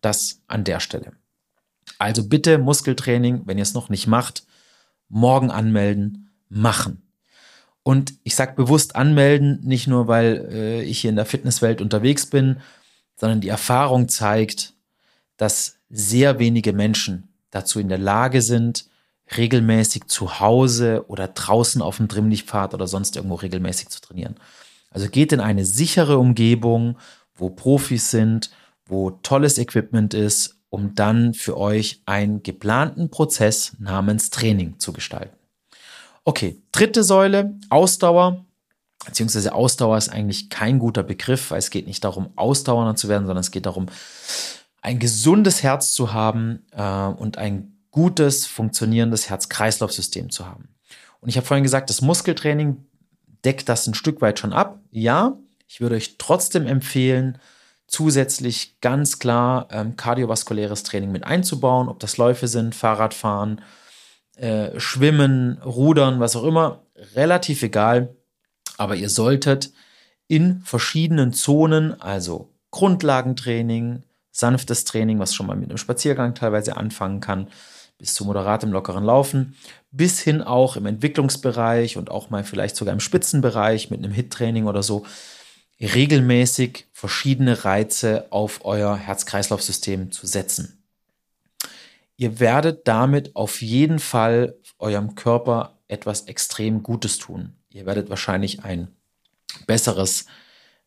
das 0.00 0.42
an 0.46 0.64
der 0.64 0.80
Stelle. 0.80 1.12
Also 1.98 2.28
bitte 2.28 2.58
Muskeltraining, 2.58 3.42
wenn 3.46 3.58
ihr 3.58 3.62
es 3.62 3.74
noch 3.74 3.88
nicht 3.88 4.06
macht, 4.06 4.46
morgen 5.08 5.50
anmelden, 5.50 6.30
machen. 6.48 7.07
Und 7.88 8.12
ich 8.22 8.34
sage 8.34 8.52
bewusst 8.54 8.96
anmelden, 8.96 9.60
nicht 9.62 9.86
nur, 9.86 10.08
weil 10.08 10.46
äh, 10.52 10.82
ich 10.82 10.98
hier 11.00 11.08
in 11.08 11.16
der 11.16 11.24
Fitnesswelt 11.24 11.80
unterwegs 11.80 12.26
bin, 12.26 12.58
sondern 13.16 13.40
die 13.40 13.48
Erfahrung 13.48 14.10
zeigt, 14.10 14.74
dass 15.38 15.78
sehr 15.88 16.38
wenige 16.38 16.74
Menschen 16.74 17.32
dazu 17.48 17.80
in 17.80 17.88
der 17.88 17.96
Lage 17.96 18.42
sind, 18.42 18.90
regelmäßig 19.38 20.04
zu 20.04 20.38
Hause 20.38 21.06
oder 21.08 21.28
draußen 21.28 21.80
auf 21.80 21.96
dem 21.96 22.08
Trimmlichtpfad 22.08 22.74
oder 22.74 22.86
sonst 22.86 23.16
irgendwo 23.16 23.36
regelmäßig 23.36 23.88
zu 23.88 24.02
trainieren. 24.02 24.34
Also 24.90 25.08
geht 25.08 25.32
in 25.32 25.40
eine 25.40 25.64
sichere 25.64 26.18
Umgebung, 26.18 26.98
wo 27.34 27.48
Profis 27.48 28.10
sind, 28.10 28.50
wo 28.84 29.12
tolles 29.12 29.56
Equipment 29.56 30.12
ist, 30.12 30.58
um 30.68 30.94
dann 30.94 31.32
für 31.32 31.56
euch 31.56 32.02
einen 32.04 32.42
geplanten 32.42 33.08
Prozess 33.08 33.78
namens 33.78 34.28
Training 34.28 34.78
zu 34.78 34.92
gestalten. 34.92 35.37
Okay, 36.28 36.60
dritte 36.72 37.04
Säule, 37.04 37.58
Ausdauer. 37.70 38.44
Beziehungsweise 39.06 39.54
Ausdauer 39.54 39.96
ist 39.96 40.10
eigentlich 40.10 40.50
kein 40.50 40.78
guter 40.78 41.02
Begriff, 41.02 41.50
weil 41.50 41.58
es 41.58 41.70
geht 41.70 41.86
nicht 41.86 42.04
darum, 42.04 42.34
ausdauernder 42.36 42.96
zu 42.96 43.08
werden, 43.08 43.26
sondern 43.26 43.40
es 43.40 43.50
geht 43.50 43.64
darum, 43.64 43.86
ein 44.82 44.98
gesundes 44.98 45.62
Herz 45.62 45.92
zu 45.92 46.12
haben 46.12 46.66
äh, 46.72 47.06
und 47.06 47.38
ein 47.38 47.78
gutes, 47.92 48.46
funktionierendes 48.46 49.30
Herz-Kreislauf-System 49.30 50.28
zu 50.28 50.44
haben. 50.44 50.68
Und 51.20 51.30
ich 51.30 51.38
habe 51.38 51.46
vorhin 51.46 51.64
gesagt, 51.64 51.88
das 51.88 52.02
Muskeltraining 52.02 52.84
deckt 53.42 53.66
das 53.70 53.86
ein 53.86 53.94
Stück 53.94 54.20
weit 54.20 54.38
schon 54.38 54.52
ab. 54.52 54.80
Ja, 54.90 55.38
ich 55.66 55.80
würde 55.80 55.94
euch 55.94 56.18
trotzdem 56.18 56.66
empfehlen, 56.66 57.38
zusätzlich 57.86 58.78
ganz 58.82 59.18
klar 59.18 59.68
ähm, 59.70 59.96
kardiovaskuläres 59.96 60.82
Training 60.82 61.10
mit 61.10 61.24
einzubauen, 61.24 61.88
ob 61.88 62.00
das 62.00 62.18
Läufe 62.18 62.48
sind, 62.48 62.74
Fahrradfahren, 62.74 63.62
äh, 64.38 64.78
Schwimmen, 64.78 65.60
Rudern, 65.62 66.20
was 66.20 66.36
auch 66.36 66.44
immer, 66.44 66.82
relativ 67.14 67.62
egal. 67.62 68.14
Aber 68.76 68.94
ihr 68.96 69.08
solltet 69.08 69.72
in 70.28 70.60
verschiedenen 70.60 71.32
Zonen, 71.32 72.00
also 72.00 72.50
Grundlagentraining, 72.70 74.02
sanftes 74.30 74.84
Training, 74.84 75.18
was 75.18 75.34
schon 75.34 75.46
mal 75.46 75.56
mit 75.56 75.70
einem 75.70 75.78
Spaziergang 75.78 76.34
teilweise 76.34 76.76
anfangen 76.76 77.20
kann, 77.20 77.48
bis 77.98 78.14
zu 78.14 78.24
moderatem, 78.24 78.70
lockeren 78.70 79.04
Laufen, 79.04 79.56
bis 79.90 80.20
hin 80.20 80.42
auch 80.42 80.76
im 80.76 80.86
Entwicklungsbereich 80.86 81.96
und 81.96 82.10
auch 82.10 82.30
mal 82.30 82.44
vielleicht 82.44 82.76
sogar 82.76 82.94
im 82.94 83.00
Spitzenbereich 83.00 83.90
mit 83.90 84.04
einem 84.04 84.12
Hit-Training 84.12 84.66
oder 84.66 84.84
so, 84.84 85.04
regelmäßig 85.80 86.86
verschiedene 86.92 87.64
Reize 87.64 88.26
auf 88.30 88.64
euer 88.64 88.96
Herz-Kreislauf-System 88.96 90.12
zu 90.12 90.26
setzen. 90.26 90.77
Ihr 92.18 92.40
werdet 92.40 92.88
damit 92.88 93.36
auf 93.36 93.62
jeden 93.62 94.00
Fall 94.00 94.56
eurem 94.80 95.14
Körper 95.14 95.78
etwas 95.86 96.22
extrem 96.22 96.82
Gutes 96.82 97.18
tun. 97.18 97.54
Ihr 97.70 97.86
werdet 97.86 98.10
wahrscheinlich 98.10 98.64
ein 98.64 98.88
besseres 99.68 100.26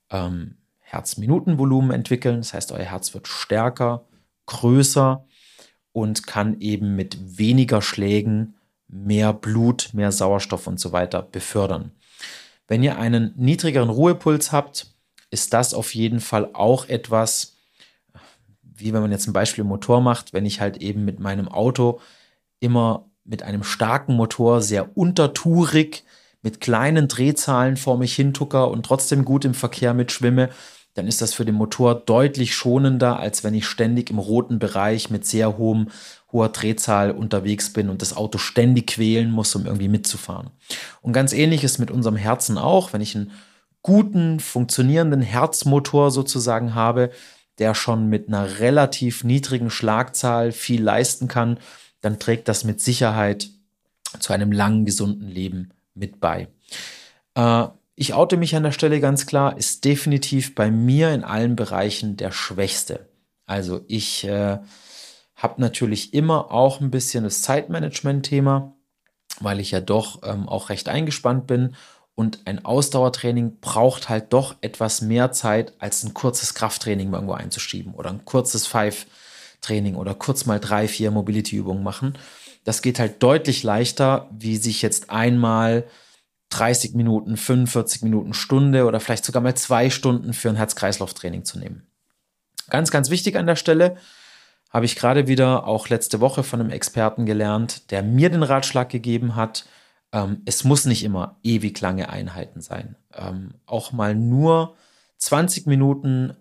ähm, 0.10 0.58
Herzminutenvolumen 0.80 1.92
entwickeln. 1.92 2.38
Das 2.38 2.54
heißt, 2.54 2.74
euer 2.74 2.84
Herz 2.84 3.14
wird 3.14 3.30
stärker, 3.30 4.06
größer 4.46 5.26
und 5.94 6.28
kann 6.28 6.60
eben 6.60 6.98
mit 6.98 7.38
weniger 7.38 7.82
Schlägen 7.82 8.56
mehr 8.90 9.32
Blut, 9.32 9.92
mehr 9.94 10.12
Sauerstoff 10.12 10.68
und 10.68 10.82
so 10.82 10.92
weiter 10.92 11.22
befördern. 11.22 11.92
Wenn 12.68 12.84
ihr 12.84 12.98
einen 12.98 13.34
niedrigeren 13.38 13.90
Ruhepuls 13.90 14.52
habt, 14.52 14.88
ist 15.30 15.54
das 15.54 15.74
auf 15.74 15.96
jeden 15.96 16.20
Fall 16.20 16.50
auch 16.52 16.90
etwas, 16.90 17.56
wie 18.74 18.94
wenn 18.94 19.02
man 19.02 19.12
jetzt 19.12 19.28
ein 19.28 19.34
Beispiel 19.34 19.64
Motor 19.64 20.02
macht, 20.02 20.34
wenn 20.34 20.46
ich 20.46 20.62
halt 20.62 20.78
eben 20.78 21.06
mit 21.06 21.20
meinem 21.20 21.48
Auto 21.48 22.00
immer 22.60 23.10
mit 23.24 23.44
einem 23.44 23.64
starken 23.64 24.16
Motor 24.16 24.62
sehr 24.62 24.98
untertourig 24.98 26.04
mit 26.42 26.60
kleinen 26.60 27.08
Drehzahlen 27.08 27.78
vor 27.78 27.98
mich 27.98 28.16
hintucker 28.16 28.70
und 28.72 28.86
trotzdem 28.86 29.26
gut 29.26 29.46
im 29.46 29.54
Verkehr 29.54 29.94
mitschwimme, 29.94 30.50
dann 30.94 31.08
ist 31.08 31.22
das 31.22 31.34
für 31.34 31.46
den 31.46 31.56
Motor 31.56 31.96
deutlich 31.96 32.54
schonender, 32.54 33.20
als 33.20 33.44
wenn 33.44 33.54
ich 33.54 33.66
ständig 33.66 34.10
im 34.10 34.20
roten 34.20 34.60
Bereich 34.60 35.10
mit 35.10 35.26
sehr 35.26 35.58
hohem, 35.58 35.88
hoher 36.32 36.50
Drehzahl 36.50 37.12
unterwegs 37.12 37.72
bin 37.72 37.90
und 37.90 38.02
das 38.02 38.16
Auto 38.18 38.38
ständig 38.38 38.88
quälen 38.88 39.32
muss, 39.32 39.56
um 39.56 39.66
irgendwie 39.66 39.88
mitzufahren. 39.88 40.50
Und 41.02 41.14
ganz 41.14 41.32
ähnlich 41.32 41.64
ist 41.64 41.78
mit 41.78 41.92
unserem 41.92 42.18
Herzen 42.18 42.58
auch, 42.58 42.92
wenn 42.92 43.02
ich 43.02 43.16
einen 43.16 43.32
guten, 43.82 44.40
funktionierenden 44.40 45.22
Herzmotor 45.22 46.12
sozusagen 46.12 46.76
habe, 46.76 47.12
der 47.60 47.76
schon 47.76 48.08
mit 48.08 48.28
einer 48.28 48.60
relativ 48.60 49.24
niedrigen 49.24 49.70
Schlagzahl 49.70 50.52
viel 50.52 50.82
leisten 50.82 51.28
kann, 51.28 51.60
dann 52.02 52.20
trägt 52.20 52.48
das 52.48 52.64
mit 52.64 52.82
Sicherheit 52.82 53.50
zu 54.20 54.34
einem 54.34 54.52
langen, 54.52 54.86
gesunden 54.86 55.28
Leben 55.28 55.70
mit 55.94 56.20
bei. 56.20 56.48
Äh, 57.36 57.68
ich 57.96 58.14
oute 58.14 58.38
mich 58.38 58.56
an 58.56 58.64
der 58.64 58.72
Stelle 58.72 59.00
ganz 59.00 59.26
klar, 59.26 59.58
ist 59.58 59.86
definitiv 59.86 60.56
bei 60.56 60.72
mir 60.72 61.14
in 61.14 61.24
allen 61.24 61.56
Bereichen 61.56 62.18
der 62.18 62.32
Schwächste. 62.32 63.08
Also 63.46 63.82
ich 63.88 64.24
äh, 64.24 64.60
habe 65.36 65.62
natürlich 65.62 66.14
immer 66.14 66.52
auch 66.52 66.82
ein 66.82 66.92
bisschen 66.92 67.24
das 67.24 67.42
Zeitmanagement-Thema, 67.42 68.74
weil 69.40 69.60
ich 69.60 69.72
ja 69.72 69.82
doch 69.82 70.22
ähm, 70.24 70.48
auch 70.48 70.70
recht 70.70 70.90
eingespannt 70.90 71.48
bin. 71.48 71.76
Und 72.22 72.42
ein 72.46 72.64
Ausdauertraining 72.64 73.58
braucht 73.62 74.08
halt 74.08 74.32
doch 74.32 74.56
etwas 74.62 75.02
mehr 75.02 75.32
Zeit, 75.32 75.74
als 75.80 76.04
ein 76.04 76.14
kurzes 76.14 76.54
Krafttraining 76.54 77.12
irgendwo 77.12 77.34
einzuschieben 77.34 77.96
oder 77.96 78.12
ein 78.12 78.26
kurzes 78.26 78.68
Five-Training 78.68 79.96
oder 79.96 80.14
kurz 80.14 80.46
mal 80.46 80.60
drei, 80.60 80.88
vier 80.88 81.10
Mobility-Übungen 81.10 81.82
machen. 81.82 82.16
Das 82.64 82.84
geht 82.84 83.00
halt 83.00 83.24
deutlich 83.24 83.64
leichter, 83.64 84.30
wie 84.38 84.58
sich 84.58 84.84
jetzt 84.84 85.10
einmal 85.10 85.86
30 86.50 86.94
Minuten, 86.94 87.38
45 87.38 88.04
Minuten, 88.04 88.36
Stunde 88.36 88.86
oder 88.86 89.00
vielleicht 89.00 89.26
sogar 89.26 89.42
mal 89.42 89.56
zwei 89.56 89.90
Stunden 89.90 90.34
für 90.34 90.50
ein 90.50 90.58
Herz-Kreislauf-Training 90.58 91.44
zu 91.44 91.58
nehmen. 91.58 91.88
Ganz, 92.70 92.92
ganz 92.92 93.10
wichtig 93.10 93.36
an 93.36 93.48
der 93.48 93.56
Stelle 93.56 93.98
habe 94.70 94.86
ich 94.86 94.96
gerade 94.96 95.26
wieder 95.26 95.66
auch 95.66 95.90
letzte 95.90 96.20
Woche 96.20 96.44
von 96.44 96.60
einem 96.60 96.70
Experten 96.70 97.26
gelernt, 97.26 97.90
der 97.90 98.04
mir 98.04 98.30
den 98.30 98.44
Ratschlag 98.44 98.90
gegeben 98.90 99.36
hat, 99.36 99.66
ähm, 100.12 100.42
es 100.46 100.64
muss 100.64 100.86
nicht 100.86 101.04
immer 101.04 101.38
ewig 101.44 101.80
lange 101.82 102.10
Einheiten 102.10 102.62
sein. 102.62 102.96
Ähm, 103.14 103.54
auch 103.66 103.92
mal 103.92 104.16
nur 104.16 104.76
20 105.18 105.68
Minuten 105.68 106.36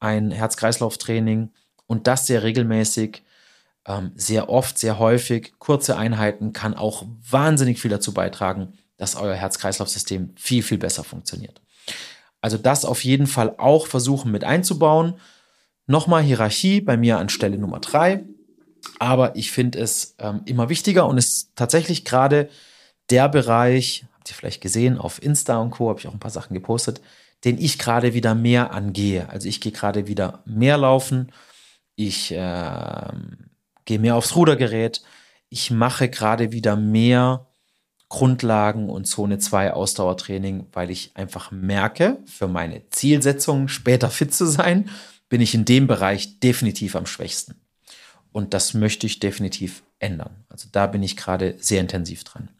ein 0.00 0.30
Herz-Kreislauf-Training 0.30 1.50
und 1.86 2.06
das 2.06 2.26
sehr 2.26 2.42
regelmäßig, 2.42 3.22
ähm, 3.86 4.12
sehr 4.14 4.48
oft, 4.48 4.78
sehr 4.78 4.98
häufig, 4.98 5.54
kurze 5.58 5.96
Einheiten 5.96 6.52
kann 6.52 6.74
auch 6.74 7.04
wahnsinnig 7.28 7.80
viel 7.80 7.90
dazu 7.90 8.14
beitragen, 8.14 8.74
dass 8.96 9.16
euer 9.16 9.34
Herz-Kreislauf-System 9.34 10.34
viel, 10.36 10.62
viel 10.62 10.78
besser 10.78 11.04
funktioniert. 11.04 11.60
Also 12.40 12.58
das 12.58 12.84
auf 12.84 13.04
jeden 13.04 13.26
Fall 13.26 13.54
auch 13.58 13.86
versuchen 13.86 14.32
mit 14.32 14.44
einzubauen. 14.44 15.14
Nochmal 15.86 16.22
Hierarchie 16.22 16.80
bei 16.80 16.96
mir 16.96 17.18
an 17.18 17.28
Stelle 17.28 17.58
Nummer 17.58 17.80
drei. 17.80 18.24
Aber 18.98 19.36
ich 19.36 19.52
finde 19.52 19.78
es 19.78 20.16
ähm, 20.18 20.42
immer 20.44 20.68
wichtiger 20.68 21.06
und 21.06 21.18
ist 21.18 21.52
tatsächlich 21.54 22.04
gerade 22.04 22.48
der 23.10 23.28
Bereich, 23.28 24.04
habt 24.16 24.30
ihr 24.30 24.34
vielleicht 24.34 24.60
gesehen, 24.60 24.98
auf 24.98 25.22
Insta 25.22 25.58
und 25.58 25.70
Co. 25.70 25.88
habe 25.88 26.00
ich 26.00 26.06
auch 26.06 26.12
ein 26.12 26.20
paar 26.20 26.30
Sachen 26.30 26.54
gepostet, 26.54 27.00
den 27.44 27.58
ich 27.58 27.78
gerade 27.78 28.14
wieder 28.14 28.34
mehr 28.34 28.72
angehe. 28.72 29.28
Also 29.28 29.48
ich 29.48 29.60
gehe 29.60 29.72
gerade 29.72 30.06
wieder 30.06 30.42
mehr 30.44 30.78
laufen. 30.78 31.32
Ich 31.96 32.32
äh, 32.32 33.12
gehe 33.84 33.98
mehr 33.98 34.16
aufs 34.16 34.36
Rudergerät. 34.36 35.02
Ich 35.48 35.70
mache 35.70 36.08
gerade 36.08 36.52
wieder 36.52 36.76
mehr 36.76 37.46
Grundlagen 38.08 38.90
und 38.90 39.06
Zone 39.06 39.38
2 39.38 39.72
Ausdauertraining, 39.72 40.66
weil 40.72 40.90
ich 40.90 41.12
einfach 41.14 41.50
merke, 41.50 42.18
für 42.26 42.46
meine 42.46 42.88
Zielsetzung 42.90 43.68
später 43.68 44.10
fit 44.10 44.34
zu 44.34 44.46
sein, 44.46 44.90
bin 45.28 45.40
ich 45.40 45.54
in 45.54 45.64
dem 45.64 45.86
Bereich 45.86 46.38
definitiv 46.40 46.94
am 46.94 47.06
schwächsten. 47.06 47.54
Und 48.30 48.52
das 48.54 48.74
möchte 48.74 49.06
ich 49.06 49.18
definitiv 49.18 49.82
ändern. 49.98 50.44
Also 50.50 50.68
da 50.70 50.86
bin 50.86 51.02
ich 51.02 51.16
gerade 51.16 51.54
sehr 51.58 51.80
intensiv 51.80 52.22
dran. 52.24 52.50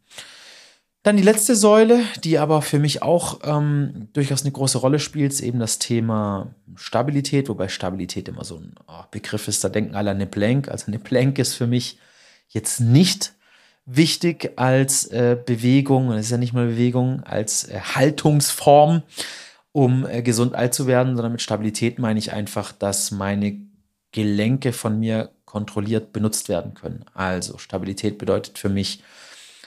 Dann 1.02 1.16
die 1.16 1.22
letzte 1.24 1.56
Säule, 1.56 2.04
die 2.22 2.38
aber 2.38 2.62
für 2.62 2.78
mich 2.78 3.02
auch 3.02 3.40
ähm, 3.42 4.08
durchaus 4.12 4.42
eine 4.42 4.52
große 4.52 4.78
Rolle 4.78 5.00
spielt, 5.00 5.32
ist 5.32 5.40
eben 5.40 5.58
das 5.58 5.80
Thema 5.80 6.54
Stabilität, 6.76 7.48
wobei 7.48 7.68
Stabilität 7.68 8.28
immer 8.28 8.44
so 8.44 8.58
ein 8.58 8.74
oh, 8.86 9.02
Begriff 9.10 9.48
ist, 9.48 9.64
da 9.64 9.68
denken 9.68 9.96
alle 9.96 10.10
an 10.10 10.16
eine 10.16 10.26
Plank. 10.26 10.68
Also 10.68 10.86
eine 10.86 11.00
Plank 11.00 11.40
ist 11.40 11.54
für 11.54 11.66
mich 11.66 11.98
jetzt 12.48 12.80
nicht 12.80 13.32
wichtig 13.84 14.52
als 14.56 15.06
äh, 15.06 15.36
Bewegung, 15.44 16.08
und 16.08 16.14
es 16.14 16.26
ist 16.26 16.30
ja 16.30 16.38
nicht 16.38 16.52
mal 16.52 16.68
Bewegung, 16.68 17.24
als 17.24 17.64
äh, 17.64 17.80
Haltungsform, 17.80 19.02
um 19.72 20.06
äh, 20.06 20.22
gesund 20.22 20.54
alt 20.54 20.72
zu 20.72 20.86
werden, 20.86 21.16
sondern 21.16 21.32
mit 21.32 21.42
Stabilität 21.42 21.98
meine 21.98 22.20
ich 22.20 22.32
einfach, 22.32 22.70
dass 22.70 23.10
meine 23.10 23.60
Gelenke 24.12 24.72
von 24.72 25.00
mir 25.00 25.30
kontrolliert 25.46 26.12
benutzt 26.12 26.48
werden 26.48 26.74
können. 26.74 27.04
Also 27.12 27.58
Stabilität 27.58 28.18
bedeutet 28.18 28.58
für 28.58 28.68
mich, 28.68 29.02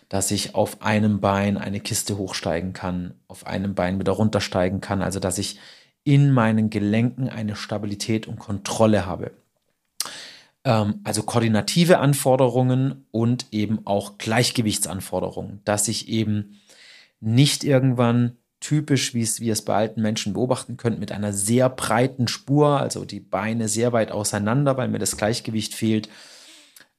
dass 0.09 0.31
ich 0.31 0.55
auf 0.55 0.81
einem 0.81 1.19
Bein 1.19 1.57
eine 1.57 1.79
Kiste 1.79 2.17
hochsteigen 2.17 2.73
kann, 2.73 3.15
auf 3.27 3.47
einem 3.47 3.75
Bein 3.75 3.99
wieder 3.99 4.11
runtersteigen 4.13 4.81
kann, 4.81 5.01
also 5.01 5.19
dass 5.19 5.37
ich 5.37 5.59
in 6.03 6.31
meinen 6.31 6.69
Gelenken 6.69 7.29
eine 7.29 7.55
Stabilität 7.55 8.27
und 8.27 8.39
Kontrolle 8.39 9.05
habe. 9.05 9.31
Ähm, 10.63 11.01
also 11.03 11.23
koordinative 11.23 11.99
Anforderungen 11.99 13.05
und 13.11 13.47
eben 13.51 13.85
auch 13.85 14.17
Gleichgewichtsanforderungen, 14.17 15.61
dass 15.65 15.87
ich 15.87 16.07
eben 16.07 16.59
nicht 17.19 17.63
irgendwann 17.63 18.37
typisch, 18.59 19.13
wie 19.13 19.21
es, 19.21 19.39
wie 19.39 19.49
es 19.49 19.63
bei 19.63 19.75
alten 19.75 20.01
Menschen 20.01 20.33
beobachten 20.33 20.77
könnt, 20.77 20.99
mit 20.99 21.11
einer 21.11 21.33
sehr 21.33 21.69
breiten 21.69 22.27
Spur, 22.27 22.79
also 22.79 23.05
die 23.05 23.19
Beine 23.19 23.67
sehr 23.67 23.93
weit 23.93 24.11
auseinander, 24.11 24.77
weil 24.77 24.87
mir 24.87 24.99
das 24.99 25.17
Gleichgewicht 25.17 25.73
fehlt, 25.73 26.09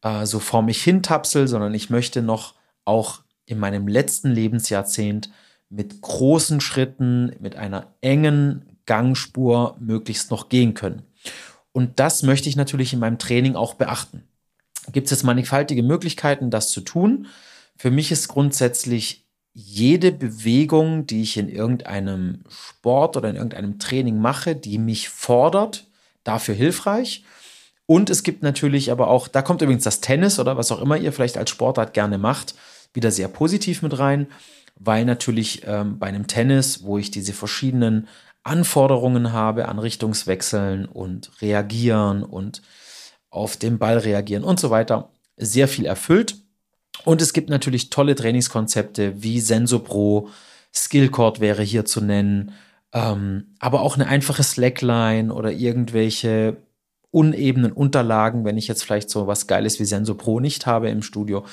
äh, 0.02 0.26
so 0.26 0.38
vor 0.38 0.62
mich 0.62 0.82
hintapsel, 0.82 1.48
sondern 1.48 1.74
ich 1.74 1.90
möchte 1.90 2.22
noch 2.22 2.54
auch 2.86 3.22
in 3.44 3.58
meinem 3.58 3.86
letzten 3.86 4.30
Lebensjahrzehnt 4.30 5.30
mit 5.68 6.00
großen 6.00 6.60
Schritten, 6.60 7.34
mit 7.40 7.56
einer 7.56 7.94
engen 8.00 8.78
Gangspur 8.86 9.76
möglichst 9.78 10.30
noch 10.30 10.48
gehen 10.48 10.74
können. 10.74 11.02
Und 11.72 11.98
das 12.00 12.22
möchte 12.22 12.48
ich 12.48 12.56
natürlich 12.56 12.92
in 12.92 13.00
meinem 13.00 13.18
Training 13.18 13.56
auch 13.56 13.74
beachten. 13.74 14.22
Gibt 14.92 15.06
es 15.06 15.10
jetzt 15.10 15.24
mannigfaltige 15.24 15.82
Möglichkeiten, 15.82 16.50
das 16.50 16.70
zu 16.70 16.80
tun? 16.80 17.26
Für 17.76 17.90
mich 17.90 18.12
ist 18.12 18.28
grundsätzlich 18.28 19.26
jede 19.52 20.12
Bewegung, 20.12 21.06
die 21.06 21.22
ich 21.22 21.36
in 21.36 21.48
irgendeinem 21.48 22.44
Sport 22.48 23.16
oder 23.16 23.30
in 23.30 23.36
irgendeinem 23.36 23.78
Training 23.78 24.18
mache, 24.18 24.54
die 24.54 24.78
mich 24.78 25.08
fordert, 25.08 25.86
dafür 26.24 26.54
hilfreich. 26.54 27.24
Und 27.86 28.10
es 28.10 28.22
gibt 28.22 28.42
natürlich 28.42 28.90
aber 28.90 29.08
auch, 29.08 29.28
da 29.28 29.42
kommt 29.42 29.62
übrigens 29.62 29.84
das 29.84 30.00
Tennis 30.00 30.38
oder 30.38 30.56
was 30.56 30.72
auch 30.72 30.80
immer 30.80 30.96
ihr 30.96 31.12
vielleicht 31.12 31.38
als 31.38 31.50
Sportart 31.50 31.94
gerne 31.94 32.18
macht, 32.18 32.54
wieder 32.92 33.10
sehr 33.10 33.28
positiv 33.28 33.82
mit 33.82 33.98
rein, 33.98 34.26
weil 34.78 35.04
natürlich 35.04 35.62
ähm, 35.64 35.98
bei 35.98 36.06
einem 36.06 36.26
Tennis, 36.26 36.84
wo 36.84 36.98
ich 36.98 37.10
diese 37.10 37.32
verschiedenen 37.32 38.08
Anforderungen 38.42 39.32
habe 39.32 39.68
an 39.68 39.78
Richtungswechseln 39.78 40.86
und 40.86 41.30
reagieren 41.42 42.22
und 42.22 42.62
auf 43.30 43.56
den 43.56 43.78
Ball 43.78 43.98
reagieren 43.98 44.44
und 44.44 44.60
so 44.60 44.70
weiter, 44.70 45.10
sehr 45.36 45.68
viel 45.68 45.84
erfüllt. 45.84 46.36
Und 47.04 47.20
es 47.20 47.32
gibt 47.32 47.50
natürlich 47.50 47.90
tolle 47.90 48.14
Trainingskonzepte 48.14 49.22
wie 49.22 49.40
SensoPro, 49.40 50.30
Skillcord 50.72 51.40
wäre 51.40 51.62
hier 51.62 51.84
zu 51.84 52.00
nennen, 52.00 52.52
ähm, 52.92 53.54
aber 53.58 53.80
auch 53.80 53.96
eine 53.96 54.06
einfache 54.06 54.42
Slackline 54.42 55.32
oder 55.32 55.50
irgendwelche 55.50 56.56
unebenen 57.10 57.72
Unterlagen, 57.72 58.44
wenn 58.44 58.58
ich 58.58 58.68
jetzt 58.68 58.84
vielleicht 58.84 59.10
so 59.10 59.26
was 59.26 59.46
Geiles 59.46 59.80
wie 59.80 59.84
SensoPro 59.84 60.40
nicht 60.40 60.66
habe 60.66 60.90
im 60.90 61.02
Studio, 61.02 61.44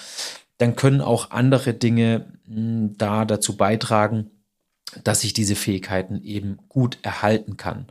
dann 0.64 0.76
können 0.78 1.02
auch 1.02 1.32
andere 1.32 1.74
Dinge 1.74 2.26
mh, 2.48 2.56
hm, 2.56 2.98
da 2.98 3.26
dazu 3.26 3.58
beitragen, 3.58 4.32
dass 5.04 5.24
ich 5.24 5.34
diese 5.34 5.56
Fähigkeiten 5.56 6.24
eben 6.24 6.58
gut 6.70 7.00
erhalten 7.02 7.58
kann. 7.58 7.88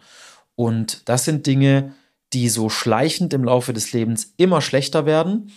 Und 0.55 1.09
das 1.09 1.25
sind 1.25 1.47
Dinge, 1.47 1.95
die 2.33 2.49
so 2.49 2.71
schleichend 2.71 3.35
im 3.35 3.45
Laufe 3.45 3.73
des 3.73 3.93
Lebens 3.93 4.33
immer 4.37 4.63
schlechter 4.63 5.05
werden 5.05 5.53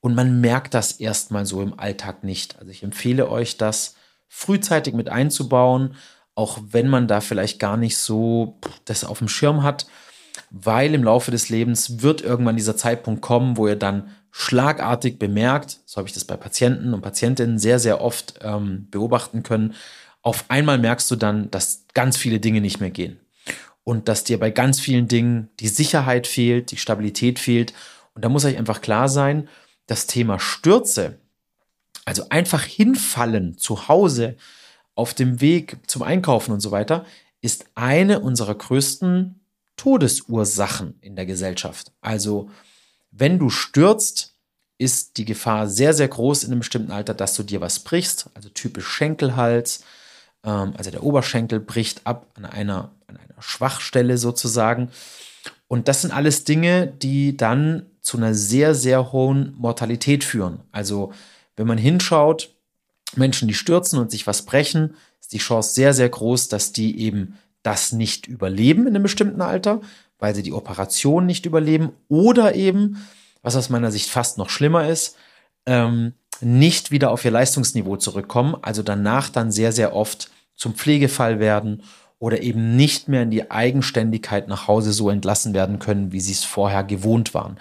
und 0.00 0.14
man 0.14 0.40
merkt 0.40 0.74
das 0.74 0.92
erstmal 0.92 1.44
so 1.44 1.60
im 1.60 1.78
Alltag 1.78 2.22
nicht. 2.22 2.58
Also 2.58 2.70
ich 2.70 2.82
empfehle 2.82 3.28
euch, 3.28 3.56
das 3.56 3.96
frühzeitig 4.28 4.94
mit 4.94 5.08
einzubauen, 5.08 5.96
auch 6.36 6.58
wenn 6.70 6.88
man 6.88 7.08
da 7.08 7.20
vielleicht 7.20 7.58
gar 7.58 7.76
nicht 7.76 7.98
so 7.98 8.58
das 8.84 9.02
auf 9.02 9.18
dem 9.18 9.28
Schirm 9.28 9.64
hat, 9.64 9.86
weil 10.50 10.94
im 10.94 11.02
Laufe 11.02 11.32
des 11.32 11.48
Lebens 11.48 12.02
wird 12.02 12.22
irgendwann 12.22 12.56
dieser 12.56 12.76
Zeitpunkt 12.76 13.22
kommen, 13.22 13.56
wo 13.56 13.66
ihr 13.66 13.76
dann 13.76 14.14
schlagartig 14.30 15.18
bemerkt, 15.18 15.80
so 15.86 15.96
habe 15.98 16.08
ich 16.08 16.14
das 16.14 16.24
bei 16.24 16.36
Patienten 16.36 16.94
und 16.94 17.02
Patientinnen 17.02 17.58
sehr, 17.58 17.78
sehr 17.78 18.00
oft 18.00 18.34
ähm, 18.42 18.88
beobachten 18.90 19.42
können, 19.42 19.74
auf 20.22 20.44
einmal 20.48 20.78
merkst 20.78 21.10
du 21.10 21.16
dann, 21.16 21.50
dass 21.50 21.84
ganz 21.94 22.16
viele 22.16 22.40
Dinge 22.40 22.60
nicht 22.60 22.80
mehr 22.80 22.90
gehen 22.90 23.18
und 23.84 24.08
dass 24.08 24.24
dir 24.24 24.38
bei 24.38 24.50
ganz 24.50 24.78
vielen 24.78 25.08
Dingen 25.08 25.48
die 25.60 25.68
Sicherheit 25.68 26.26
fehlt, 26.26 26.70
die 26.70 26.76
Stabilität 26.76 27.38
fehlt. 27.38 27.72
Und 28.14 28.24
da 28.24 28.28
muss 28.28 28.44
euch 28.44 28.58
einfach 28.58 28.80
klar 28.80 29.08
sein, 29.08 29.48
das 29.86 30.06
Thema 30.06 30.38
Stürze, 30.38 31.18
also 32.04 32.28
einfach 32.28 32.62
hinfallen 32.62 33.56
zu 33.58 33.88
Hause 33.88 34.36
auf 34.94 35.14
dem 35.14 35.40
Weg 35.40 35.78
zum 35.86 36.02
Einkaufen 36.02 36.52
und 36.52 36.60
so 36.60 36.70
weiter, 36.70 37.06
ist 37.40 37.64
eine 37.74 38.20
unserer 38.20 38.54
größten 38.54 39.40
Todesursachen 39.76 40.98
in 41.00 41.16
der 41.16 41.24
Gesellschaft. 41.24 41.92
Also 42.02 42.50
wenn 43.10 43.38
du 43.38 43.50
stürzt, 43.50 44.36
ist 44.78 45.18
die 45.18 45.24
Gefahr 45.24 45.68
sehr, 45.68 45.92
sehr 45.92 46.08
groß 46.08 46.44
in 46.44 46.52
einem 46.52 46.60
bestimmten 46.60 46.90
Alter, 46.90 47.12
dass 47.12 47.34
du 47.34 47.42
dir 47.42 47.60
was 47.60 47.80
brichst, 47.80 48.30
also 48.34 48.48
typisch 48.48 48.86
Schenkelhals, 48.86 49.84
ähm, 50.44 50.72
also 50.76 50.90
der 50.90 51.02
Oberschenkel 51.02 51.60
bricht 51.60 52.06
ab 52.06 52.26
an 52.34 52.46
einer, 52.46 52.90
an 53.06 53.16
einer 53.18 53.42
Schwachstelle 53.42 54.16
sozusagen. 54.16 54.90
Und 55.68 55.86
das 55.86 56.02
sind 56.02 56.12
alles 56.12 56.44
Dinge, 56.44 56.86
die 56.86 57.36
dann 57.36 57.86
zu 58.00 58.16
einer 58.16 58.34
sehr, 58.34 58.74
sehr 58.74 59.12
hohen 59.12 59.54
Mortalität 59.58 60.24
führen. 60.24 60.60
Also 60.72 61.12
wenn 61.56 61.66
man 61.66 61.78
hinschaut, 61.78 62.54
Menschen, 63.16 63.48
die 63.48 63.54
stürzen 63.54 63.98
und 63.98 64.10
sich 64.10 64.26
was 64.26 64.42
brechen, 64.42 64.94
ist 65.20 65.32
die 65.32 65.38
Chance 65.38 65.74
sehr, 65.74 65.92
sehr 65.92 66.08
groß, 66.08 66.48
dass 66.48 66.72
die 66.72 67.00
eben 67.00 67.38
das 67.62 67.92
nicht 67.92 68.26
überleben 68.26 68.86
in 68.86 68.94
einem 68.94 69.02
bestimmten 69.02 69.42
Alter, 69.42 69.80
weil 70.20 70.34
sie 70.34 70.42
die 70.42 70.52
Operation 70.52 71.26
nicht 71.26 71.46
überleben 71.46 71.90
oder 72.08 72.54
eben, 72.54 73.04
was 73.42 73.56
aus 73.56 73.70
meiner 73.70 73.90
Sicht 73.90 74.10
fast 74.10 74.38
noch 74.38 74.50
schlimmer 74.50 74.88
ist, 74.88 75.16
ähm, 75.66 76.12
nicht 76.40 76.90
wieder 76.90 77.10
auf 77.10 77.24
ihr 77.24 77.30
Leistungsniveau 77.30 77.96
zurückkommen, 77.96 78.56
also 78.62 78.82
danach 78.82 79.28
dann 79.28 79.50
sehr, 79.50 79.72
sehr 79.72 79.94
oft 79.94 80.30
zum 80.54 80.74
Pflegefall 80.74 81.40
werden 81.40 81.82
oder 82.18 82.42
eben 82.42 82.76
nicht 82.76 83.08
mehr 83.08 83.22
in 83.22 83.30
die 83.30 83.50
Eigenständigkeit 83.50 84.46
nach 84.46 84.68
Hause 84.68 84.92
so 84.92 85.10
entlassen 85.10 85.54
werden 85.54 85.78
können, 85.78 86.12
wie 86.12 86.20
sie 86.20 86.32
es 86.32 86.44
vorher 86.44 86.84
gewohnt 86.84 87.34
waren. 87.34 87.58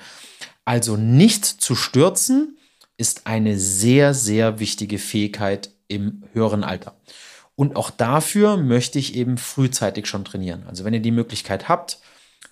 Also 0.66 0.98
nicht 0.98 1.46
zu 1.46 1.76
stürzen 1.76 2.58
ist 2.98 3.26
eine 3.26 3.58
sehr, 3.58 4.14
sehr 4.14 4.60
wichtige 4.60 5.00
Fähigkeit 5.00 5.72
im 5.88 6.24
höheren 6.34 6.64
Alter. 6.64 6.96
Und 7.56 7.76
auch 7.76 7.90
dafür 7.90 8.58
möchte 8.58 9.00
ich 9.00 9.16
eben 9.16 9.38
frühzeitig 9.38 10.06
schon 10.06 10.26
trainieren. 10.26 10.64
Also 10.68 10.84
wenn 10.84 10.94
ihr 10.94 11.02
die 11.02 11.12
Möglichkeit 11.12 11.68
habt, 11.68 12.00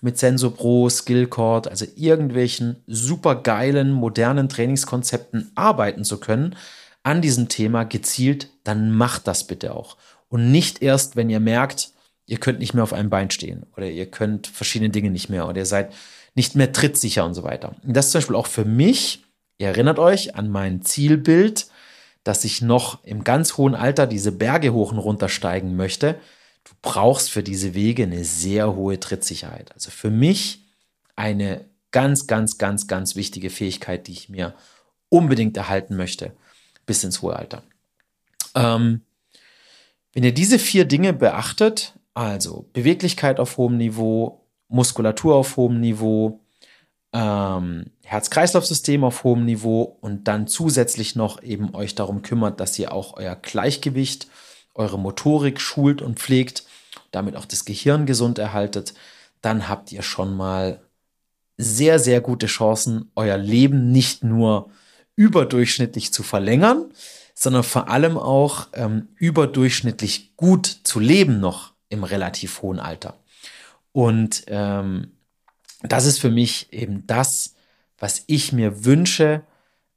mit 0.00 0.18
SensoPro, 0.18 0.88
Skillcord, 0.88 1.68
also 1.68 1.86
irgendwelchen 1.96 2.76
super 2.86 3.36
geilen, 3.36 3.92
modernen 3.92 4.48
Trainingskonzepten 4.48 5.50
arbeiten 5.54 6.04
zu 6.04 6.18
können, 6.18 6.56
an 7.02 7.22
diesem 7.22 7.48
Thema 7.48 7.84
gezielt, 7.84 8.50
dann 8.64 8.90
macht 8.90 9.26
das 9.26 9.46
bitte 9.46 9.74
auch. 9.74 9.96
Und 10.28 10.50
nicht 10.52 10.82
erst, 10.82 11.16
wenn 11.16 11.30
ihr 11.30 11.40
merkt, 11.40 11.90
ihr 12.26 12.38
könnt 12.38 12.58
nicht 12.58 12.74
mehr 12.74 12.82
auf 12.82 12.92
einem 12.92 13.10
Bein 13.10 13.30
stehen 13.30 13.64
oder 13.76 13.88
ihr 13.88 14.06
könnt 14.06 14.46
verschiedene 14.46 14.90
Dinge 14.90 15.10
nicht 15.10 15.30
mehr 15.30 15.48
oder 15.48 15.58
ihr 15.58 15.66
seid 15.66 15.92
nicht 16.34 16.54
mehr 16.54 16.72
trittsicher 16.72 17.24
und 17.24 17.34
so 17.34 17.42
weiter. 17.42 17.74
Und 17.82 17.96
das 17.96 18.06
ist 18.06 18.12
zum 18.12 18.18
Beispiel 18.20 18.36
auch 18.36 18.46
für 18.46 18.64
mich, 18.64 19.24
ihr 19.56 19.68
erinnert 19.68 19.98
euch 19.98 20.36
an 20.36 20.50
mein 20.50 20.82
Zielbild, 20.82 21.66
dass 22.24 22.44
ich 22.44 22.60
noch 22.60 23.02
im 23.04 23.24
ganz 23.24 23.56
hohen 23.56 23.74
Alter 23.74 24.06
diese 24.06 24.32
Berge 24.32 24.72
hoch 24.72 24.92
und 24.92 24.98
runter 24.98 25.30
steigen 25.30 25.76
möchte. 25.76 26.16
Du 26.68 26.74
brauchst 26.82 27.30
für 27.30 27.42
diese 27.42 27.74
Wege 27.74 28.04
eine 28.04 28.24
sehr 28.24 28.74
hohe 28.74 29.00
Trittsicherheit. 29.00 29.72
Also 29.72 29.90
für 29.90 30.10
mich 30.10 30.66
eine 31.16 31.64
ganz, 31.90 32.26
ganz, 32.26 32.58
ganz, 32.58 32.86
ganz 32.86 33.16
wichtige 33.16 33.50
Fähigkeit, 33.50 34.06
die 34.06 34.12
ich 34.12 34.28
mir 34.28 34.54
unbedingt 35.08 35.56
erhalten 35.56 35.96
möchte 35.96 36.32
bis 36.86 37.04
ins 37.04 37.22
hohe 37.22 37.36
Alter. 37.36 37.62
Ähm, 38.54 39.02
wenn 40.12 40.24
ihr 40.24 40.34
diese 40.34 40.58
vier 40.58 40.84
Dinge 40.84 41.12
beachtet, 41.12 41.94
also 42.14 42.68
Beweglichkeit 42.72 43.40
auf 43.40 43.56
hohem 43.56 43.76
Niveau, 43.76 44.46
Muskulatur 44.68 45.36
auf 45.36 45.56
hohem 45.56 45.80
Niveau, 45.80 46.40
ähm, 47.12 47.86
Herz-Kreislauf-System 48.02 49.04
auf 49.04 49.24
hohem 49.24 49.44
Niveau 49.44 49.82
und 50.00 50.28
dann 50.28 50.46
zusätzlich 50.46 51.14
noch 51.14 51.42
eben 51.42 51.74
euch 51.74 51.94
darum 51.94 52.22
kümmert, 52.22 52.60
dass 52.60 52.78
ihr 52.78 52.92
auch 52.92 53.16
euer 53.16 53.36
Gleichgewicht, 53.36 54.28
eure 54.78 54.98
Motorik 54.98 55.60
schult 55.60 56.02
und 56.02 56.18
pflegt, 56.18 56.64
damit 57.10 57.36
auch 57.36 57.44
das 57.44 57.64
Gehirn 57.64 58.06
gesund 58.06 58.38
erhaltet, 58.38 58.94
dann 59.42 59.68
habt 59.68 59.92
ihr 59.92 60.02
schon 60.02 60.36
mal 60.36 60.80
sehr, 61.56 61.98
sehr 61.98 62.20
gute 62.20 62.46
Chancen, 62.46 63.10
euer 63.14 63.36
Leben 63.36 63.90
nicht 63.90 64.22
nur 64.22 64.70
überdurchschnittlich 65.16 66.12
zu 66.12 66.22
verlängern, 66.22 66.92
sondern 67.34 67.64
vor 67.64 67.88
allem 67.88 68.16
auch 68.16 68.68
ähm, 68.72 69.08
überdurchschnittlich 69.16 70.36
gut 70.36 70.66
zu 70.84 71.00
leben 71.00 71.40
noch 71.40 71.72
im 71.88 72.04
relativ 72.04 72.62
hohen 72.62 72.78
Alter. 72.78 73.14
Und 73.92 74.44
ähm, 74.46 75.12
das 75.82 76.06
ist 76.06 76.18
für 76.18 76.30
mich 76.30 76.72
eben 76.72 77.06
das, 77.06 77.54
was 77.98 78.24
ich 78.26 78.52
mir 78.52 78.84
wünsche 78.84 79.42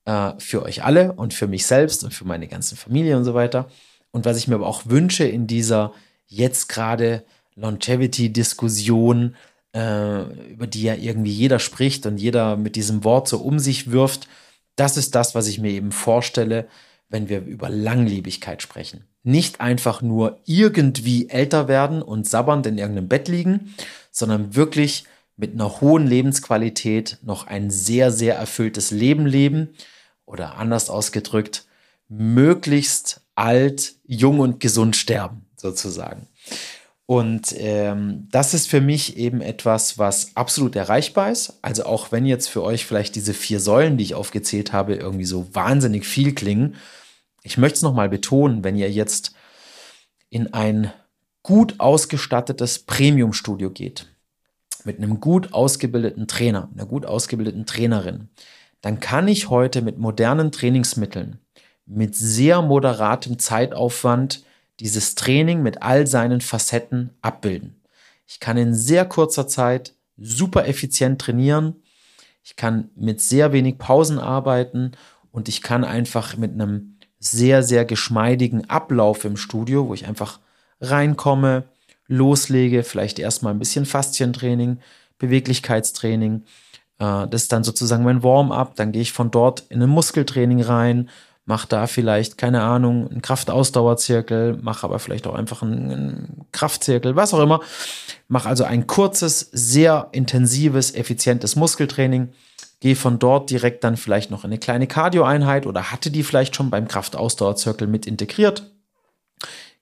äh, 0.05 0.31
für 0.39 0.63
euch 0.63 0.83
alle 0.83 1.13
und 1.13 1.33
für 1.33 1.47
mich 1.47 1.65
selbst 1.65 2.03
und 2.03 2.13
für 2.13 2.25
meine 2.25 2.47
ganze 2.47 2.75
Familie 2.75 3.17
und 3.17 3.23
so 3.23 3.33
weiter. 3.33 3.69
Und 4.11 4.25
was 4.25 4.37
ich 4.37 4.47
mir 4.47 4.55
aber 4.55 4.67
auch 4.67 4.83
wünsche 4.85 5.23
in 5.23 5.47
dieser 5.47 5.93
jetzt 6.27 6.69
gerade 6.69 7.23
Longevity-Diskussion, 7.55 9.35
äh, 9.73 10.21
über 10.51 10.67
die 10.67 10.83
ja 10.83 10.95
irgendwie 10.95 11.31
jeder 11.31 11.59
spricht 11.59 12.05
und 12.05 12.17
jeder 12.17 12.57
mit 12.57 12.75
diesem 12.75 13.03
Wort 13.03 13.27
so 13.27 13.39
um 13.39 13.59
sich 13.59 13.91
wirft, 13.91 14.27
das 14.75 14.97
ist 14.97 15.15
das, 15.15 15.35
was 15.35 15.47
ich 15.47 15.59
mir 15.59 15.71
eben 15.71 15.91
vorstelle, 15.91 16.67
wenn 17.09 17.29
wir 17.29 17.41
über 17.41 17.69
Langlebigkeit 17.69 18.61
sprechen. 18.61 19.05
Nicht 19.23 19.61
einfach 19.61 20.01
nur 20.01 20.39
irgendwie 20.45 21.29
älter 21.29 21.67
werden 21.67 22.01
und 22.01 22.27
sabbernd 22.27 22.65
in 22.65 22.77
irgendeinem 22.77 23.09
Bett 23.09 23.27
liegen, 23.27 23.75
sondern 24.11 24.55
wirklich 24.55 25.05
mit 25.37 25.53
einer 25.53 25.81
hohen 25.81 26.07
Lebensqualität 26.07 27.17
noch 27.21 27.47
ein 27.47 27.69
sehr, 27.69 28.11
sehr 28.11 28.35
erfülltes 28.35 28.91
Leben 28.91 29.25
leben 29.25 29.69
oder 30.25 30.55
anders 30.57 30.89
ausgedrückt, 30.89 31.65
möglichst 32.07 33.20
alt, 33.35 33.95
jung 34.05 34.39
und 34.39 34.59
gesund 34.59 34.95
sterben, 34.95 35.45
sozusagen. 35.55 36.27
Und 37.05 37.53
ähm, 37.57 38.29
das 38.31 38.53
ist 38.53 38.69
für 38.69 38.79
mich 38.79 39.17
eben 39.17 39.41
etwas, 39.41 39.97
was 39.97 40.35
absolut 40.35 40.77
erreichbar 40.77 41.29
ist. 41.29 41.59
Also 41.61 41.83
auch 41.83 42.13
wenn 42.13 42.25
jetzt 42.25 42.47
für 42.47 42.63
euch 42.63 42.85
vielleicht 42.85 43.15
diese 43.15 43.33
vier 43.33 43.59
Säulen, 43.59 43.97
die 43.97 44.05
ich 44.05 44.15
aufgezählt 44.15 44.71
habe, 44.71 44.95
irgendwie 44.95 45.25
so 45.25 45.53
wahnsinnig 45.53 46.05
viel 46.05 46.33
klingen. 46.33 46.75
Ich 47.43 47.57
möchte 47.57 47.75
es 47.75 47.81
nochmal 47.81 48.07
betonen, 48.07 48.63
wenn 48.63 48.77
ihr 48.77 48.89
jetzt 48.89 49.33
in 50.29 50.53
ein 50.53 50.93
gut 51.43 51.81
ausgestattetes 51.81 52.79
Premium-Studio 52.79 53.71
geht, 53.71 54.07
mit 54.85 54.97
einem 54.97 55.19
gut 55.19 55.53
ausgebildeten 55.53 56.27
Trainer, 56.27 56.69
einer 56.73 56.85
gut 56.85 57.05
ausgebildeten 57.05 57.65
Trainerin, 57.65 58.29
dann 58.79 58.99
kann 58.99 59.27
ich 59.27 59.49
heute 59.49 59.81
mit 59.81 59.97
modernen 59.97 60.51
Trainingsmitteln, 60.51 61.39
mit 61.93 62.15
sehr 62.15 62.61
moderatem 62.61 63.37
Zeitaufwand 63.37 64.43
dieses 64.79 65.15
Training 65.15 65.61
mit 65.61 65.81
all 65.81 66.07
seinen 66.07 66.41
Facetten 66.41 67.11
abbilden. 67.21 67.81
Ich 68.25 68.39
kann 68.39 68.57
in 68.57 68.73
sehr 68.73 69.05
kurzer 69.05 69.47
Zeit 69.47 69.93
super 70.17 70.67
effizient 70.67 71.19
trainieren. 71.19 71.75
Ich 72.43 72.55
kann 72.55 72.89
mit 72.95 73.19
sehr 73.19 73.51
wenig 73.51 73.77
Pausen 73.77 74.19
arbeiten 74.19 74.93
und 75.31 75.49
ich 75.49 75.61
kann 75.61 75.83
einfach 75.83 76.37
mit 76.37 76.53
einem 76.53 76.97
sehr, 77.19 77.61
sehr 77.61 77.83
geschmeidigen 77.83 78.69
Ablauf 78.69 79.25
im 79.25 79.35
Studio, 79.35 79.87
wo 79.89 79.93
ich 79.93 80.07
einfach 80.07 80.39
reinkomme, 80.79 81.65
loslege, 82.07 82.83
vielleicht 82.83 83.19
erstmal 83.19 83.53
ein 83.53 83.59
bisschen 83.59 83.85
Faszientraining, 83.85 84.79
Beweglichkeitstraining. 85.19 86.43
Äh, 86.99 87.27
das 87.27 87.43
ist 87.43 87.51
dann 87.51 87.63
sozusagen 87.63 88.03
mein 88.03 88.23
Warm-up. 88.23 88.75
Dann 88.75 88.91
gehe 88.91 89.01
ich 89.01 89.11
von 89.11 89.29
dort 89.29 89.65
in 89.69 89.83
ein 89.83 89.89
Muskeltraining 89.89 90.61
rein 90.61 91.09
mach 91.51 91.65
da 91.65 91.85
vielleicht, 91.85 92.37
keine 92.37 92.61
Ahnung, 92.61 93.09
einen 93.11 93.21
Kraftausdauerzirkel, 93.21 94.57
mach 94.61 94.85
aber 94.85 94.99
vielleicht 94.99 95.27
auch 95.27 95.35
einfach 95.35 95.63
einen, 95.63 95.91
einen 95.91 96.45
Kraftzirkel, 96.53 97.17
was 97.17 97.33
auch 97.33 97.41
immer. 97.41 97.59
Mach 98.29 98.45
also 98.45 98.63
ein 98.63 98.87
kurzes, 98.87 99.49
sehr 99.51 100.07
intensives, 100.13 100.95
effizientes 100.95 101.57
Muskeltraining. 101.57 102.29
Geh 102.79 102.95
von 102.95 103.19
dort 103.19 103.49
direkt 103.49 103.83
dann 103.83 103.97
vielleicht 103.97 104.31
noch 104.31 104.45
in 104.45 104.51
eine 104.51 104.59
kleine 104.59 104.87
Cardio-Einheit 104.87 105.67
oder 105.67 105.91
hatte 105.91 106.09
die 106.09 106.23
vielleicht 106.23 106.55
schon 106.55 106.69
beim 106.69 106.87
Kraftausdauerzirkel 106.87 107.85
mit 107.85 108.05
integriert. 108.07 108.71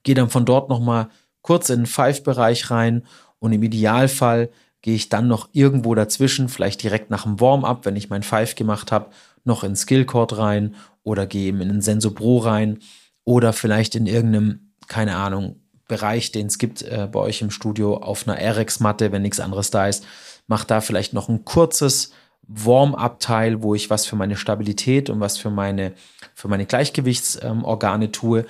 Geh 0.02 0.14
dann 0.14 0.28
von 0.28 0.44
dort 0.44 0.70
nochmal 0.70 1.08
kurz 1.40 1.70
in 1.70 1.82
den 1.82 1.86
Five-Bereich 1.86 2.72
rein 2.72 3.04
und 3.38 3.52
im 3.52 3.62
Idealfall 3.62 4.50
gehe 4.82 4.96
ich 4.96 5.08
dann 5.08 5.28
noch 5.28 5.50
irgendwo 5.52 5.94
dazwischen, 5.94 6.48
vielleicht 6.48 6.82
direkt 6.82 7.10
nach 7.10 7.22
dem 7.22 7.38
Warm-up, 7.38 7.86
wenn 7.86 7.94
ich 7.94 8.10
mein 8.10 8.24
Five 8.24 8.56
gemacht 8.56 8.90
habe, 8.90 9.10
noch 9.44 9.64
in 9.64 9.76
Skillcord 9.76 10.36
rein 10.36 10.74
oder 11.02 11.26
gehe 11.26 11.48
eben 11.48 11.60
in 11.60 11.68
den 11.68 11.82
Sensor 11.82 12.14
Pro 12.14 12.38
rein 12.38 12.78
oder 13.24 13.52
vielleicht 13.52 13.94
in 13.94 14.06
irgendeinem, 14.06 14.72
keine 14.86 15.16
Ahnung, 15.16 15.56
Bereich, 15.90 16.30
den 16.30 16.46
es 16.46 16.58
gibt 16.58 16.82
äh, 16.82 17.08
bei 17.10 17.18
euch 17.18 17.42
im 17.42 17.50
Studio 17.50 17.96
auf 17.96 18.28
einer 18.28 18.38
RX-Matte, 18.38 19.10
wenn 19.10 19.22
nichts 19.22 19.40
anderes 19.40 19.70
da 19.70 19.88
ist. 19.88 20.06
Mach 20.46 20.64
da 20.64 20.80
vielleicht 20.80 21.14
noch 21.14 21.28
ein 21.28 21.44
kurzes 21.44 22.12
Warm-up-Teil, 22.42 23.62
wo 23.62 23.74
ich 23.74 23.90
was 23.90 24.06
für 24.06 24.14
meine 24.14 24.36
Stabilität 24.36 25.10
und 25.10 25.18
was 25.18 25.36
für 25.36 25.50
meine, 25.50 25.94
für 26.32 26.46
meine 26.46 26.64
Gleichgewichtsorgane 26.64 28.04
ähm, 28.04 28.12
tue. 28.12 28.46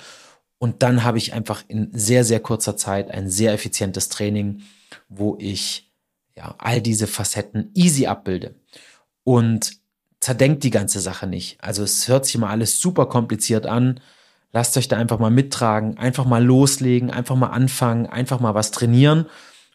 Und 0.59 0.83
dann 0.83 1.03
habe 1.03 1.17
ich 1.17 1.33
einfach 1.33 1.63
in 1.67 1.89
sehr, 1.93 2.23
sehr 2.23 2.39
kurzer 2.39 2.77
Zeit 2.77 3.09
ein 3.09 3.27
sehr 3.27 3.53
effizientes 3.53 4.09
Training, 4.09 4.61
wo 5.09 5.35
ich 5.39 5.91
ja 6.35 6.53
all 6.59 6.79
diese 6.79 7.07
Facetten 7.07 7.71
easy 7.73 8.05
abbilde. 8.05 8.53
Und 9.23 9.80
zerdenkt 10.21 10.63
die 10.63 10.69
ganze 10.69 11.01
Sache 11.01 11.27
nicht. 11.27 11.57
Also 11.61 11.83
es 11.83 12.07
hört 12.07 12.25
sich 12.25 12.35
immer 12.35 12.49
alles 12.49 12.79
super 12.79 13.07
kompliziert 13.07 13.65
an. 13.65 13.99
Lasst 14.53 14.77
euch 14.77 14.87
da 14.87 14.97
einfach 14.97 15.19
mal 15.19 15.31
mittragen, 15.31 15.97
einfach 15.97 16.25
mal 16.25 16.43
loslegen, 16.43 17.09
einfach 17.09 17.35
mal 17.35 17.47
anfangen, 17.47 18.05
einfach 18.05 18.39
mal 18.39 18.53
was 18.53 18.71
trainieren. 18.71 19.25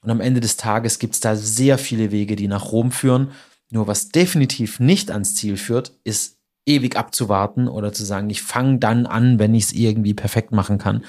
Und 0.02 0.10
am 0.10 0.20
Ende 0.20 0.40
des 0.40 0.56
Tages 0.56 0.98
gibt 0.98 1.14
es 1.14 1.20
da 1.20 1.34
sehr 1.34 1.78
viele 1.78 2.12
Wege, 2.12 2.36
die 2.36 2.48
nach 2.48 2.70
Rom 2.70 2.92
führen. 2.92 3.32
Nur 3.70 3.88
was 3.88 4.10
definitiv 4.10 4.78
nicht 4.78 5.10
ans 5.10 5.34
Ziel 5.34 5.56
führt, 5.56 5.92
ist 6.04 6.38
ewig 6.64 6.96
abzuwarten 6.96 7.68
oder 7.68 7.92
zu 7.92 8.04
sagen, 8.04 8.30
ich 8.30 8.42
fange 8.42 8.78
dann 8.78 9.06
an, 9.06 9.38
wenn 9.38 9.54
ich 9.54 9.64
es 9.64 9.72
irgendwie 9.72 10.14
perfekt 10.14 10.52
machen 10.52 10.78
kann. 10.78 11.04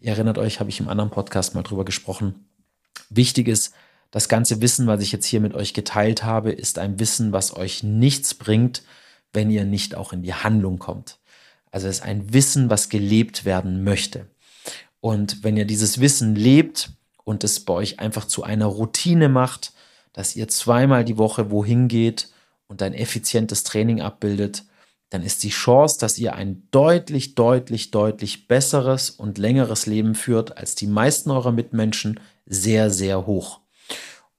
Ihr 0.00 0.12
erinnert 0.12 0.38
euch, 0.38 0.60
habe 0.60 0.70
ich 0.70 0.80
im 0.80 0.88
anderen 0.88 1.10
Podcast 1.10 1.54
mal 1.54 1.62
drüber 1.62 1.84
gesprochen. 1.84 2.46
Wichtig 3.08 3.48
ist, 3.48 3.74
das 4.12 4.28
ganze 4.28 4.60
Wissen, 4.60 4.86
was 4.86 5.00
ich 5.00 5.10
jetzt 5.10 5.24
hier 5.26 5.40
mit 5.40 5.54
euch 5.54 5.74
geteilt 5.74 6.22
habe, 6.22 6.52
ist 6.52 6.78
ein 6.78 7.00
Wissen, 7.00 7.32
was 7.32 7.56
euch 7.56 7.82
nichts 7.82 8.34
bringt, 8.34 8.82
wenn 9.32 9.50
ihr 9.50 9.64
nicht 9.64 9.96
auch 9.96 10.12
in 10.12 10.22
die 10.22 10.34
Handlung 10.34 10.78
kommt. 10.78 11.18
Also 11.70 11.88
es 11.88 11.96
ist 11.96 12.04
ein 12.04 12.32
Wissen, 12.32 12.68
was 12.68 12.90
gelebt 12.90 13.46
werden 13.46 13.82
möchte. 13.82 14.26
Und 15.00 15.42
wenn 15.42 15.56
ihr 15.56 15.64
dieses 15.64 15.98
Wissen 15.98 16.36
lebt 16.36 16.90
und 17.24 17.42
es 17.42 17.60
bei 17.64 17.72
euch 17.72 18.00
einfach 18.00 18.26
zu 18.26 18.44
einer 18.44 18.66
Routine 18.66 19.30
macht, 19.30 19.72
dass 20.12 20.36
ihr 20.36 20.46
zweimal 20.46 21.06
die 21.06 21.16
Woche 21.16 21.50
wohin 21.50 21.88
geht 21.88 22.28
und 22.68 22.82
ein 22.82 22.92
effizientes 22.92 23.64
Training 23.64 24.02
abbildet, 24.02 24.64
dann 25.08 25.22
ist 25.22 25.42
die 25.42 25.48
Chance, 25.48 25.98
dass 25.98 26.18
ihr 26.18 26.34
ein 26.34 26.68
deutlich, 26.70 27.34
deutlich, 27.34 27.90
deutlich 27.90 28.46
besseres 28.46 29.08
und 29.08 29.38
längeres 29.38 29.86
Leben 29.86 30.14
führt 30.14 30.58
als 30.58 30.74
die 30.74 30.86
meisten 30.86 31.30
eurer 31.30 31.52
Mitmenschen 31.52 32.20
sehr, 32.44 32.90
sehr 32.90 33.26
hoch. 33.26 33.61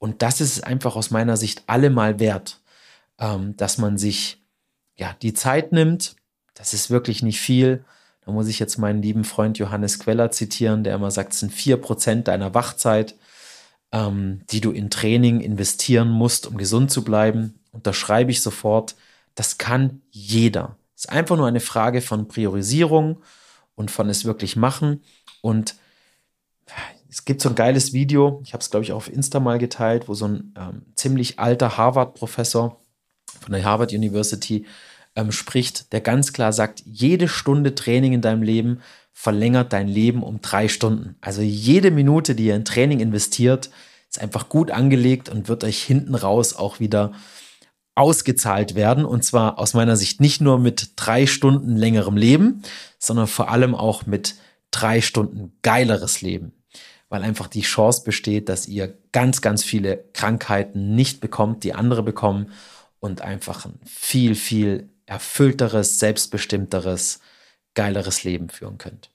Und 0.04 0.22
das 0.22 0.42
ist 0.42 0.66
einfach 0.66 0.98
aus 0.98 1.12
meiner 1.12 1.38
Sicht 1.38 1.64
allemal 1.68 2.20
wert, 2.20 2.60
ähm, 3.20 3.56
dass 3.56 3.78
man 3.78 3.98
sich 3.98 4.44
ja 4.98 5.16
die 5.22 5.34
Zeit 5.34 5.72
nimmt. 5.72 6.18
Das 6.56 6.74
ist 6.74 6.90
wirklich 6.90 7.24
nicht 7.24 7.40
viel. 7.40 7.86
Da 8.26 8.34
muss 8.34 8.50
ich 8.50 8.60
jetzt 8.60 8.78
meinen 8.78 9.02
lieben 9.02 9.24
Freund 9.24 9.60
Johannes 9.60 10.00
Queller 10.00 10.30
zitieren, 10.30 10.84
der 10.84 10.96
immer 10.96 11.10
sagt, 11.10 11.32
es 11.32 11.40
sind 11.40 11.54
vier 11.54 11.78
Prozent 11.78 12.28
deiner 12.28 12.54
Wachzeit, 12.54 13.16
ähm, 13.94 14.42
die 14.52 14.60
du 14.60 14.72
in 14.72 14.90
Training 14.90 15.40
investieren 15.40 16.10
musst, 16.10 16.48
um 16.48 16.58
gesund 16.58 16.92
zu 16.92 17.06
bleiben. 17.06 17.62
Und 17.72 17.88
da 17.88 17.94
schreibe 17.94 18.32
ich 18.32 18.42
sofort, 18.42 18.96
das 19.36 19.58
kann 19.58 20.02
jeder. 20.12 20.76
Es 20.98 21.06
ist 21.06 21.12
einfach 21.12 21.38
nur 21.38 21.48
eine 21.48 21.62
Frage 21.62 22.02
von 22.02 22.28
Priorisierung 22.28 23.22
und 23.76 23.90
von 23.90 24.10
es 24.10 24.26
wirklich 24.26 24.58
machen. 24.58 25.02
Und 25.40 25.76
es 27.14 27.26
gibt 27.26 27.42
so 27.42 27.50
ein 27.50 27.56
geiles 27.56 27.94
Video, 27.94 28.42
ich 28.44 28.54
habe 28.54 28.62
es, 28.64 28.72
glaube 28.72 28.84
ich, 28.84 28.92
auch 28.92 28.98
auf 28.98 29.14
Insta 29.14 29.40
mal 29.40 29.60
geteilt, 29.60 30.08
wo 30.08 30.16
so 30.16 30.28
ein 30.28 30.52
ähm, 30.58 30.82
ziemlich 30.96 31.38
alter 31.38 31.78
Harvard-Professor 31.78 32.82
von 33.40 33.54
der 33.54 33.64
Harvard 33.64 33.94
University 33.94 34.66
ähm, 35.16 35.32
spricht, 35.32 35.94
der 35.94 36.02
ganz 36.02 36.34
klar 36.34 36.52
sagt, 36.54 36.82
jede 36.88 37.28
Stunde 37.28 37.76
Training 37.76 38.14
in 38.14 38.22
deinem 38.22 38.42
Leben 38.42 38.82
verlängert 39.12 39.74
dein 39.74 39.88
Leben 39.88 40.24
um 40.24 40.42
drei 40.42 40.68
Stunden. 40.68 41.16
Also 41.22 41.44
jede 41.44 41.92
Minute, 41.92 42.34
die 42.34 42.46
ihr 42.46 42.56
in 42.56 42.66
Training 42.66 43.00
investiert, 43.00 43.70
ist 44.10 44.20
einfach 44.20 44.50
gut 44.50 44.72
angelegt 44.72 45.30
und 45.30 45.48
wird 45.48 45.64
euch 45.64 45.84
hinten 45.84 46.16
raus 46.16 46.56
auch 46.56 46.80
wieder 46.80 47.12
ausgezahlt 47.94 48.74
werden. 48.74 49.06
Und 49.06 49.24
zwar 49.24 49.60
aus 49.60 49.76
meiner 49.76 49.98
Sicht 49.98 50.20
nicht 50.20 50.42
nur 50.42 50.58
mit 50.58 50.94
drei 50.96 51.28
Stunden 51.28 51.76
längerem 51.76 52.18
Leben, 52.18 52.64
sondern 52.98 53.28
vor 53.28 53.52
allem 53.52 53.76
auch 53.76 54.08
mit 54.08 54.34
drei 54.72 55.00
Stunden 55.00 55.56
geileres 55.62 56.22
Leben 56.22 56.54
weil 57.14 57.22
einfach 57.22 57.46
die 57.46 57.62
Chance 57.62 58.02
besteht, 58.04 58.50
dass 58.50 58.68
ihr 58.68 58.98
ganz, 59.12 59.44
ganz 59.44 59.64
viele 59.64 60.04
Krankheiten 60.14 60.96
nicht 60.96 61.22
bekommt, 61.22 61.64
die 61.64 61.76
andere 61.76 62.02
bekommen 62.02 62.52
und 63.00 63.22
einfach 63.22 63.66
ein 63.66 63.80
viel, 63.86 64.34
viel 64.34 64.90
erfüllteres, 65.06 66.00
selbstbestimmteres, 66.00 67.20
geileres 67.76 68.24
Leben 68.24 68.50
führen 68.50 68.80
könnt. 68.80 69.12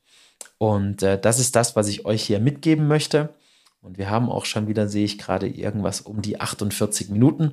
Und 0.59 1.03
äh, 1.03 1.21
das 1.21 1.41
ist 1.41 1.57
das, 1.57 1.75
was 1.75 1.89
ich 1.89 2.07
euch 2.07 2.23
hier 2.23 2.39
mitgeben 2.39 2.87
möchte. 2.87 3.35
Und 3.83 3.99
wir 3.99 4.09
haben 4.09 4.31
auch 4.31 4.45
schon 4.45 4.69
wieder, 4.69 4.87
sehe 4.87 5.05
ich 5.05 5.19
gerade, 5.19 5.49
irgendwas 5.49 6.01
um 6.01 6.23
die 6.23 6.41
48 6.41 7.09
Minuten. 7.09 7.53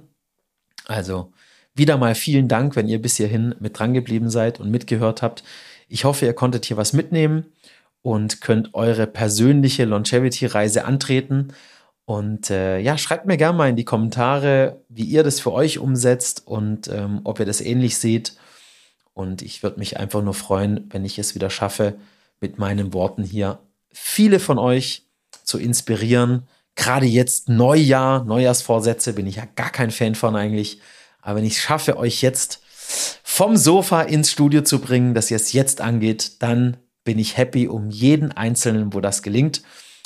Also 0.86 1.34
wieder 1.74 1.98
mal 1.98 2.14
vielen 2.14 2.48
Dank, 2.48 2.76
wenn 2.76 2.88
ihr 2.88 3.02
bis 3.02 3.18
hierhin 3.18 3.56
mit 3.60 3.80
dran 3.80 3.96
geblieben 3.96 4.30
seid 4.30 4.60
und 4.60 4.70
mitgehört 4.70 5.24
habt. 5.24 5.44
Ich 5.88 6.06
hoffe, 6.06 6.28
ihr 6.28 6.34
konntet 6.34 6.66
hier 6.66 6.78
was 6.78 6.94
mitnehmen 6.94 7.48
und 8.06 8.40
könnt 8.40 8.76
eure 8.76 9.08
persönliche 9.08 9.84
Longevity-Reise 9.84 10.86
antreten. 10.86 11.48
Und 12.06 12.52
äh, 12.52 12.78
ja, 12.78 13.00
schreibt 13.00 13.26
mir 13.26 13.36
gerne 13.36 13.58
mal 13.58 13.70
in 13.72 13.76
die 13.76 13.84
Kommentare, 13.84 14.80
wie 14.90 15.06
ihr 15.06 15.24
das 15.24 15.40
für 15.40 15.52
euch 15.52 15.80
umsetzt 15.80 16.46
und 16.46 16.88
ähm, 16.88 17.22
ob 17.24 17.40
ihr 17.40 17.48
das 17.48 17.62
ähnlich 17.62 17.98
seht. 17.98 18.34
Und 19.16 19.42
ich 19.42 19.64
würde 19.64 19.80
mich 19.80 19.98
einfach 19.98 20.22
nur 20.22 20.36
freuen, 20.36 20.88
wenn 20.92 21.04
ich 21.04 21.18
es 21.18 21.34
wieder 21.34 21.50
schaffe, 21.50 21.96
mit 22.40 22.60
meinen 22.60 22.94
Worten 22.94 23.24
hier 23.24 23.58
viele 23.92 24.40
von 24.40 24.60
euch 24.60 25.08
zu 25.44 25.58
inspirieren. 25.58 26.44
Gerade 26.76 27.08
jetzt 27.08 27.50
Neujahr, 27.50 28.24
Neujahrsvorsätze 28.24 29.14
bin 29.14 29.26
ich 29.26 29.38
ja 29.38 29.48
gar 29.56 29.72
kein 29.72 29.90
Fan 29.90 30.14
von 30.14 30.36
eigentlich. 30.36 30.80
Aber 31.24 31.38
wenn 31.38 31.46
ich 31.46 31.54
es 31.54 31.64
schaffe, 31.64 31.98
euch 31.98 32.22
jetzt 32.22 32.62
vom 33.24 33.58
Sofa 33.58 34.04
ins 34.04 34.30
Studio 34.30 34.62
zu 34.62 34.78
bringen, 34.78 35.16
dass 35.16 35.32
ihr 35.32 35.38
es 35.38 35.54
jetzt 35.54 35.82
angeht, 35.82 36.44
dann 36.44 36.78
bin 37.06 37.18
ich 37.18 37.38
happy 37.38 37.70
um 37.70 37.90
jeden 37.90 38.34
Einzelnen, 38.34 38.94
wo 38.94 39.00
das 39.00 39.22
gelingt. 39.24 39.62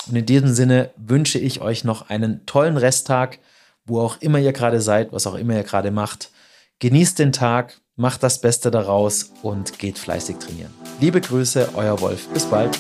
Und 0.08 0.16
in 0.16 0.26
diesem 0.28 0.54
Sinne 0.54 0.91
wünsche 0.97 1.39
ich 1.39 1.62
euch 1.62 1.84
noch 1.84 2.10
einen 2.10 2.45
tollen 2.45 2.78
Resttag, 2.78 3.39
wo 3.86 4.00
auch 4.00 4.22
immer 4.22 4.38
ihr 4.38 4.54
gerade 4.54 4.82
seid, 4.82 5.12
was 5.12 5.26
auch 5.26 5.36
immer 5.36 5.56
ihr 5.56 5.64
gerade 5.64 5.89
macht. 5.89 6.30
Genießt 6.80 7.18
den 7.18 7.32
Tag, 7.32 7.82
macht 7.95 8.22
das 8.24 8.39
Beste 8.39 8.70
daraus 8.70 9.34
und 9.41 9.80
geht 9.80 9.97
fleißig 9.97 10.38
trainieren. 10.38 10.74
Liebe 11.02 11.20
Grüße, 11.20 11.70
euer 11.76 12.00
Wolf. 12.00 12.28
Bis 12.28 12.45
bald. 12.45 12.78